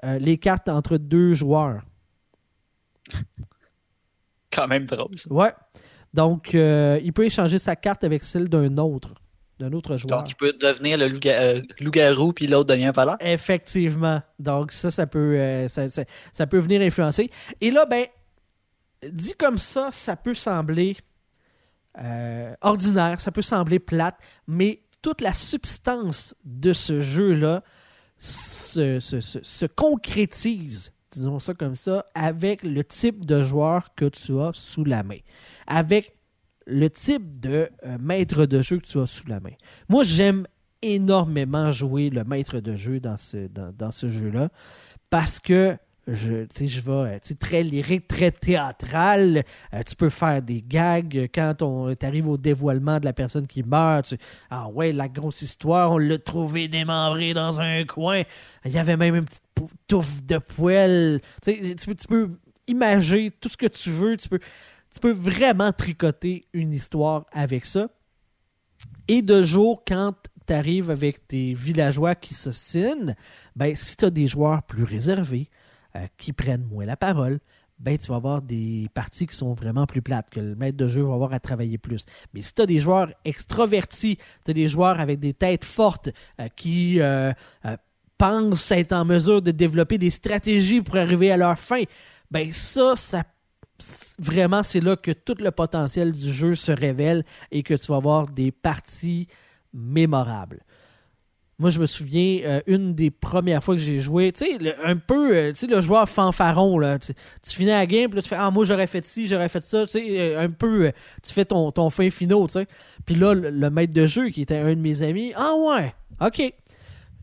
euh, 0.05 0.19
les 0.19 0.37
cartes 0.37 0.69
entre 0.69 0.97
deux 0.97 1.33
joueurs. 1.33 1.81
Quand 4.51 4.67
même 4.67 4.85
drôle. 4.85 5.17
Ça. 5.17 5.31
Ouais. 5.31 5.53
Donc, 6.13 6.55
euh, 6.55 6.99
il 7.03 7.13
peut 7.13 7.25
échanger 7.25 7.59
sa 7.59 7.75
carte 7.75 8.03
avec 8.03 8.23
celle 8.23 8.49
d'un 8.49 8.77
autre, 8.77 9.13
d'un 9.59 9.71
autre 9.73 9.97
joueur. 9.97 10.19
Donc, 10.19 10.31
il 10.31 10.35
peut 10.35 10.53
devenir 10.53 10.97
le 10.97 11.11
euh, 11.25 11.61
loup-garou, 11.79 12.33
puis 12.33 12.47
l'autre 12.47 12.73
devient 12.73 12.91
valeur. 12.93 13.17
Effectivement. 13.19 14.21
Donc, 14.39 14.71
ça, 14.71 14.89
ça 14.91 15.05
peut, 15.05 15.37
euh, 15.39 15.67
ça, 15.67 16.47
peut 16.47 16.59
venir 16.59 16.81
influencer. 16.81 17.29
Et 17.61 17.69
là, 17.69 17.85
ben, 17.85 18.05
dit 19.07 19.33
comme 19.33 19.57
ça, 19.57 19.89
ça 19.91 20.15
peut 20.15 20.33
sembler 20.33 20.97
ordinaire, 22.61 23.19
ça 23.19 23.29
peut 23.29 23.41
sembler 23.41 23.77
plate, 23.77 24.15
mais 24.47 24.83
toute 25.01 25.19
la 25.19 25.33
substance 25.33 26.33
de 26.45 26.71
ce 26.71 27.01
jeu-là 27.01 27.61
se, 28.17 28.99
se 28.99 29.65
concrétise 29.65 30.93
disons 31.11 31.39
ça 31.39 31.53
comme 31.53 31.75
ça, 31.75 32.05
avec 32.13 32.63
le 32.63 32.83
type 32.83 33.25
de 33.25 33.43
joueur 33.43 33.93
que 33.95 34.05
tu 34.05 34.39
as 34.39 34.51
sous 34.53 34.83
la 34.83 35.03
main. 35.03 35.19
Avec 35.67 36.15
le 36.65 36.89
type 36.89 37.39
de 37.39 37.69
euh, 37.85 37.97
maître 37.99 38.45
de 38.45 38.61
jeu 38.61 38.77
que 38.77 38.85
tu 38.85 38.99
as 38.99 39.07
sous 39.07 39.27
la 39.27 39.39
main. 39.39 39.53
Moi, 39.87 40.03
j'aime 40.03 40.45
énormément 40.81 41.71
jouer 41.71 42.09
le 42.09 42.23
maître 42.23 42.59
de 42.59 42.75
jeu 42.75 42.99
dans 42.99 43.17
ce, 43.17 43.47
dans, 43.47 43.91
ce 43.91 44.09
jeu-là 44.09 44.49
parce 45.09 45.39
que 45.39 45.77
je, 46.07 46.45
je 46.59 46.81
vais 46.81 47.19
très 47.19 47.63
lyrique, 47.63 48.07
très 48.07 48.31
théâtral. 48.31 49.43
Euh, 49.73 49.83
tu 49.85 49.95
peux 49.95 50.09
faire 50.09 50.41
des 50.41 50.63
gags 50.65 51.29
quand 51.33 51.61
on 51.61 51.93
arrive 52.01 52.27
au 52.27 52.37
dévoilement 52.37 52.99
de 52.99 53.05
la 53.05 53.13
personne 53.13 53.45
qui 53.45 53.61
meurt. 53.61 54.15
ah 54.49 54.69
ouais, 54.69 54.91
la 54.91 55.07
grosse 55.07 55.41
histoire, 55.41 55.91
on 55.91 55.97
l'a 55.97 56.17
trouvé 56.17 56.67
démembré 56.67 57.33
dans 57.33 57.59
un 57.59 57.83
coin. 57.83 58.23
Il 58.65 58.71
y 58.71 58.79
avait 58.79 58.97
même 58.97 59.15
une 59.15 59.25
petite 59.25 59.43
touffe 59.87 60.23
de 60.23 60.37
poêle. 60.37 61.21
Tu, 61.41 61.75
peux, 61.85 61.95
tu 61.95 62.31
imager 62.67 63.31
tout 63.31 63.49
ce 63.49 63.57
que 63.57 63.67
tu 63.67 63.89
veux. 63.91 64.17
Tu 64.17 64.29
peux, 64.29 64.39
tu 64.93 64.99
peux 64.99 65.11
vraiment 65.11 65.71
tricoter 65.71 66.47
une 66.53 66.73
histoire 66.73 67.25
avec 67.31 67.65
ça. 67.65 67.89
Et 69.07 69.21
de 69.21 69.43
jour, 69.43 69.83
quand 69.87 70.13
tu 70.47 70.53
arrives 70.53 70.89
avec 70.89 71.27
tes 71.27 71.53
villageois 71.53 72.15
qui 72.15 72.33
s'ostinent, 72.33 73.15
ben, 73.55 73.75
si 73.75 73.97
tu 73.97 74.05
as 74.05 74.09
des 74.09 74.27
joueurs 74.27 74.63
plus 74.63 74.83
réservés, 74.83 75.49
euh, 75.95 76.05
qui 76.17 76.33
prennent 76.33 76.65
moins 76.65 76.85
la 76.85 76.95
parole, 76.95 77.39
ben, 77.79 77.97
tu 77.97 78.07
vas 78.07 78.17
avoir 78.17 78.43
des 78.43 78.87
parties 78.93 79.25
qui 79.25 79.35
sont 79.35 79.53
vraiment 79.53 79.87
plus 79.87 80.03
plates, 80.03 80.29
que 80.29 80.39
le 80.39 80.55
maître 80.55 80.77
de 80.77 80.87
jeu 80.87 81.01
va 81.01 81.13
avoir 81.15 81.33
à 81.33 81.39
travailler 81.39 81.79
plus. 81.79 82.05
Mais 82.33 82.43
si 82.43 82.53
tu 82.53 82.61
as 82.61 82.65
des 82.67 82.77
joueurs 82.77 83.11
extrovertis, 83.25 84.17
tu 84.45 84.51
as 84.51 84.53
des 84.53 84.67
joueurs 84.67 84.99
avec 84.99 85.19
des 85.19 85.33
têtes 85.33 85.65
fortes 85.65 86.09
euh, 86.39 86.47
qui 86.55 87.01
euh, 87.01 87.33
pensent 88.19 88.71
être 88.71 88.93
en 88.93 89.05
mesure 89.05 89.41
de 89.41 89.49
développer 89.49 89.97
des 89.97 90.11
stratégies 90.11 90.81
pour 90.81 90.97
arriver 90.97 91.31
à 91.31 91.37
leur 91.37 91.57
fin, 91.57 91.83
ben 92.29 92.51
ça, 92.53 92.93
ça 92.95 93.23
vraiment, 94.19 94.61
c'est 94.61 94.81
là 94.81 94.95
que 94.97 95.11
tout 95.11 95.35
le 95.39 95.51
potentiel 95.51 96.11
du 96.11 96.31
jeu 96.31 96.53
se 96.53 96.71
révèle 96.71 97.23
et 97.49 97.63
que 97.63 97.73
tu 97.73 97.87
vas 97.87 97.95
avoir 97.95 98.27
des 98.27 98.51
parties 98.51 99.27
mémorables. 99.73 100.59
Moi, 101.59 101.69
je 101.69 101.79
me 101.79 101.85
souviens, 101.85 102.39
euh, 102.43 102.61
une 102.67 102.93
des 102.93 103.09
premières 103.09 103.63
fois 103.63 103.75
que 103.75 103.81
j'ai 103.81 103.99
joué, 103.99 104.31
tu 104.31 104.45
sais, 104.45 104.75
un 104.83 104.95
peu, 104.95 105.35
euh, 105.35 105.51
tu 105.51 105.59
sais, 105.59 105.67
le 105.67 105.81
joueur 105.81 106.07
fanfaron, 106.07 106.77
là, 106.79 106.99
tu, 106.99 107.13
finis 107.45 107.69
la 107.69 107.85
game, 107.85 108.09
puis 108.09 108.15
là, 108.15 108.21
tu 108.21 108.29
fais, 108.29 108.37
ah, 108.37 108.49
moi, 108.49 108.63
j'aurais 108.63 108.87
fait 108.87 109.03
ci, 109.03 109.27
j'aurais 109.27 109.49
fait 109.49 109.61
ça, 109.63 109.85
tu 109.85 109.91
sais, 109.91 110.05
euh, 110.19 110.41
un 110.41 110.49
peu, 110.49 110.91
tu 111.21 111.33
fais 111.33 111.43
ton, 111.43 111.69
ton 111.71 111.89
fin 111.89 112.09
finaux, 112.09 112.47
tu 112.47 112.53
sais. 112.53 112.67
Puis 113.05 113.15
là, 113.15 113.33
le, 113.33 113.69
maître 113.69 113.91
de 113.91 114.05
jeu, 114.05 114.29
qui 114.29 114.41
était 114.41 114.57
un 114.57 114.73
de 114.73 114.79
mes 114.79 115.01
amis, 115.01 115.33
ah 115.35 115.53
ouais, 115.55 115.93
ok. 116.21 116.53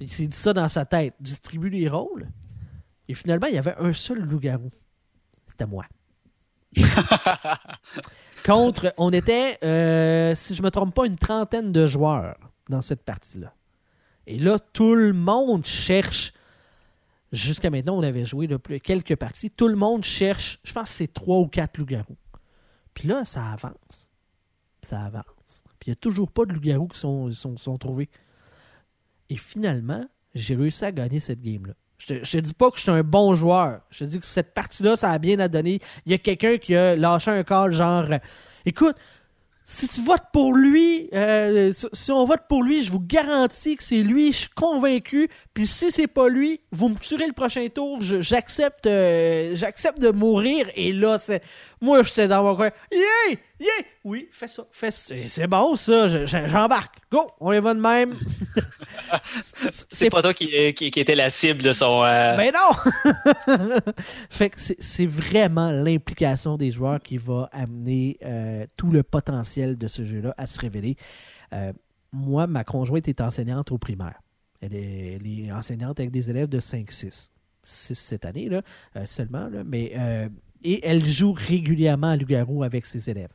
Il 0.01 0.11
s'est 0.11 0.27
dit 0.27 0.37
ça 0.37 0.53
dans 0.53 0.69
sa 0.69 0.85
tête, 0.85 1.15
distribue 1.21 1.71
les 1.71 1.89
rôles. 1.89 2.29
Et 3.09 3.15
finalement, 3.15 3.47
il 3.47 3.55
y 3.55 3.59
avait 3.59 3.77
un 3.79 3.93
seul 3.93 4.21
loup-garou. 4.21 4.71
C'était 5.49 5.67
moi. 5.67 5.87
Contre, 8.45 8.93
on 8.99 9.11
était, 9.13 9.55
si 10.35 10.55
je 10.55 10.61
ne 10.61 10.67
me 10.67 10.71
trompe 10.71 10.95
pas, 10.95 11.07
une 11.07 11.17
trentaine 11.17 11.73
de 11.73 11.87
joueurs 11.87 12.37
dans 12.69 12.81
cette 12.81 13.05
partie-là. 13.05 13.55
Et 14.27 14.39
là, 14.39 14.59
tout 14.59 14.95
le 14.95 15.13
monde 15.13 15.65
cherche. 15.65 16.33
Jusqu'à 17.33 17.71
maintenant, 17.71 17.97
on 17.97 18.03
avait 18.03 18.25
joué 18.25 18.49
quelques 18.83 19.17
parties. 19.17 19.51
Tout 19.51 19.69
le 19.69 19.77
monde 19.77 20.05
cherche, 20.05 20.61
je 20.65 20.73
pense 20.73 20.91
que 20.91 20.97
c'est 20.97 21.13
trois 21.13 21.39
ou 21.39 21.49
quatre 21.49 21.79
loups-garous. 21.79 22.17
Puis 22.95 23.09
là, 23.09 23.25
ça 23.25 23.45
avance. 23.47 24.09
Ça 24.83 25.01
avance. 25.01 25.25
Puis 25.79 25.89
il 25.89 25.91
n'y 25.91 25.93
a 25.93 25.97
toujours 25.97 26.31
pas 26.31 26.45
de 26.45 26.53
loups-garous 26.53 26.89
qui 26.89 26.99
sont, 26.99 27.31
sont, 27.33 27.79
trouvés. 27.79 28.09
Et 29.31 29.37
finalement, 29.37 30.05
j'ai 30.35 30.55
réussi 30.55 30.85
à 30.85 30.93
gagner 30.93 31.21
cette 31.21 31.41
game-là. 31.41 31.75
Je 31.99 32.31
te 32.31 32.37
dis 32.39 32.55
pas 32.55 32.71
que 32.71 32.77
je 32.77 32.83
suis 32.83 32.91
un 32.91 33.03
bon 33.03 33.35
joueur. 33.35 33.81
Je 33.91 34.01
te 34.01 34.05
dis 34.05 34.21
que 34.21 34.27
cette 34.27 34.53
partie-là, 34.53 34.97
ça 34.97 35.11
a 35.11 35.19
bien 35.19 35.39
à 35.39 35.49
donner. 35.49 35.81
Il 36.05 36.13
y 36.13 36.15
a 36.15 36.19
quelqu'un 36.19 36.59
qui 36.59 36.77
a 36.77 36.95
lâché 36.95 37.31
un 37.31 37.43
call 37.43 37.73
genre 37.73 38.07
Écoute, 38.67 38.97
si 39.69 39.89
tu 39.89 40.01
votes 40.03 40.27
pour 40.33 40.55
lui, 40.55 41.09
euh, 41.13 41.73
si 41.93 42.13
on 42.13 42.25
vote 42.25 42.43
pour 42.49 42.63
lui, 42.63 42.83
je 42.83 42.93
vous 42.93 43.01
garantis 43.01 43.75
que 43.75 43.83
c'est 43.83 44.03
lui, 44.03 44.31
je 44.31 44.39
suis 44.39 44.49
convaincu. 44.51 45.29
Puis 45.55 45.67
si 45.67 45.91
c'est 45.91 46.07
pas 46.07 46.29
lui, 46.29 46.61
vous 46.71 46.89
me 46.89 46.95
tuerez 46.95 47.27
le 47.27 47.33
prochain 47.33 47.67
tour, 47.69 47.99
j'accepte 48.01 48.87
euh, 48.87 49.57
j'accepte 49.57 49.99
de 49.99 50.11
mourir. 50.11 50.71
Et 50.77 50.93
là, 50.93 51.19
c'est 51.19 51.43
moi, 51.81 52.05
j'étais 52.05 52.29
dans 52.29 52.45
mon 52.45 52.55
coin. 52.55 52.71
Yeah! 52.93 53.37
Yeah! 53.59 53.87
Oui, 54.05 54.29
fais 54.33 54.49
ça. 54.49 54.67
Fais 54.71 54.91
C'est 54.91 55.47
bon, 55.47 55.77
ça. 55.77 56.27
J'embarque. 56.27 56.97
Go! 57.11 57.31
On 57.41 57.53
y 57.53 57.59
va 57.59 57.73
de 57.73 57.81
même. 57.81 58.17
c'est 59.71 60.11
pas 60.11 60.21
toi 60.21 60.35
qui, 60.35 60.75
qui, 60.75 61.01
était 61.01 61.15
la 61.15 61.31
cible 61.31 61.63
de 61.63 61.73
son. 61.73 62.03
Euh, 62.05 62.37
ben 62.37 62.53
non! 62.53 63.55
fait 64.31 64.51
que 64.51 64.59
c'est 64.59 65.07
vraiment 65.07 65.71
l'implication 65.71 66.57
des 66.57 66.71
joueurs 66.71 67.01
qui 67.01 67.17
va 67.17 67.49
amener 67.53 68.19
euh, 68.25 68.67
tout 68.77 68.91
le 68.91 69.03
potentiel 69.03 69.79
de 69.79 69.89
ce 69.89 70.05
jeu-là 70.05 70.35
à 70.37 70.47
se 70.47 70.61
révéler. 70.61 70.97
Euh, 71.55 71.73
moi, 72.13 72.47
ma 72.47 72.65
conjointe 72.65 73.09
est 73.09 73.21
enseignante 73.23 73.73
au 73.73 73.79
primaire. 73.79 74.21
Elle 74.61 74.75
est, 74.75 75.19
elle 75.21 75.27
est 75.27 75.53
enseignante 75.53 75.99
avec 75.99 76.11
des 76.11 76.29
élèves 76.29 76.49
de 76.49 76.61
5-6. 76.61 77.31
6 77.63 77.95
cette 77.95 78.25
année 78.25 78.49
là, 78.49 78.63
seulement, 79.07 79.49
là, 79.49 79.65
mais 79.65 79.93
et 80.63 80.87
elle 80.87 81.05
joue 81.05 81.33
régulièrement 81.33 82.11
à 82.11 82.17
loup 82.17 82.63
avec 82.63 82.87
ses 82.87 83.11
élèves. 83.11 83.33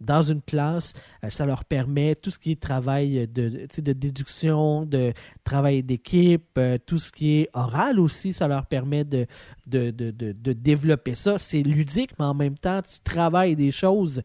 Dans 0.00 0.22
une 0.22 0.42
classe, 0.42 0.92
euh, 1.24 1.30
ça 1.30 1.46
leur 1.46 1.64
permet 1.64 2.14
tout 2.14 2.30
ce 2.30 2.38
qui 2.38 2.52
est 2.52 2.60
travail 2.60 3.26
de, 3.28 3.66
de 3.78 3.92
déduction, 3.92 4.84
de 4.84 5.12
travail 5.44 5.82
d'équipe, 5.82 6.58
euh, 6.58 6.78
tout 6.84 6.98
ce 6.98 7.12
qui 7.12 7.40
est 7.40 7.48
oral 7.54 8.00
aussi, 8.00 8.32
ça 8.32 8.48
leur 8.48 8.66
permet 8.66 9.04
de, 9.04 9.26
de, 9.66 9.90
de 9.90 10.52
développer 10.52 11.14
ça. 11.14 11.38
C'est 11.38 11.62
ludique, 11.62 12.10
mais 12.18 12.24
en 12.24 12.34
même 12.34 12.58
temps, 12.58 12.82
tu 12.82 13.00
travailles 13.00 13.56
des 13.56 13.70
choses. 13.70 14.22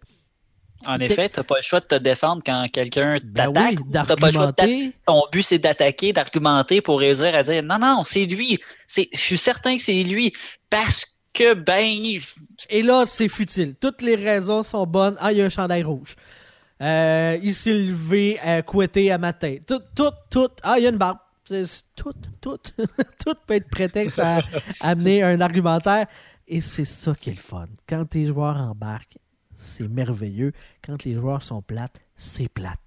En 0.86 1.00
effet, 1.00 1.30
tu 1.30 1.38
n'as 1.38 1.44
pas 1.44 1.58
le 1.58 1.62
choix 1.62 1.82
de 1.82 1.86
te 1.86 1.96
défendre 1.96 2.42
quand 2.46 2.66
quelqu'un 2.72 3.20
ben 3.24 3.34
t'attaque. 3.34 3.78
Oui, 3.80 3.86
Ton 5.06 5.24
but, 5.32 5.44
c'est 5.44 5.60
d'attaquer, 5.60 6.14
d'argumenter 6.14 6.82
pour 6.82 7.00
réussir 7.00 7.36
à 7.36 7.44
dire 7.44 7.64
non, 7.64 7.80
non, 7.80 8.04
c'est 8.06 8.26
lui. 8.26 8.60
Je 8.96 9.04
suis 9.14 9.38
certain 9.38 9.76
que 9.76 9.84
c'est 9.84 10.04
lui. 10.04 10.32
Parce 10.70 11.19
que 11.40 11.54
ben. 11.54 12.20
Et 12.70 12.82
là, 12.82 13.06
c'est 13.06 13.30
futile. 13.30 13.76
Toutes 13.80 14.02
les 14.02 14.16
raisons 14.16 14.62
sont 14.62 14.86
bonnes. 14.86 15.16
Ah, 15.20 15.32
il 15.32 15.38
y 15.38 15.42
a 15.42 15.46
un 15.46 15.50
chandail 15.50 15.84
rouge. 15.84 16.16
Euh, 16.82 17.38
il 17.42 17.54
s'est 17.54 17.74
levé, 17.74 18.38
euh, 18.46 18.62
couetté 18.62 19.12
à 19.12 19.18
matin. 19.18 19.58
Tout, 19.66 19.82
tout, 19.96 20.12
tout. 20.30 20.50
Ah, 20.64 20.76
il 20.78 20.84
y 20.84 20.88
a 20.88 20.90
une 20.90 20.98
barbe. 20.98 21.20
Tout, 21.96 22.14
tout. 22.42 22.58
tout 23.26 23.34
peut 23.48 23.56
être 23.56 23.70
prétexte 23.70 24.20
à 24.20 24.42
amener 24.82 25.24
un 25.24 25.40
argumentaire. 25.40 26.08
Et 26.48 26.62
c'est 26.62 26.86
ça 26.86 27.16
qui 27.16 27.30
est 27.30 27.34
le 27.34 27.40
fun. 27.40 27.68
Quand 27.88 28.06
tes 28.06 28.26
joueurs 28.26 28.58
embarquent, 28.58 29.18
c'est 29.58 29.88
merveilleux. 29.88 30.52
Quand 30.84 31.04
les 31.06 31.14
joueurs 31.14 31.44
sont 31.44 31.62
plates, 31.62 32.00
c'est 32.16 32.50
plate. 32.50 32.80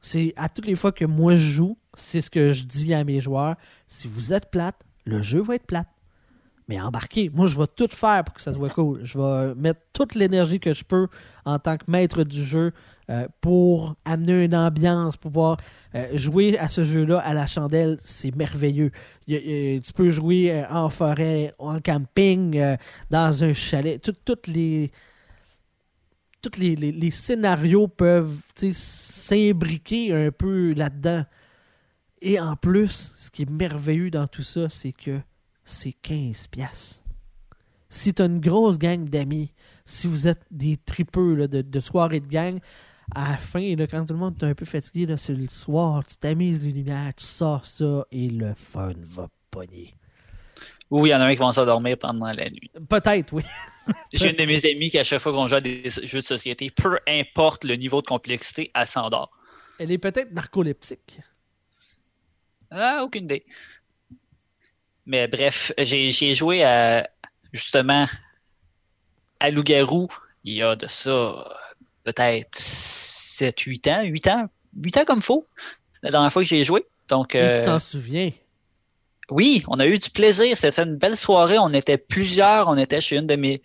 C'est 0.00 0.32
à 0.36 0.48
toutes 0.48 0.66
les 0.66 0.76
fois 0.76 0.92
que 0.92 1.04
moi 1.04 1.34
je 1.34 1.50
joue, 1.50 1.78
c'est 1.94 2.20
ce 2.20 2.30
que 2.30 2.52
je 2.52 2.64
dis 2.64 2.94
à 2.94 3.04
mes 3.04 3.20
joueurs. 3.20 3.56
Si 3.88 4.06
vous 4.06 4.32
êtes 4.32 4.50
plate, 4.50 4.80
le 5.04 5.22
jeu 5.22 5.40
va 5.40 5.56
être 5.56 5.66
plate 5.66 5.88
mais 6.68 6.78
embarquer. 6.80 7.30
Moi, 7.32 7.46
je 7.46 7.58
vais 7.58 7.66
tout 7.66 7.88
faire 7.90 8.24
pour 8.24 8.34
que 8.34 8.42
ça 8.42 8.52
soit 8.52 8.68
cool. 8.70 9.00
Je 9.02 9.18
vais 9.18 9.54
mettre 9.54 9.80
toute 9.94 10.14
l'énergie 10.14 10.60
que 10.60 10.74
je 10.74 10.84
peux 10.84 11.08
en 11.46 11.58
tant 11.58 11.78
que 11.78 11.84
maître 11.88 12.24
du 12.24 12.44
jeu 12.44 12.72
euh, 13.08 13.26
pour 13.40 13.96
amener 14.04 14.44
une 14.44 14.54
ambiance, 14.54 15.16
pouvoir 15.16 15.56
euh, 15.94 16.06
jouer 16.12 16.58
à 16.58 16.68
ce 16.68 16.84
jeu-là 16.84 17.20
à 17.20 17.32
la 17.32 17.46
chandelle. 17.46 17.96
C'est 18.00 18.36
merveilleux. 18.36 18.90
tu 19.26 19.92
peux 19.94 20.10
jouer 20.10 20.52
euh, 20.52 20.68
en 20.70 20.90
forêt, 20.90 21.54
en 21.58 21.80
camping, 21.80 22.60
dans 23.10 23.44
un 23.44 23.54
chalet. 23.54 24.00
toutes 24.24 24.46
les. 24.46 24.92
Tous 26.40 26.56
les, 26.56 26.76
les, 26.76 27.10
scénarios 27.10 27.88
peuvent 27.88 28.38
s'imbriquer 28.54 30.14
un 30.14 30.30
peu 30.30 30.72
là-dedans. 30.72 31.24
Et 32.22 32.38
en 32.38 32.54
plus, 32.54 33.12
ce 33.18 33.28
qui 33.28 33.42
est 33.42 33.50
merveilleux 33.50 34.10
dans 34.12 34.28
tout 34.28 34.42
ça, 34.42 34.68
c'est 34.68 34.92
que 34.92 35.18
c'est 35.68 35.92
15 35.92 36.48
pièces. 36.48 37.04
Si 37.90 38.12
tu 38.12 38.22
as 38.22 38.26
une 38.26 38.40
grosse 38.40 38.78
gang 38.78 39.08
d'amis, 39.08 39.52
si 39.84 40.06
vous 40.06 40.28
êtes 40.28 40.42
des 40.50 40.76
tripeux 40.76 41.48
de, 41.48 41.62
de 41.62 41.80
soirée 41.80 42.20
de 42.20 42.26
gang, 42.26 42.60
à 43.14 43.30
la 43.32 43.36
fin, 43.38 43.74
quand 43.90 44.04
tout 44.04 44.12
le 44.12 44.18
monde 44.18 44.42
est 44.42 44.46
un 44.46 44.54
peu 44.54 44.66
fatigué, 44.66 45.14
c'est 45.16 45.34
le 45.34 45.46
soir, 45.46 46.04
tu 46.04 46.16
t'amuses 46.16 46.62
les 46.62 46.72
lumières, 46.72 47.12
tu 47.16 47.24
sors 47.24 47.64
ça 47.64 48.04
et 48.12 48.28
le 48.28 48.52
fun 48.54 48.92
va 48.98 49.28
pogner. 49.50 49.94
Oui, 50.90 51.10
il 51.10 51.12
y 51.12 51.14
en 51.14 51.20
a 51.20 51.26
un 51.26 51.32
qui 51.34 51.40
va 51.40 51.52
s'endormir 51.52 51.98
pendant 51.98 52.26
la 52.26 52.48
nuit. 52.48 52.70
Peut-être, 52.88 53.32
oui. 53.32 53.42
J'ai 54.12 54.30
une 54.30 54.36
de 54.36 54.44
mes 54.44 54.64
amies 54.66 54.90
qui, 54.90 54.98
à 54.98 55.04
chaque 55.04 55.20
fois 55.20 55.32
qu'on 55.32 55.48
joue 55.48 55.54
à 55.54 55.60
des 55.60 55.88
jeux 56.02 56.18
de 56.18 56.24
société, 56.24 56.70
peu 56.70 56.98
importe 57.06 57.64
le 57.64 57.76
niveau 57.76 58.02
de 58.02 58.06
complexité, 58.06 58.70
elle 58.74 58.86
s'endort. 58.86 59.30
Elle 59.78 59.92
est 59.92 59.98
peut-être 59.98 60.32
narcoleptique. 60.32 61.20
Ah, 62.70 63.02
aucune 63.02 63.24
idée. 63.24 63.46
Mais 65.08 65.26
bref, 65.26 65.72
j'ai 65.78 66.34
joué 66.34 66.62
à, 66.62 67.08
justement 67.52 68.06
à 69.40 69.50
Loup-Garou 69.50 70.08
il 70.44 70.54
y 70.54 70.62
a 70.62 70.76
de 70.76 70.86
ça 70.86 71.44
peut-être 72.04 72.54
7, 72.54 73.58
8 73.58 73.88
ans, 73.88 74.02
8 74.02 74.26
ans, 74.28 74.48
8 74.76 74.98
ans 74.98 75.04
comme 75.06 75.22
faux, 75.22 75.46
la 76.02 76.10
dernière 76.10 76.32
fois 76.32 76.42
que 76.42 76.48
j'ai 76.48 76.62
joué. 76.62 76.86
Donc, 77.08 77.34
Et 77.34 77.40
tu 77.40 77.44
euh, 77.44 77.64
t'en 77.64 77.78
souviens? 77.78 78.30
Oui, 79.30 79.64
on 79.66 79.80
a 79.80 79.86
eu 79.86 79.98
du 79.98 80.10
plaisir. 80.10 80.56
C'était 80.56 80.82
une 80.82 80.96
belle 80.96 81.16
soirée. 81.16 81.58
On 81.58 81.72
était 81.72 81.98
plusieurs. 81.98 82.68
On 82.68 82.76
était 82.76 83.00
chez 83.00 83.16
une 83.16 83.26
de 83.26 83.36
mes 83.36 83.62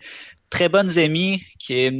très 0.50 0.68
bonnes 0.68 0.98
amies, 0.98 1.42
qui 1.58 1.74
est 1.74 1.92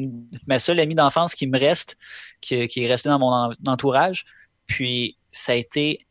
ma 0.46 0.58
seule 0.58 0.80
amie 0.80 0.94
d'enfance 0.94 1.34
qui 1.34 1.46
me 1.46 1.58
reste, 1.58 1.96
qui, 2.40 2.66
qui 2.68 2.84
est 2.84 2.88
restée 2.88 3.08
dans 3.10 3.18
mon 3.18 3.54
entourage. 3.66 4.24
Puis, 4.66 5.16
ça 5.30 5.52
a 5.52 5.54
été 5.54 6.06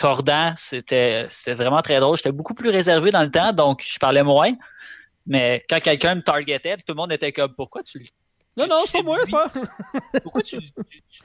tordant. 0.00 0.54
C'était 0.56 1.26
vraiment 1.48 1.82
très 1.82 2.00
drôle. 2.00 2.16
J'étais 2.16 2.32
beaucoup 2.32 2.54
plus 2.54 2.70
réservé 2.70 3.10
dans 3.10 3.22
le 3.22 3.30
temps, 3.30 3.52
donc 3.52 3.84
je 3.86 3.98
parlais 3.98 4.22
moins. 4.22 4.52
Mais 5.26 5.64
quand 5.68 5.80
quelqu'un 5.80 6.14
me 6.16 6.22
targetait, 6.22 6.76
tout 6.78 6.84
le 6.88 6.94
monde 6.94 7.12
était 7.12 7.32
comme 7.32 7.54
Pourquoi 7.54 7.82
tu 7.82 8.04
Non, 8.56 8.66
non, 8.66 8.82
c'est 8.86 8.98
pas 8.98 9.02
moi, 9.02 9.18
c'est 9.24 9.30
pas. 9.30 9.52
Pourquoi 10.22 10.42
tu, 10.42 10.58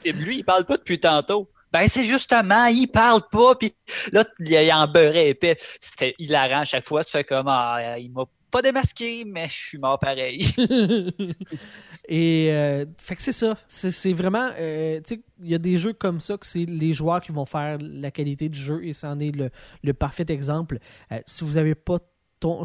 tu, 0.04 0.12
lui, 0.12 0.40
il 0.40 0.44
parle 0.44 0.66
pas 0.66 0.78
depuis 0.78 1.00
tantôt? 1.00 1.50
Ben, 1.72 1.88
c'est 1.90 2.06
justement, 2.06 2.66
il 2.66 2.88
parle 2.88 3.22
pas, 3.30 3.56
puis 3.56 3.74
là, 4.12 4.24
il 4.40 4.72
en 4.72 4.88
beurrait 4.88 5.30
épais. 5.30 5.58
C'était 5.80 6.14
hilarant 6.20 6.62
à 6.62 6.66
chaque 6.66 6.88
fois. 6.88 7.04
Tu 7.04 7.12
fais 7.12 7.24
comme, 7.24 7.48
ah, 7.48 7.98
il 7.98 8.12
m'a 8.12 8.26
pas 8.56 8.62
démasqué, 8.62 9.26
mais 9.26 9.50
je 9.50 9.54
suis 9.54 9.78
mort 9.78 10.00
pareil. 10.00 10.48
Et 12.08 12.48
euh, 12.52 12.86
fait 12.98 13.18
que 13.18 13.22
c'est 13.22 13.34
ça. 13.34 13.58
C'est 13.68 14.14
vraiment. 14.14 14.50
Euh, 14.58 15.02
tu 15.06 15.16
sais, 15.16 15.22
il 15.44 15.50
y 15.50 15.56
a 15.56 15.58
des 15.58 15.78
jeux 15.78 15.92
comme 15.92 16.22
ça 16.22 16.38
que 16.38 16.46
c'est 16.46 16.64
les 16.64 16.94
joueurs 16.94 17.20
qui 17.20 17.34
vont 17.34 17.46
faire 17.46 17.78
la 17.82 18.12
qualité 18.12 18.48
du 18.48 18.58
jeu 18.58 18.86
et 18.86 18.94
c'en 18.94 19.20
est 19.20 19.36
le, 19.36 19.50
le, 19.84 19.94
parfait 19.94 20.26
exemple. 20.30 20.80
Euh, 21.12 21.20
si 21.26 21.44
vous 21.44 21.58
avez 21.58 21.76
pas 21.76 22.00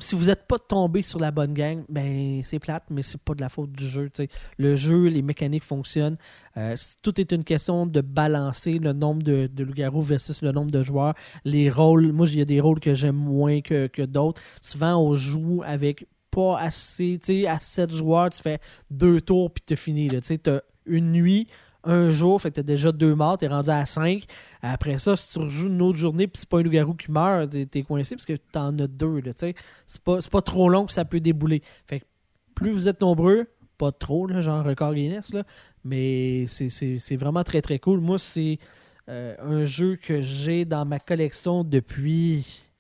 si 0.00 0.14
vous 0.14 0.26
n'êtes 0.26 0.46
pas 0.46 0.58
tombé 0.58 1.02
sur 1.02 1.18
la 1.18 1.30
bonne 1.30 1.52
gang, 1.52 1.84
ben 1.88 2.42
c'est 2.44 2.58
plate, 2.58 2.84
mais 2.90 3.02
c'est 3.02 3.20
pas 3.20 3.34
de 3.34 3.40
la 3.40 3.48
faute 3.48 3.72
du 3.72 3.86
jeu. 3.86 4.10
Le 4.58 4.74
jeu, 4.74 5.06
les 5.06 5.22
mécaniques 5.22 5.64
fonctionnent. 5.64 6.16
Euh, 6.56 6.76
tout 7.02 7.20
est 7.20 7.32
une 7.32 7.44
question 7.44 7.86
de 7.86 8.00
balancer 8.00 8.78
le 8.78 8.92
nombre 8.92 9.22
de, 9.22 9.48
de 9.52 9.64
loups-garous 9.64 10.02
versus 10.02 10.42
le 10.42 10.52
nombre 10.52 10.70
de 10.70 10.82
joueurs. 10.84 11.14
Les 11.44 11.70
rôles, 11.70 12.12
moi, 12.12 12.26
il 12.28 12.38
y 12.38 12.42
a 12.42 12.46
des 12.46 12.60
rôles 12.60 12.80
que 12.80 12.94
j'aime 12.94 13.16
moins 13.16 13.60
que, 13.60 13.86
que 13.86 14.02
d'autres. 14.02 14.40
Souvent, 14.60 14.96
on 14.96 15.14
joue 15.14 15.62
avec 15.64 16.06
pas 16.30 16.58
assez. 16.58 17.18
À 17.46 17.58
7 17.60 17.90
joueurs, 17.90 18.30
tu 18.30 18.40
fais 18.40 18.60
deux 18.90 19.20
tours 19.20 19.52
puis 19.52 19.62
tu 19.66 19.76
fini. 19.76 20.08
Tu 20.08 20.20
sais, 20.22 20.38
tu 20.38 20.50
as 20.50 20.62
une 20.86 21.12
nuit, 21.12 21.46
un 21.84 22.10
jour, 22.10 22.40
fait 22.40 22.50
que 22.50 22.56
t'as 22.56 22.62
déjà 22.62 22.92
deux 22.92 23.14
morts, 23.14 23.38
t'es 23.38 23.46
rendu 23.46 23.70
à 23.70 23.86
5. 23.86 24.24
Après 24.62 24.98
ça, 24.98 25.16
si 25.16 25.32
tu 25.32 25.38
rejoues 25.38 25.68
une 25.68 25.82
autre 25.82 25.98
journée 25.98 26.26
puis 26.26 26.40
c'est 26.40 26.48
pas 26.48 26.58
un 26.58 26.62
loup-garou 26.62 26.94
qui 26.94 27.10
meurt, 27.10 27.50
t'es, 27.50 27.66
t'es 27.66 27.82
coincé 27.82 28.16
parce 28.16 28.26
que 28.26 28.36
t'en 28.52 28.78
as 28.78 28.86
deux. 28.86 29.20
Là, 29.20 29.32
tu 29.32 29.54
c'est, 29.86 30.02
pas, 30.02 30.42
trop 30.42 30.68
long 30.68 30.86
que 30.86 30.92
ça 30.92 31.04
peut 31.04 31.20
débouler. 31.20 31.62
Fait 31.86 32.00
que 32.00 32.04
plus 32.54 32.72
vous 32.72 32.88
êtes 32.88 33.00
nombreux, 33.00 33.46
pas 33.78 33.92
trop, 33.92 34.26
là, 34.26 34.40
genre 34.40 34.64
record 34.64 34.94
Guinness, 34.94 35.32
là, 35.32 35.44
mais 35.84 36.46
c'est 36.46 37.16
vraiment 37.16 37.44
très 37.44 37.62
très 37.62 37.78
cool. 37.78 38.00
Moi, 38.00 38.18
c'est 38.18 38.58
euh, 39.08 39.34
un 39.40 39.64
jeu 39.64 39.96
que 39.96 40.20
j'ai 40.20 40.64
dans 40.64 40.84
ma 40.84 40.98
collection 40.98 41.64
depuis. 41.64 42.70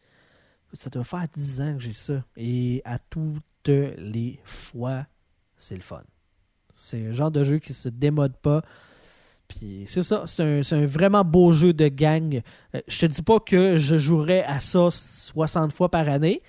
Ça 0.72 0.90
doit 0.90 1.04
faire 1.04 1.26
10 1.34 1.60
ans 1.60 1.74
que 1.74 1.80
j'ai 1.80 1.94
ça. 1.94 2.22
Et 2.36 2.82
à 2.84 2.98
toutes 2.98 3.42
les 3.66 4.38
fois, 4.44 5.06
c'est 5.56 5.74
le 5.74 5.80
fun. 5.80 6.02
C'est 6.74 7.06
un 7.06 7.12
genre 7.12 7.30
de 7.30 7.44
jeu 7.44 7.58
qui 7.58 7.72
se 7.74 7.88
démode 7.88 8.36
pas. 8.36 8.62
Puis 9.48 9.84
c'est 9.86 10.02
ça, 10.02 10.24
c'est 10.26 10.42
un, 10.42 10.60
un 10.78 10.86
vraiment 10.86 11.24
beau 11.24 11.52
jeu 11.52 11.72
de 11.72 11.88
gang. 11.88 12.40
Euh, 12.74 12.80
je 12.86 13.00
te 13.00 13.06
dis 13.06 13.22
pas 13.22 13.40
que 13.40 13.76
je 13.76 13.98
jouerais 13.98 14.44
à 14.44 14.60
ça 14.60 14.88
60 14.90 15.72
fois 15.72 15.88
par 15.88 16.08
année, 16.08 16.42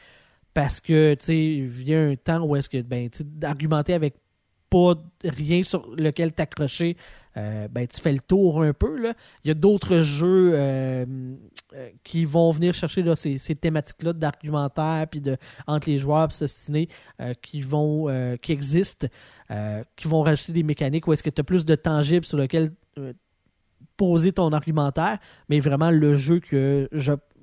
parce 0.54 0.80
que, 0.80 1.16
tu 1.16 1.26
sais, 1.26 1.68
vient 1.68 2.10
un 2.12 2.16
temps 2.16 2.44
où 2.44 2.56
est-ce 2.56 2.70
que, 2.70 2.82
ben, 2.82 3.10
d'argumenter 3.24 3.94
avec 3.94 4.16
pas 4.72 4.94
rien 5.26 5.64
sur 5.64 5.86
lequel 5.98 6.32
t'accrocher, 6.32 6.96
euh, 7.36 7.68
ben, 7.68 7.86
tu 7.86 8.00
fais 8.00 8.14
le 8.14 8.22
tour 8.22 8.64
un 8.64 8.74
peu. 8.74 8.98
Là. 8.98 9.14
Il 9.44 9.50
y 9.50 9.52
a 9.52 9.54
d'autres 9.54 10.00
jeux 10.00 10.54
euh, 10.54 11.06
euh, 11.76 11.90
qui 12.06 12.24
vont 12.24 12.52
venir 12.52 12.74
chercher 12.74 13.04
là, 13.04 13.18
ces, 13.18 13.38
ces 13.38 13.54
thématiques-là 13.54 14.14
d'argumentaire 14.14 15.06
puis 15.12 15.20
de 15.20 15.36
entre 15.68 15.90
les 15.90 16.00
joueurs 16.00 16.30
pis 16.30 16.36
s'ostiner, 16.36 16.88
euh, 17.20 17.34
qui 17.42 17.62
qui 18.42 18.52
existent, 18.52 19.08
qui 19.96 20.08
vont 20.08 20.22
rajouter 20.22 20.54
des 20.54 20.64
mécaniques 20.64 21.06
où 21.08 21.14
est-ce 21.14 21.24
que 21.24 21.30
tu 21.30 21.42
as 21.42 21.44
plus 21.44 21.66
de 21.66 21.76
tangibles 21.76 22.26
sur 22.26 22.38
lequel 22.38 22.72
poser 23.98 24.32
ton 24.32 24.52
argumentaire, 24.52 25.20
mais 25.50 25.60
vraiment 25.60 25.92
le 25.92 26.16
jeu 26.16 26.40
que 26.40 26.90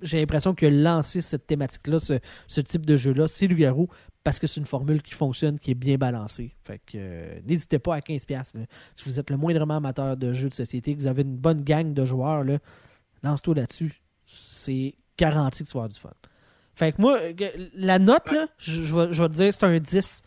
j'ai 0.03 0.19
l'impression 0.19 0.55
que 0.55 0.67
lancer 0.67 1.21
cette 1.21 1.47
thématique-là, 1.47 1.99
ce, 1.99 2.15
ce 2.47 2.61
type 2.61 2.87
de 2.87 2.97
jeu-là, 2.97 3.29
c'est 3.29 3.47
Loup-Garou, 3.47 3.89
parce 4.29 4.39
que 4.39 4.47
c'est 4.47 4.61
une 4.61 4.67
formule 4.67 5.01
qui 5.01 5.15
fonctionne, 5.15 5.59
qui 5.59 5.71
est 5.71 5.75
bien 5.75 5.97
balancée. 5.97 6.55
Fait 6.63 6.79
que 6.85 6.97
euh, 6.97 7.41
n'hésitez 7.47 7.79
pas 7.79 7.95
à 7.95 8.01
15$. 8.01 8.59
là. 8.59 8.67
Si 8.95 9.09
vous 9.09 9.19
êtes 9.19 9.31
le 9.31 9.39
moindrement 9.39 9.77
amateur 9.77 10.19
de 10.19 10.35
jeux 10.35 10.51
de 10.51 10.55
société, 10.55 10.95
que 10.95 11.01
vous 11.01 11.07
avez 11.07 11.23
une 11.23 11.39
bonne 11.39 11.63
gang 11.63 11.95
de 11.95 12.05
joueurs, 12.05 12.45
là, 12.45 12.59
lance-toi 13.23 13.55
là-dessus. 13.55 14.03
C'est 14.27 14.97
garanti 15.17 15.65
que 15.65 15.71
tu 15.71 15.73
vas 15.79 15.85
avoir 15.85 15.89
du 15.89 15.99
fun. 15.99 16.11
Fait 16.75 16.93
que 16.93 17.01
moi, 17.01 17.19
euh, 17.23 17.49
la 17.73 17.99
note, 17.99 18.31
là, 18.31 18.49
je, 18.59 18.85
je 18.85 18.95
vais, 18.95 19.13
je 19.15 19.23
vais 19.23 19.29
te 19.31 19.35
dire, 19.35 19.55
c'est 19.55 19.65
un 19.65 19.79
10. 19.79 20.23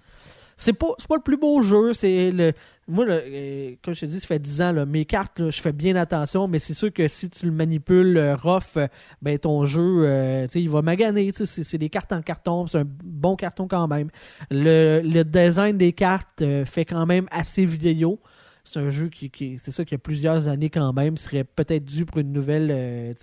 C'est 0.62 0.74
pas, 0.74 0.94
pas 1.10 1.16
le 1.16 1.22
plus 1.24 1.38
beau 1.38 1.62
jeu. 1.64 1.94
C'est 1.94 2.30
le, 2.32 2.54
moi, 2.88 3.04
là, 3.06 3.16
euh, 3.16 3.72
comme 3.84 3.96
je 3.96 4.02
te 4.02 4.06
dis, 4.06 4.20
ça 4.20 4.28
fait 4.28 4.38
10 4.40 4.62
ans, 4.62 4.86
mes 4.86 5.06
cartes, 5.06 5.50
je 5.50 5.60
fais 5.60 5.72
bien 5.72 5.96
attention, 5.96 6.48
mais 6.48 6.60
c'est 6.60 6.76
sûr 6.76 6.94
que 6.94 7.08
si 7.08 7.32
tu 7.32 7.48
le 7.48 7.52
manipules 7.52 8.16
euh, 8.16 8.36
rough, 8.36 8.78
euh, 8.78 8.88
ben, 9.24 9.40
ton 9.40 9.66
jeu, 9.66 10.04
euh, 10.06 10.46
il 10.54 10.70
va 10.70 10.84
maganer. 10.84 11.32
C'est, 11.34 11.78
des 11.80 11.90
cartes 11.90 12.14
en 12.14 12.22
carton, 12.22 12.68
c'est 12.68 12.78
un 12.78 12.86
bon 12.86 13.36
carton 13.36 13.68
quand 13.68 13.88
même. 13.88 14.10
Le, 14.52 15.02
le 15.04 15.24
design 15.24 15.78
des 15.78 15.94
cartes 15.94 16.44
fait 16.66 16.86
quand 16.86 17.08
même 17.08 17.28
assez 17.32 17.66
vieillot. 17.66 18.20
C'est 18.64 18.80
un 18.80 18.92
jeu 18.92 19.10
qui, 19.10 19.32
qui- 19.32 19.58
c'est 19.58 19.72
ça, 19.72 19.84
qui 19.84 19.96
a 19.96 19.98
plusieurs 19.98 20.48
années 20.48 20.70
quand 20.70 20.94
même, 20.94 21.18
serait 21.18 21.44
peut-être 21.44 21.86
dû 21.86 22.06
pour 22.06 22.20
une 22.20 22.32
nouvelle, 22.32 23.16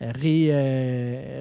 ré, 0.00 0.52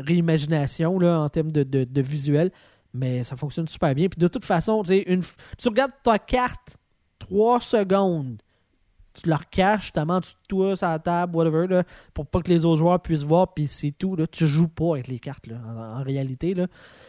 réimagination 0.05 0.99
là, 0.99 1.19
en 1.19 1.29
termes 1.29 1.51
de, 1.51 1.63
de, 1.63 1.83
de 1.83 2.01
visuel. 2.01 2.51
Mais 2.93 3.23
ça 3.23 3.35
fonctionne 3.35 3.67
super 3.67 3.93
bien. 3.93 4.07
Puis 4.09 4.19
de 4.19 4.27
toute 4.27 4.45
façon, 4.45 4.81
tu 4.83 4.89
sais, 4.89 5.03
une, 5.07 5.21
f- 5.21 5.35
tu 5.57 5.67
regardes 5.67 5.91
ta 6.03 6.17
carte 6.17 6.77
3 7.19 7.61
secondes, 7.61 8.41
tu 9.13 9.27
la 9.29 9.37
recaches, 9.37 9.91
tu 9.91 9.99
tu 9.99 10.33
toi 10.47 10.75
sur 10.75 10.87
la 10.87 10.97
table, 10.99 11.35
whatever, 11.35 11.67
là, 11.67 11.83
pour 12.13 12.25
pas 12.25 12.41
que 12.41 12.47
les 12.49 12.65
autres 12.65 12.77
joueurs 12.77 13.01
puissent 13.01 13.23
voir, 13.23 13.53
puis 13.53 13.67
c'est 13.67 13.91
tout. 13.91 14.15
Là. 14.15 14.25
Tu 14.27 14.47
joues 14.47 14.67
pas 14.67 14.93
avec 14.93 15.07
les 15.07 15.19
cartes, 15.19 15.47
là, 15.47 15.57
en, 15.65 15.99
en 15.99 16.03
réalité. 16.03 16.53
Là. 16.53 16.67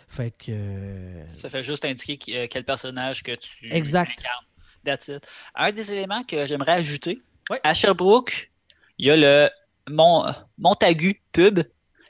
Fait 0.09 0.31
que. 0.33 0.47
euh, 0.51 1.29
Ça 1.29 1.49
fait 1.49 1.63
juste 1.63 1.85
indiquer 1.85 2.19
euh, 2.41 2.47
quel 2.51 2.65
personnage 2.65 3.23
que 3.23 3.33
tu 3.37 3.73
Exact. 3.73 4.11
incarnes. 4.11 4.45
That's 4.85 5.09
it. 5.09 5.27
Un 5.55 5.73
des 5.73 5.93
éléments 5.93 6.25
que 6.25 6.47
j'aimerais 6.47 6.73
ajouter, 6.73 7.21
à 7.63 7.75
Sherbrooke, 7.75 8.51
il 8.99 9.07
y 9.07 9.11
a 9.11 9.17
le 9.17 9.51
Mont, 9.91 10.25
Montagu 10.59 11.21
pub 11.33 11.61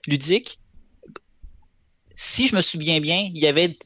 ludique. 0.06 0.58
Si 2.22 2.48
je 2.48 2.54
me 2.54 2.60
souviens 2.60 3.00
bien, 3.00 3.30
il 3.34 3.38
y 3.38 3.46
avait 3.46 3.78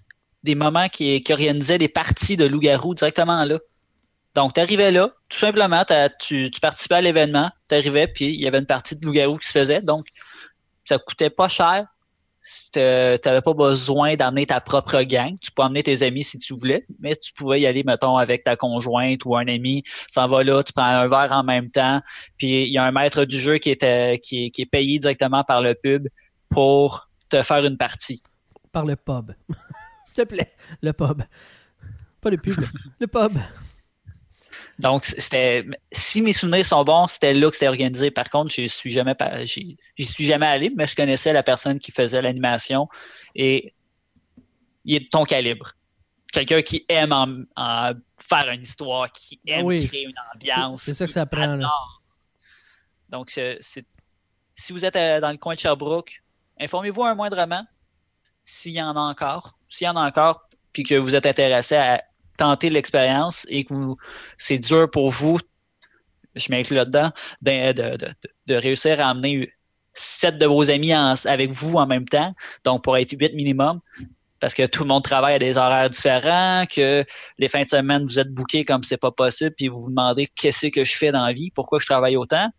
des 0.43 0.57
moments 0.57 0.89
qui, 0.89 1.23
organisaient 1.31 1.79
des 1.79 1.87
parties 1.87 2.37
de 2.37 2.45
loup-garou 2.45 2.93
directement 2.93 3.45
là. 3.45 3.61
Donc, 4.35 4.55
tu 4.55 4.61
arrivais 4.61 4.91
là, 4.91 5.11
tout 5.29 5.39
simplement, 5.39 5.85
tu, 6.19 6.51
participais 6.61 6.97
à 6.97 7.01
l'événement, 7.01 7.53
tu 7.69 7.77
arrivais, 7.77 8.09
puis 8.09 8.25
il 8.25 8.41
y 8.41 8.49
avait 8.49 8.59
une 8.59 8.67
partie 8.67 8.97
de 8.97 9.07
loup-garou 9.07 9.39
qui 9.39 9.47
se 9.47 9.53
faisait. 9.53 9.83
Donc, 9.83 10.07
ça 10.85 10.99
coûtait 10.99 11.31
pas 11.31 11.47
cher. 11.47 11.87
Tu 12.73 12.81
n'avais 12.81 13.41
pas 13.41 13.55
besoin 13.55 14.17
d'amener 14.17 14.47
ta 14.47 14.61
propre 14.61 15.01
gang. 15.03 15.37
Tu 15.41 15.53
peux 15.53 15.63
emmener 15.63 15.85
tes 15.85 16.03
amis 16.03 16.25
si 16.25 16.37
tu 16.37 16.55
voulais, 16.55 16.85
mais 16.99 17.15
tu 17.15 17.33
pouvais 17.35 17.61
y 17.61 17.69
aller, 17.69 17.85
mettons, 17.85 18.17
avec 18.17 18.43
ta 18.43 18.57
conjointe 18.57 19.25
ou 19.25 19.37
un 19.37 19.47
ami. 19.47 19.85
S'en 20.11 20.27
vas 20.27 20.43
là, 20.43 20.65
tu 20.65 20.73
prends 20.73 20.83
un 20.83 21.07
verre 21.07 21.31
en 21.31 21.45
même 21.45 21.71
temps. 21.71 22.03
Puis 22.37 22.65
il 22.65 22.73
y 22.73 22.79
a 22.79 22.85
un 22.85 22.91
maître 22.91 23.25
du 23.27 23.39
jeu 23.39 23.59
qui 23.59 23.71
est, 23.71 24.19
qui 24.19 24.53
est 24.59 24.67
payé 24.67 24.99
directement 24.99 25.45
par 25.45 25.63
le 25.63 25.77
pub 25.77 26.09
pour 26.49 27.09
faire 27.43 27.65
une 27.65 27.77
partie. 27.77 28.23
par 28.73 28.85
le 28.85 28.97
pub. 28.97 29.33
S'il 30.05 30.25
te 30.25 30.29
plaît, 30.35 30.53
le 30.83 30.93
pub. 30.93 31.23
Pas 32.21 32.31
le 32.31 32.37
pub, 32.39 32.61
le 33.01 33.07
pub. 33.07 33.39
Donc, 34.79 35.05
c'était, 35.05 35.65
si 35.93 36.21
mes 36.21 36.33
souvenirs 36.33 36.67
sont 36.67 36.83
bons, 36.85 37.07
c'était 37.07 37.33
là 37.33 37.49
que 37.49 37.55
c'était 37.57 37.69
organisé. 37.69 38.11
Par 38.11 38.29
contre, 38.29 38.53
je 38.53 38.67
suis 38.67 38.91
jamais, 38.91 39.15
j'y 39.45 39.77
suis 40.05 40.25
jamais 40.25 40.47
allé, 40.47 40.71
mais 40.77 40.87
je 40.87 40.97
connaissais 40.97 41.33
la 41.33 41.43
personne 41.45 41.79
qui 41.79 41.93
faisait 41.93 42.21
l'animation 42.21 42.89
et 43.37 43.73
il 44.85 44.97
est 44.97 45.01
de 45.01 45.09
ton 45.09 45.25
calibre. 45.25 45.73
Quelqu'un 46.33 46.63
qui 46.63 46.85
aime 46.89 47.13
en, 47.13 47.29
en 47.57 47.93
faire 48.19 48.51
une 48.51 48.63
histoire, 48.63 49.11
qui 49.13 49.41
aime 49.47 49.65
oui. 49.67 49.87
créer 49.87 50.07
une 50.07 50.15
ambiance. 50.35 50.83
C'est- 50.83 50.95
ça 50.95 51.07
que 51.07 51.13
ça 51.13 51.25
prend, 51.27 51.55
là. 51.55 51.71
Donc, 53.11 53.31
si 53.31 54.73
vous 54.73 54.85
êtes 54.85 54.97
euh, 54.97 55.21
dans 55.21 55.31
le 55.31 55.37
coin 55.37 55.55
de 55.55 55.61
Sherbrooke, 55.61 56.21
informez-vous 56.61 57.03
un 57.03 57.15
moindrement 57.15 57.65
s'il 58.45 58.73
y 58.73 58.83
en 58.83 58.97
a 58.97 59.01
encore. 59.01 59.59
S'il 59.69 59.87
y 59.87 59.91
en 59.91 59.97
a 59.97 60.07
encore, 60.07 60.49
puis 60.73 60.83
que 60.83 60.95
vous 60.95 61.15
êtes 61.15 61.27
intéressé 61.27 61.77
à 61.77 62.03
tenter 62.37 62.71
l'expérience 62.71 63.47
et 63.49 63.65
que 63.65 63.75
c'est 64.37 64.59
dur 64.59 64.91
pour 64.91 65.11
vous, 65.11 65.39
je 66.35 66.51
m'inclus 66.51 66.77
là-dedans, 66.77 67.11
de, 67.43 67.73
de, 67.73 68.09
de, 68.47 68.55
réussir 68.55 69.01
à 69.01 69.11
amener 69.11 69.53
sept 69.95 70.39
de 70.39 70.47
vos 70.47 70.69
amis 70.71 70.93
avec 70.93 71.53
vous 71.53 71.77
en 71.77 71.87
même 71.87 72.09
temps, 72.09 72.35
donc 72.65 72.83
pour 72.83 72.97
être 72.97 73.13
huit 73.13 73.35
minimum, 73.35 73.81
parce 74.45 74.53
que 74.53 74.67
tout 74.67 74.83
le 74.83 74.89
monde 74.89 75.03
travaille 75.03 75.37
à 75.37 75.39
des 75.39 75.57
horaires 75.57 75.89
différents, 75.89 76.65
que 76.67 77.03
les 77.39 77.49
fins 77.49 77.63
de 77.63 77.71
semaine, 77.71 78.05
vous 78.05 78.19
êtes 78.19 78.29
bookés 78.29 78.67
comme 78.67 78.83
c'est 78.83 78.99
pas 78.99 79.11
possible, 79.11 79.53
puis 79.57 79.69
vous 79.69 79.81
vous 79.81 79.89
demandez 79.89 80.29
qu'est-ce 80.37 80.67
que 80.67 80.85
je 80.85 80.95
fais 80.95 81.11
dans 81.11 81.25
la 81.25 81.33
vie, 81.33 81.51
pourquoi 81.51 81.79
je 81.79 81.87
travaille 81.87 82.19
autant. 82.19 82.51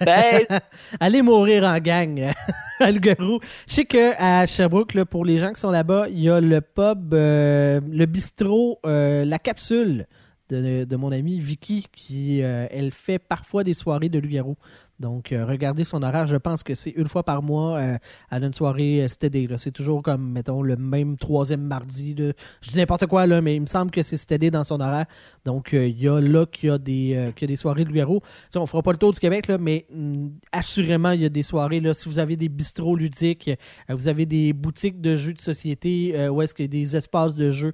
Ben, 0.00 0.44
Allez 1.00 1.22
mourir 1.22 1.62
en 1.62 1.78
gang 1.78 2.20
à. 2.80 2.90
Je 2.90 3.38
sais 3.68 3.84
qu'à 3.84 4.46
Sherbrooke, 4.46 5.04
pour 5.04 5.24
les 5.24 5.36
gens 5.36 5.52
qui 5.52 5.60
sont 5.60 5.70
là-bas, 5.70 6.06
il 6.08 6.24
y 6.24 6.28
a 6.28 6.40
le 6.40 6.60
pub, 6.60 7.14
euh, 7.14 7.80
le 7.88 8.06
bistrot, 8.06 8.80
euh, 8.84 9.24
la 9.24 9.38
capsule 9.38 10.06
de, 10.48 10.96
mon 10.96 11.12
amie 11.12 11.38
Vicky, 11.38 11.86
qui 11.92 12.42
euh, 12.42 12.66
elle 12.70 12.92
fait 12.92 13.18
parfois 13.18 13.64
des 13.64 13.74
soirées 13.74 14.08
de 14.08 14.18
Loup-Garou. 14.18 14.56
Donc, 15.00 15.30
euh, 15.30 15.46
regardez 15.46 15.84
son 15.84 16.02
horaire. 16.02 16.26
Je 16.26 16.36
pense 16.36 16.64
que 16.64 16.74
c'est 16.74 16.90
une 16.90 17.06
fois 17.06 17.22
par 17.22 17.42
mois. 17.42 17.78
Euh, 17.78 17.98
a 18.30 18.38
une 18.38 18.52
soirée 18.52 19.04
euh, 19.04 19.08
stédée, 19.08 19.46
là. 19.46 19.56
C'est 19.56 19.70
toujours 19.70 20.02
comme, 20.02 20.32
mettons, 20.32 20.60
le 20.60 20.76
même 20.76 21.16
troisième 21.16 21.62
mardi. 21.62 22.16
Je 22.60 22.70
dis 22.70 22.76
n'importe 22.76 23.06
quoi, 23.06 23.26
là, 23.26 23.40
mais 23.40 23.54
il 23.54 23.60
me 23.60 23.66
semble 23.66 23.90
que 23.90 24.02
c'est 24.02 24.16
stédé 24.16 24.50
dans 24.50 24.64
son 24.64 24.80
horaire. 24.80 25.06
Donc, 25.44 25.72
euh, 25.72 25.86
il 25.86 26.00
y 26.00 26.08
a 26.08 26.20
là 26.20 26.46
qu'il 26.46 26.68
y 26.68 26.72
a 26.72 26.78
des, 26.78 27.14
euh, 27.14 27.56
soirées 27.56 27.84
de 27.84 27.90
Loup-Garou. 27.90 28.20
On 28.56 28.66
fera 28.66 28.82
pas 28.82 28.92
le 28.92 28.98
tour 28.98 29.12
du 29.12 29.20
Québec, 29.20 29.48
mais 29.60 29.86
hum, 29.94 30.32
assurément, 30.52 31.12
il 31.12 31.22
y 31.22 31.24
a 31.24 31.28
des 31.28 31.42
soirées. 31.44 31.80
Si 31.94 32.08
vous 32.08 32.18
avez 32.18 32.36
des 32.36 32.48
bistrots 32.48 32.96
ludiques, 32.96 33.50
euh, 33.90 33.94
vous 33.94 34.08
avez 34.08 34.26
des 34.26 34.52
boutiques 34.52 35.00
de 35.00 35.16
jeux 35.16 35.32
de 35.32 35.40
société, 35.40 36.12
euh, 36.14 36.28
où 36.28 36.42
est-ce 36.42 36.54
qu'il 36.54 36.64
y 36.64 36.68
a 36.68 36.68
des 36.68 36.96
espaces 36.96 37.34
de 37.34 37.50
jeux, 37.50 37.72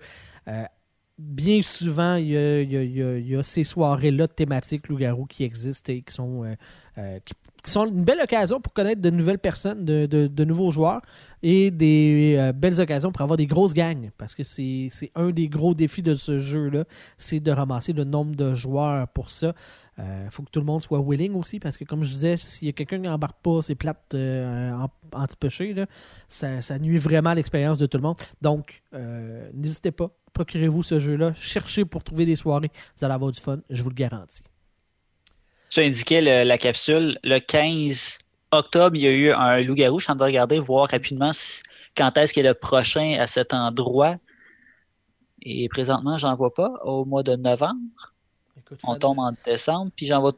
euh, 0.49 0.65
bien 1.19 1.63
souvent, 1.63 2.17
il 2.17 2.29
y 2.29 3.35
a, 3.37 3.43
ces 3.43 3.63
soirées-là 3.65 4.27
thématiques 4.27 4.89
loup-garou 4.89 5.27
qui 5.27 5.45
existent 5.45 5.93
et 5.93 6.03
qui 6.03 6.13
sont, 6.13 6.45
euh, 6.45 6.55
euh, 6.99 7.19
qui, 7.25 7.71
sont 7.71 7.87
une 7.87 8.05
belle 8.05 8.21
occasion 8.21 8.61
pour 8.61 8.73
connaître 8.73 9.01
de 9.01 9.11
nouvelles 9.11 9.39
personnes, 9.39 9.85
de, 9.85 10.07
de- 10.07 10.27
de 10.27 10.45
nouveaux 10.45 10.71
joueurs 10.71 11.01
et 11.43 11.71
des 11.71 12.35
euh, 12.37 12.53
belles 12.53 12.81
occasions 12.81 13.13
pour 13.13 13.23
avoir 13.23 13.37
des 13.37 13.47
grosses 13.47 13.75
gangs. 13.75 14.11
Parce 14.19 14.35
que 14.35 14.43
c'est 14.43 14.91
un 15.15 15.31
des 15.31 15.49
gros 15.49 15.73
défis 15.73 16.03
de 16.03 16.15
ce 16.15 16.41
jeu-là, 16.41 16.85
c'est 17.17 17.41
de 17.41 17.51
ramasser 17.53 17.93
le 17.93 18.05
nombre 18.05 18.35
de 18.35 18.55
joueurs 18.55 19.07
pour 19.09 19.31
ça. 19.31 19.55
Il 19.97 20.31
faut 20.31 20.43
que 20.43 20.51
tout 20.51 20.59
le 20.59 20.67
monde 20.67 20.83
soit 20.83 21.01
willing 21.01 21.35
aussi, 21.35 21.61
parce 21.61 21.77
que 21.77 21.85
comme 21.85 22.03
je 22.03 22.11
disais, 22.11 22.37
s'il 22.37 22.67
y 22.67 22.69
a 22.69 22.73
quelqu'un 22.73 22.97
qui 22.97 23.05
n'embarque 23.05 23.41
pas 23.41 23.63
ses 23.63 23.77
plates 23.77 24.13
là, 24.13 25.87
ça, 26.27 26.63
ça 26.63 26.79
nuit 26.81 26.99
vraiment 26.99 27.31
à 27.31 27.35
l'expérience 27.37 27.79
de 27.79 27.87
tout 27.87 27.99
le 27.99 28.03
monde. 28.03 28.17
Donc, 28.43 28.83
n'hésitez 29.55 29.93
pas, 29.93 30.11
procurez-vous 30.35 30.83
ce 30.83 30.99
jeu-là, 30.99 31.33
cherchez 31.35 31.85
pour 31.85 32.05
trouver 32.05 32.27
des 32.27 32.37
soirées, 32.37 32.71
vous 32.97 33.05
allez 33.05 33.15
avoir 33.15 33.33
du 33.33 33.41
fun, 33.41 33.59
je 33.71 33.83
vous 33.83 33.89
le 33.91 33.95
garantis. 33.95 34.43
Tu 35.71 35.81
indiquais 35.81 36.21
le- 36.21 36.47
la 36.47 36.59
capsule. 36.59 37.19
Le 37.25 37.39
15 37.41 38.19
octobre, 38.53 38.95
il 38.97 39.03
y 39.03 39.07
a 39.07 39.11
eu 39.13 39.31
un 39.33 39.61
loup-garou. 39.63 39.99
Je 39.99 40.05
suis 40.05 40.13
en 40.13 40.17
train 40.17 40.27
de 40.27 40.31
regarder, 40.31 40.59
voir 40.61 40.89
rapidement 40.91 41.33
si- 41.33 41.63
quand 41.97 42.17
est-ce 42.19 42.33
qu'il 42.33 42.45
est 42.45 42.49
le 42.49 42.55
prochain 42.55 43.17
à 43.19 43.27
cet 43.27 43.53
endroit. 43.55 44.17
Et 45.43 45.69
présentement, 45.69 46.17
j'en 46.19 46.35
vois 46.37 46.55
pas. 46.55 46.71
Au 46.85 47.05
mois 47.05 47.23
de 47.23 47.35
novembre, 47.37 48.13
Écoute, 48.57 48.79
on 48.85 48.95
tombe 48.97 49.19
en 49.19 49.33
décembre, 49.45 49.91
puis 49.97 50.07
j'en 50.07 50.21
vois, 50.21 50.33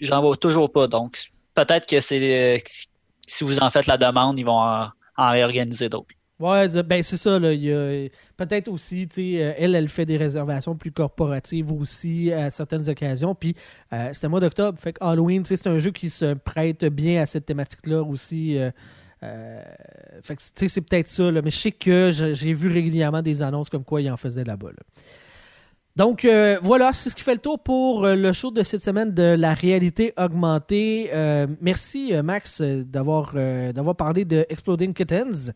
j'en 0.00 0.20
vois 0.22 0.36
toujours 0.36 0.72
pas. 0.72 0.86
Donc, 0.88 1.30
peut-être 1.54 1.86
que 1.86 2.00
c'est 2.00 2.62
si 3.26 3.44
vous 3.44 3.58
en 3.58 3.70
faites 3.70 3.86
la 3.86 3.96
demande, 3.98 4.38
ils 4.38 4.44
vont 4.44 4.58
en, 4.58 4.88
en 5.16 5.30
réorganiser 5.30 5.88
d'autres. 5.88 6.14
Ouais, 6.40 6.68
c'est- 6.68 6.82
ben 6.82 7.02
c'est 7.02 7.16
ça. 7.16 7.38
Là, 7.38 7.52
il 7.52 7.62
y 7.64 7.72
a- 7.72 8.08
peut-être 8.36 8.68
aussi, 8.68 9.08
euh, 9.18 9.52
elle, 9.56 9.74
elle 9.74 9.88
fait 9.88 10.06
des 10.06 10.16
réservations 10.16 10.74
plus 10.76 10.92
corporatives 10.92 11.72
aussi 11.72 12.32
à 12.32 12.50
certaines 12.50 12.88
occasions. 12.88 13.34
Puis 13.34 13.54
euh, 13.92 14.10
c'est 14.12 14.26
le 14.26 14.30
mois 14.30 14.40
d'octobre, 14.40 14.78
fait 14.78 14.92
que 14.92 15.04
Halloween, 15.04 15.44
c'est 15.44 15.66
un 15.66 15.78
jeu 15.78 15.90
qui 15.90 16.10
se 16.10 16.34
prête 16.34 16.84
bien 16.84 17.22
à 17.22 17.26
cette 17.26 17.46
thématique-là 17.46 18.02
aussi. 18.02 18.58
euh, 18.58 18.70
euh, 19.22 19.62
fait 20.22 20.36
que 20.36 20.68
c'est 20.68 20.80
peut-être 20.80 21.08
ça. 21.08 21.30
Mais 21.32 21.50
je 21.50 21.56
sais 21.56 21.72
que 21.72 22.10
j'ai 22.12 22.52
vu 22.52 22.70
régulièrement 22.70 23.22
des 23.22 23.42
annonces 23.42 23.70
comme 23.70 23.84
quoi 23.84 24.02
ils 24.02 24.10
en 24.10 24.16
faisaient 24.16 24.44
là-bas. 24.44 24.68
là. 24.68 24.82
Donc 25.96 26.26
voilà, 26.62 26.92
c'est 26.92 27.08
ce 27.08 27.14
qui 27.14 27.22
fait 27.22 27.34
le 27.34 27.40
tour 27.40 27.62
pour 27.62 28.04
le 28.04 28.32
show 28.32 28.50
de 28.50 28.62
cette 28.64 28.82
semaine 28.82 29.14
de 29.14 29.22
la 29.22 29.54
réalité 29.54 30.12
augmentée. 30.18 31.08
Merci 31.62 32.12
Max 32.22 32.60
d'avoir 32.60 33.32
d'avoir 33.72 33.94
parlé 33.94 34.24
de 34.24 34.44
Exploding 34.50 34.92
Kittens. 34.92 35.52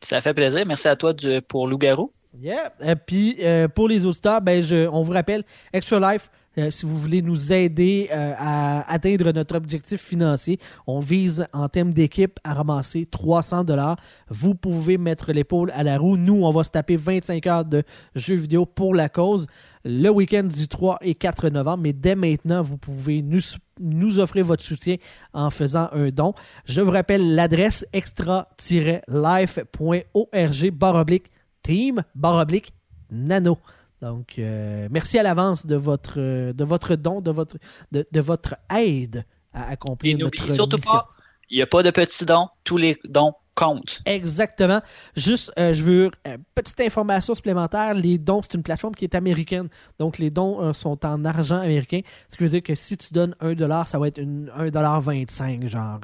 Ça 0.00 0.20
fait 0.20 0.34
plaisir. 0.34 0.64
Merci 0.66 0.88
à 0.88 0.96
toi 0.96 1.14
pour 1.48 1.66
loup-garou. 1.66 2.10
Yeah. 2.40 2.72
Et 2.84 2.96
puis 2.96 3.36
euh, 3.40 3.68
pour 3.68 3.88
les 3.88 4.04
auditeurs, 4.04 4.40
ben 4.40 4.62
on 4.92 5.02
vous 5.02 5.12
rappelle 5.12 5.44
Extra 5.72 6.12
Life. 6.12 6.30
Euh, 6.58 6.70
si 6.70 6.86
vous 6.86 6.96
voulez 6.96 7.22
nous 7.22 7.52
aider 7.52 8.08
euh, 8.12 8.34
à 8.36 8.92
atteindre 8.92 9.32
notre 9.32 9.56
objectif 9.56 10.00
financier, 10.00 10.58
on 10.86 11.00
vise 11.00 11.46
en 11.52 11.68
termes 11.68 11.92
d'équipe 11.92 12.38
à 12.44 12.54
ramasser 12.54 13.06
300 13.06 13.64
dollars. 13.64 13.96
Vous 14.28 14.54
pouvez 14.54 14.98
mettre 14.98 15.32
l'épaule 15.32 15.70
à 15.74 15.82
la 15.82 15.98
roue. 15.98 16.16
Nous, 16.16 16.44
on 16.44 16.50
va 16.50 16.64
se 16.64 16.70
taper 16.70 16.96
25 16.96 17.46
heures 17.46 17.64
de 17.64 17.82
jeux 18.14 18.36
vidéo 18.36 18.66
pour 18.66 18.94
la 18.94 19.08
cause 19.08 19.46
le 19.84 20.08
week-end 20.08 20.44
du 20.44 20.68
3 20.68 20.98
et 21.02 21.14
4 21.14 21.48
novembre. 21.48 21.82
Mais 21.82 21.92
dès 21.92 22.14
maintenant, 22.14 22.62
vous 22.62 22.78
pouvez 22.78 23.22
nous, 23.22 23.40
nous 23.80 24.18
offrir 24.18 24.44
votre 24.44 24.62
soutien 24.62 24.96
en 25.32 25.50
faisant 25.50 25.88
un 25.92 26.08
don. 26.08 26.34
Je 26.64 26.80
vous 26.80 26.90
rappelle 26.90 27.34
l'adresse 27.34 27.86
extra-life.org 27.92 30.70
baroblique 30.70 31.30
team 31.62 32.02
baroblique 32.14 32.72
nano. 33.10 33.58
Donc, 34.04 34.38
euh, 34.38 34.86
merci 34.90 35.18
à 35.18 35.22
l'avance 35.22 35.64
de 35.64 35.76
votre, 35.76 36.20
euh, 36.20 36.52
de 36.52 36.62
votre 36.62 36.94
don, 36.94 37.22
de 37.22 37.30
votre, 37.30 37.56
de, 37.90 38.06
de 38.12 38.20
votre 38.20 38.54
aide 38.70 39.24
à 39.54 39.70
accomplir 39.70 40.18
notre 40.18 40.52
surtout 40.52 40.76
mission. 40.76 40.92
pas, 40.92 41.08
il 41.48 41.56
n'y 41.56 41.62
a 41.62 41.66
pas 41.66 41.82
de 41.82 41.90
petits 41.90 42.26
dons. 42.26 42.48
Tous 42.64 42.76
les 42.76 42.98
dons 43.04 43.32
comptent. 43.54 44.00
Exactement. 44.04 44.80
Juste, 45.16 45.52
euh, 45.58 45.72
je 45.72 45.84
veux 45.84 46.10
euh, 46.26 46.36
petite 46.54 46.80
information 46.80 47.34
supplémentaire. 47.34 47.94
Les 47.94 48.18
dons, 48.18 48.42
c'est 48.42 48.54
une 48.54 48.62
plateforme 48.62 48.94
qui 48.94 49.04
est 49.04 49.14
américaine. 49.14 49.68
Donc, 49.98 50.18
les 50.18 50.30
dons 50.30 50.60
euh, 50.60 50.72
sont 50.72 51.04
en 51.06 51.24
argent 51.24 51.58
américain. 51.58 52.00
Ce 52.28 52.36
qui 52.36 52.44
veut 52.44 52.50
dire 52.50 52.62
que 52.62 52.74
si 52.74 52.96
tu 52.96 53.12
donnes 53.12 53.34
1$, 53.40 53.86
ça 53.86 53.98
va 53.98 54.08
être 54.08 54.18
une, 54.18 54.50
1$25$, 54.56 55.68
genre. 55.68 56.00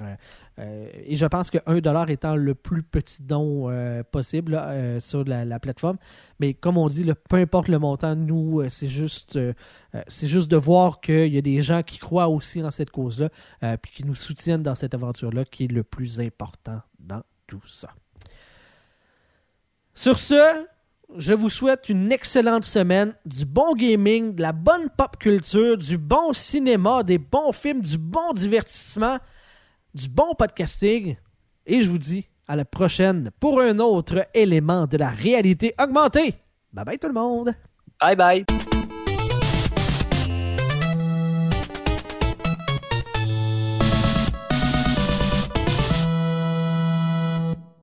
et 0.59 1.16
je 1.16 1.26
pense 1.26 1.51
que 1.51 1.59
1$ 1.59 2.11
étant 2.11 2.36
le 2.36 2.55
plus 2.55 2.82
petit 2.82 3.22
don 3.22 3.70
possible 4.11 4.61
sur 5.01 5.24
la, 5.24 5.44
la 5.44 5.59
plateforme. 5.59 5.96
Mais 6.38 6.55
comme 6.55 6.76
on 6.76 6.88
dit, 6.88 7.07
peu 7.28 7.36
importe 7.36 7.68
le 7.68 7.78
montant, 7.78 8.14
nous, 8.14 8.62
c'est 8.68 8.88
juste, 8.88 9.38
c'est 10.09 10.26
juste 10.26 10.51
de 10.51 10.57
voir 10.57 11.01
qu'il 11.01 11.32
y 11.32 11.38
a 11.38 11.42
des 11.42 11.62
gens 11.62 11.82
qui 11.82 11.98
croient 11.98 12.28
aussi 12.28 12.62
en 12.62 12.70
cette 12.70 12.90
cause-là, 12.90 13.30
puis 13.78 13.92
qui 13.94 14.05
nous 14.05 14.14
soutiennent 14.14 14.62
dans 14.62 14.74
cette 14.74 14.94
aventure-là, 14.94 15.44
qui 15.44 15.64
est 15.64 15.72
le 15.72 15.82
plus 15.82 16.20
important 16.20 16.80
dans 17.01 17.22
tout 17.46 17.66
ça. 17.66 17.90
Sur 19.94 20.18
ce, 20.18 20.66
je 21.16 21.34
vous 21.34 21.51
souhaite 21.51 21.88
une 21.88 22.12
excellente 22.12 22.64
semaine, 22.64 23.14
du 23.26 23.44
bon 23.44 23.74
gaming, 23.74 24.34
de 24.34 24.42
la 24.42 24.53
bonne 24.53 24.88
pop 24.96 25.16
culture, 25.18 25.76
du 25.76 25.98
bon 25.98 26.32
cinéma, 26.32 27.03
des 27.03 27.18
bons 27.18 27.53
films, 27.53 27.80
du 27.80 27.98
bon 27.98 28.32
divertissement, 28.32 29.18
du 29.94 30.09
bon 30.09 30.34
podcasting. 30.38 31.16
Et 31.66 31.82
je 31.82 31.90
vous 31.90 31.98
dis 31.98 32.28
à 32.46 32.57
la 32.57 32.64
prochaine 32.64 33.30
pour 33.40 33.61
un 33.61 33.78
autre 33.78 34.26
élément 34.34 34.86
de 34.86 34.96
la 34.96 35.11
réalité 35.11 35.74
augmentée. 35.80 36.34
Bye 36.72 36.84
bye 36.84 36.98
tout 36.98 37.09
le 37.09 37.14
monde! 37.14 37.55
Bye 38.01 38.16
bye. 38.16 38.44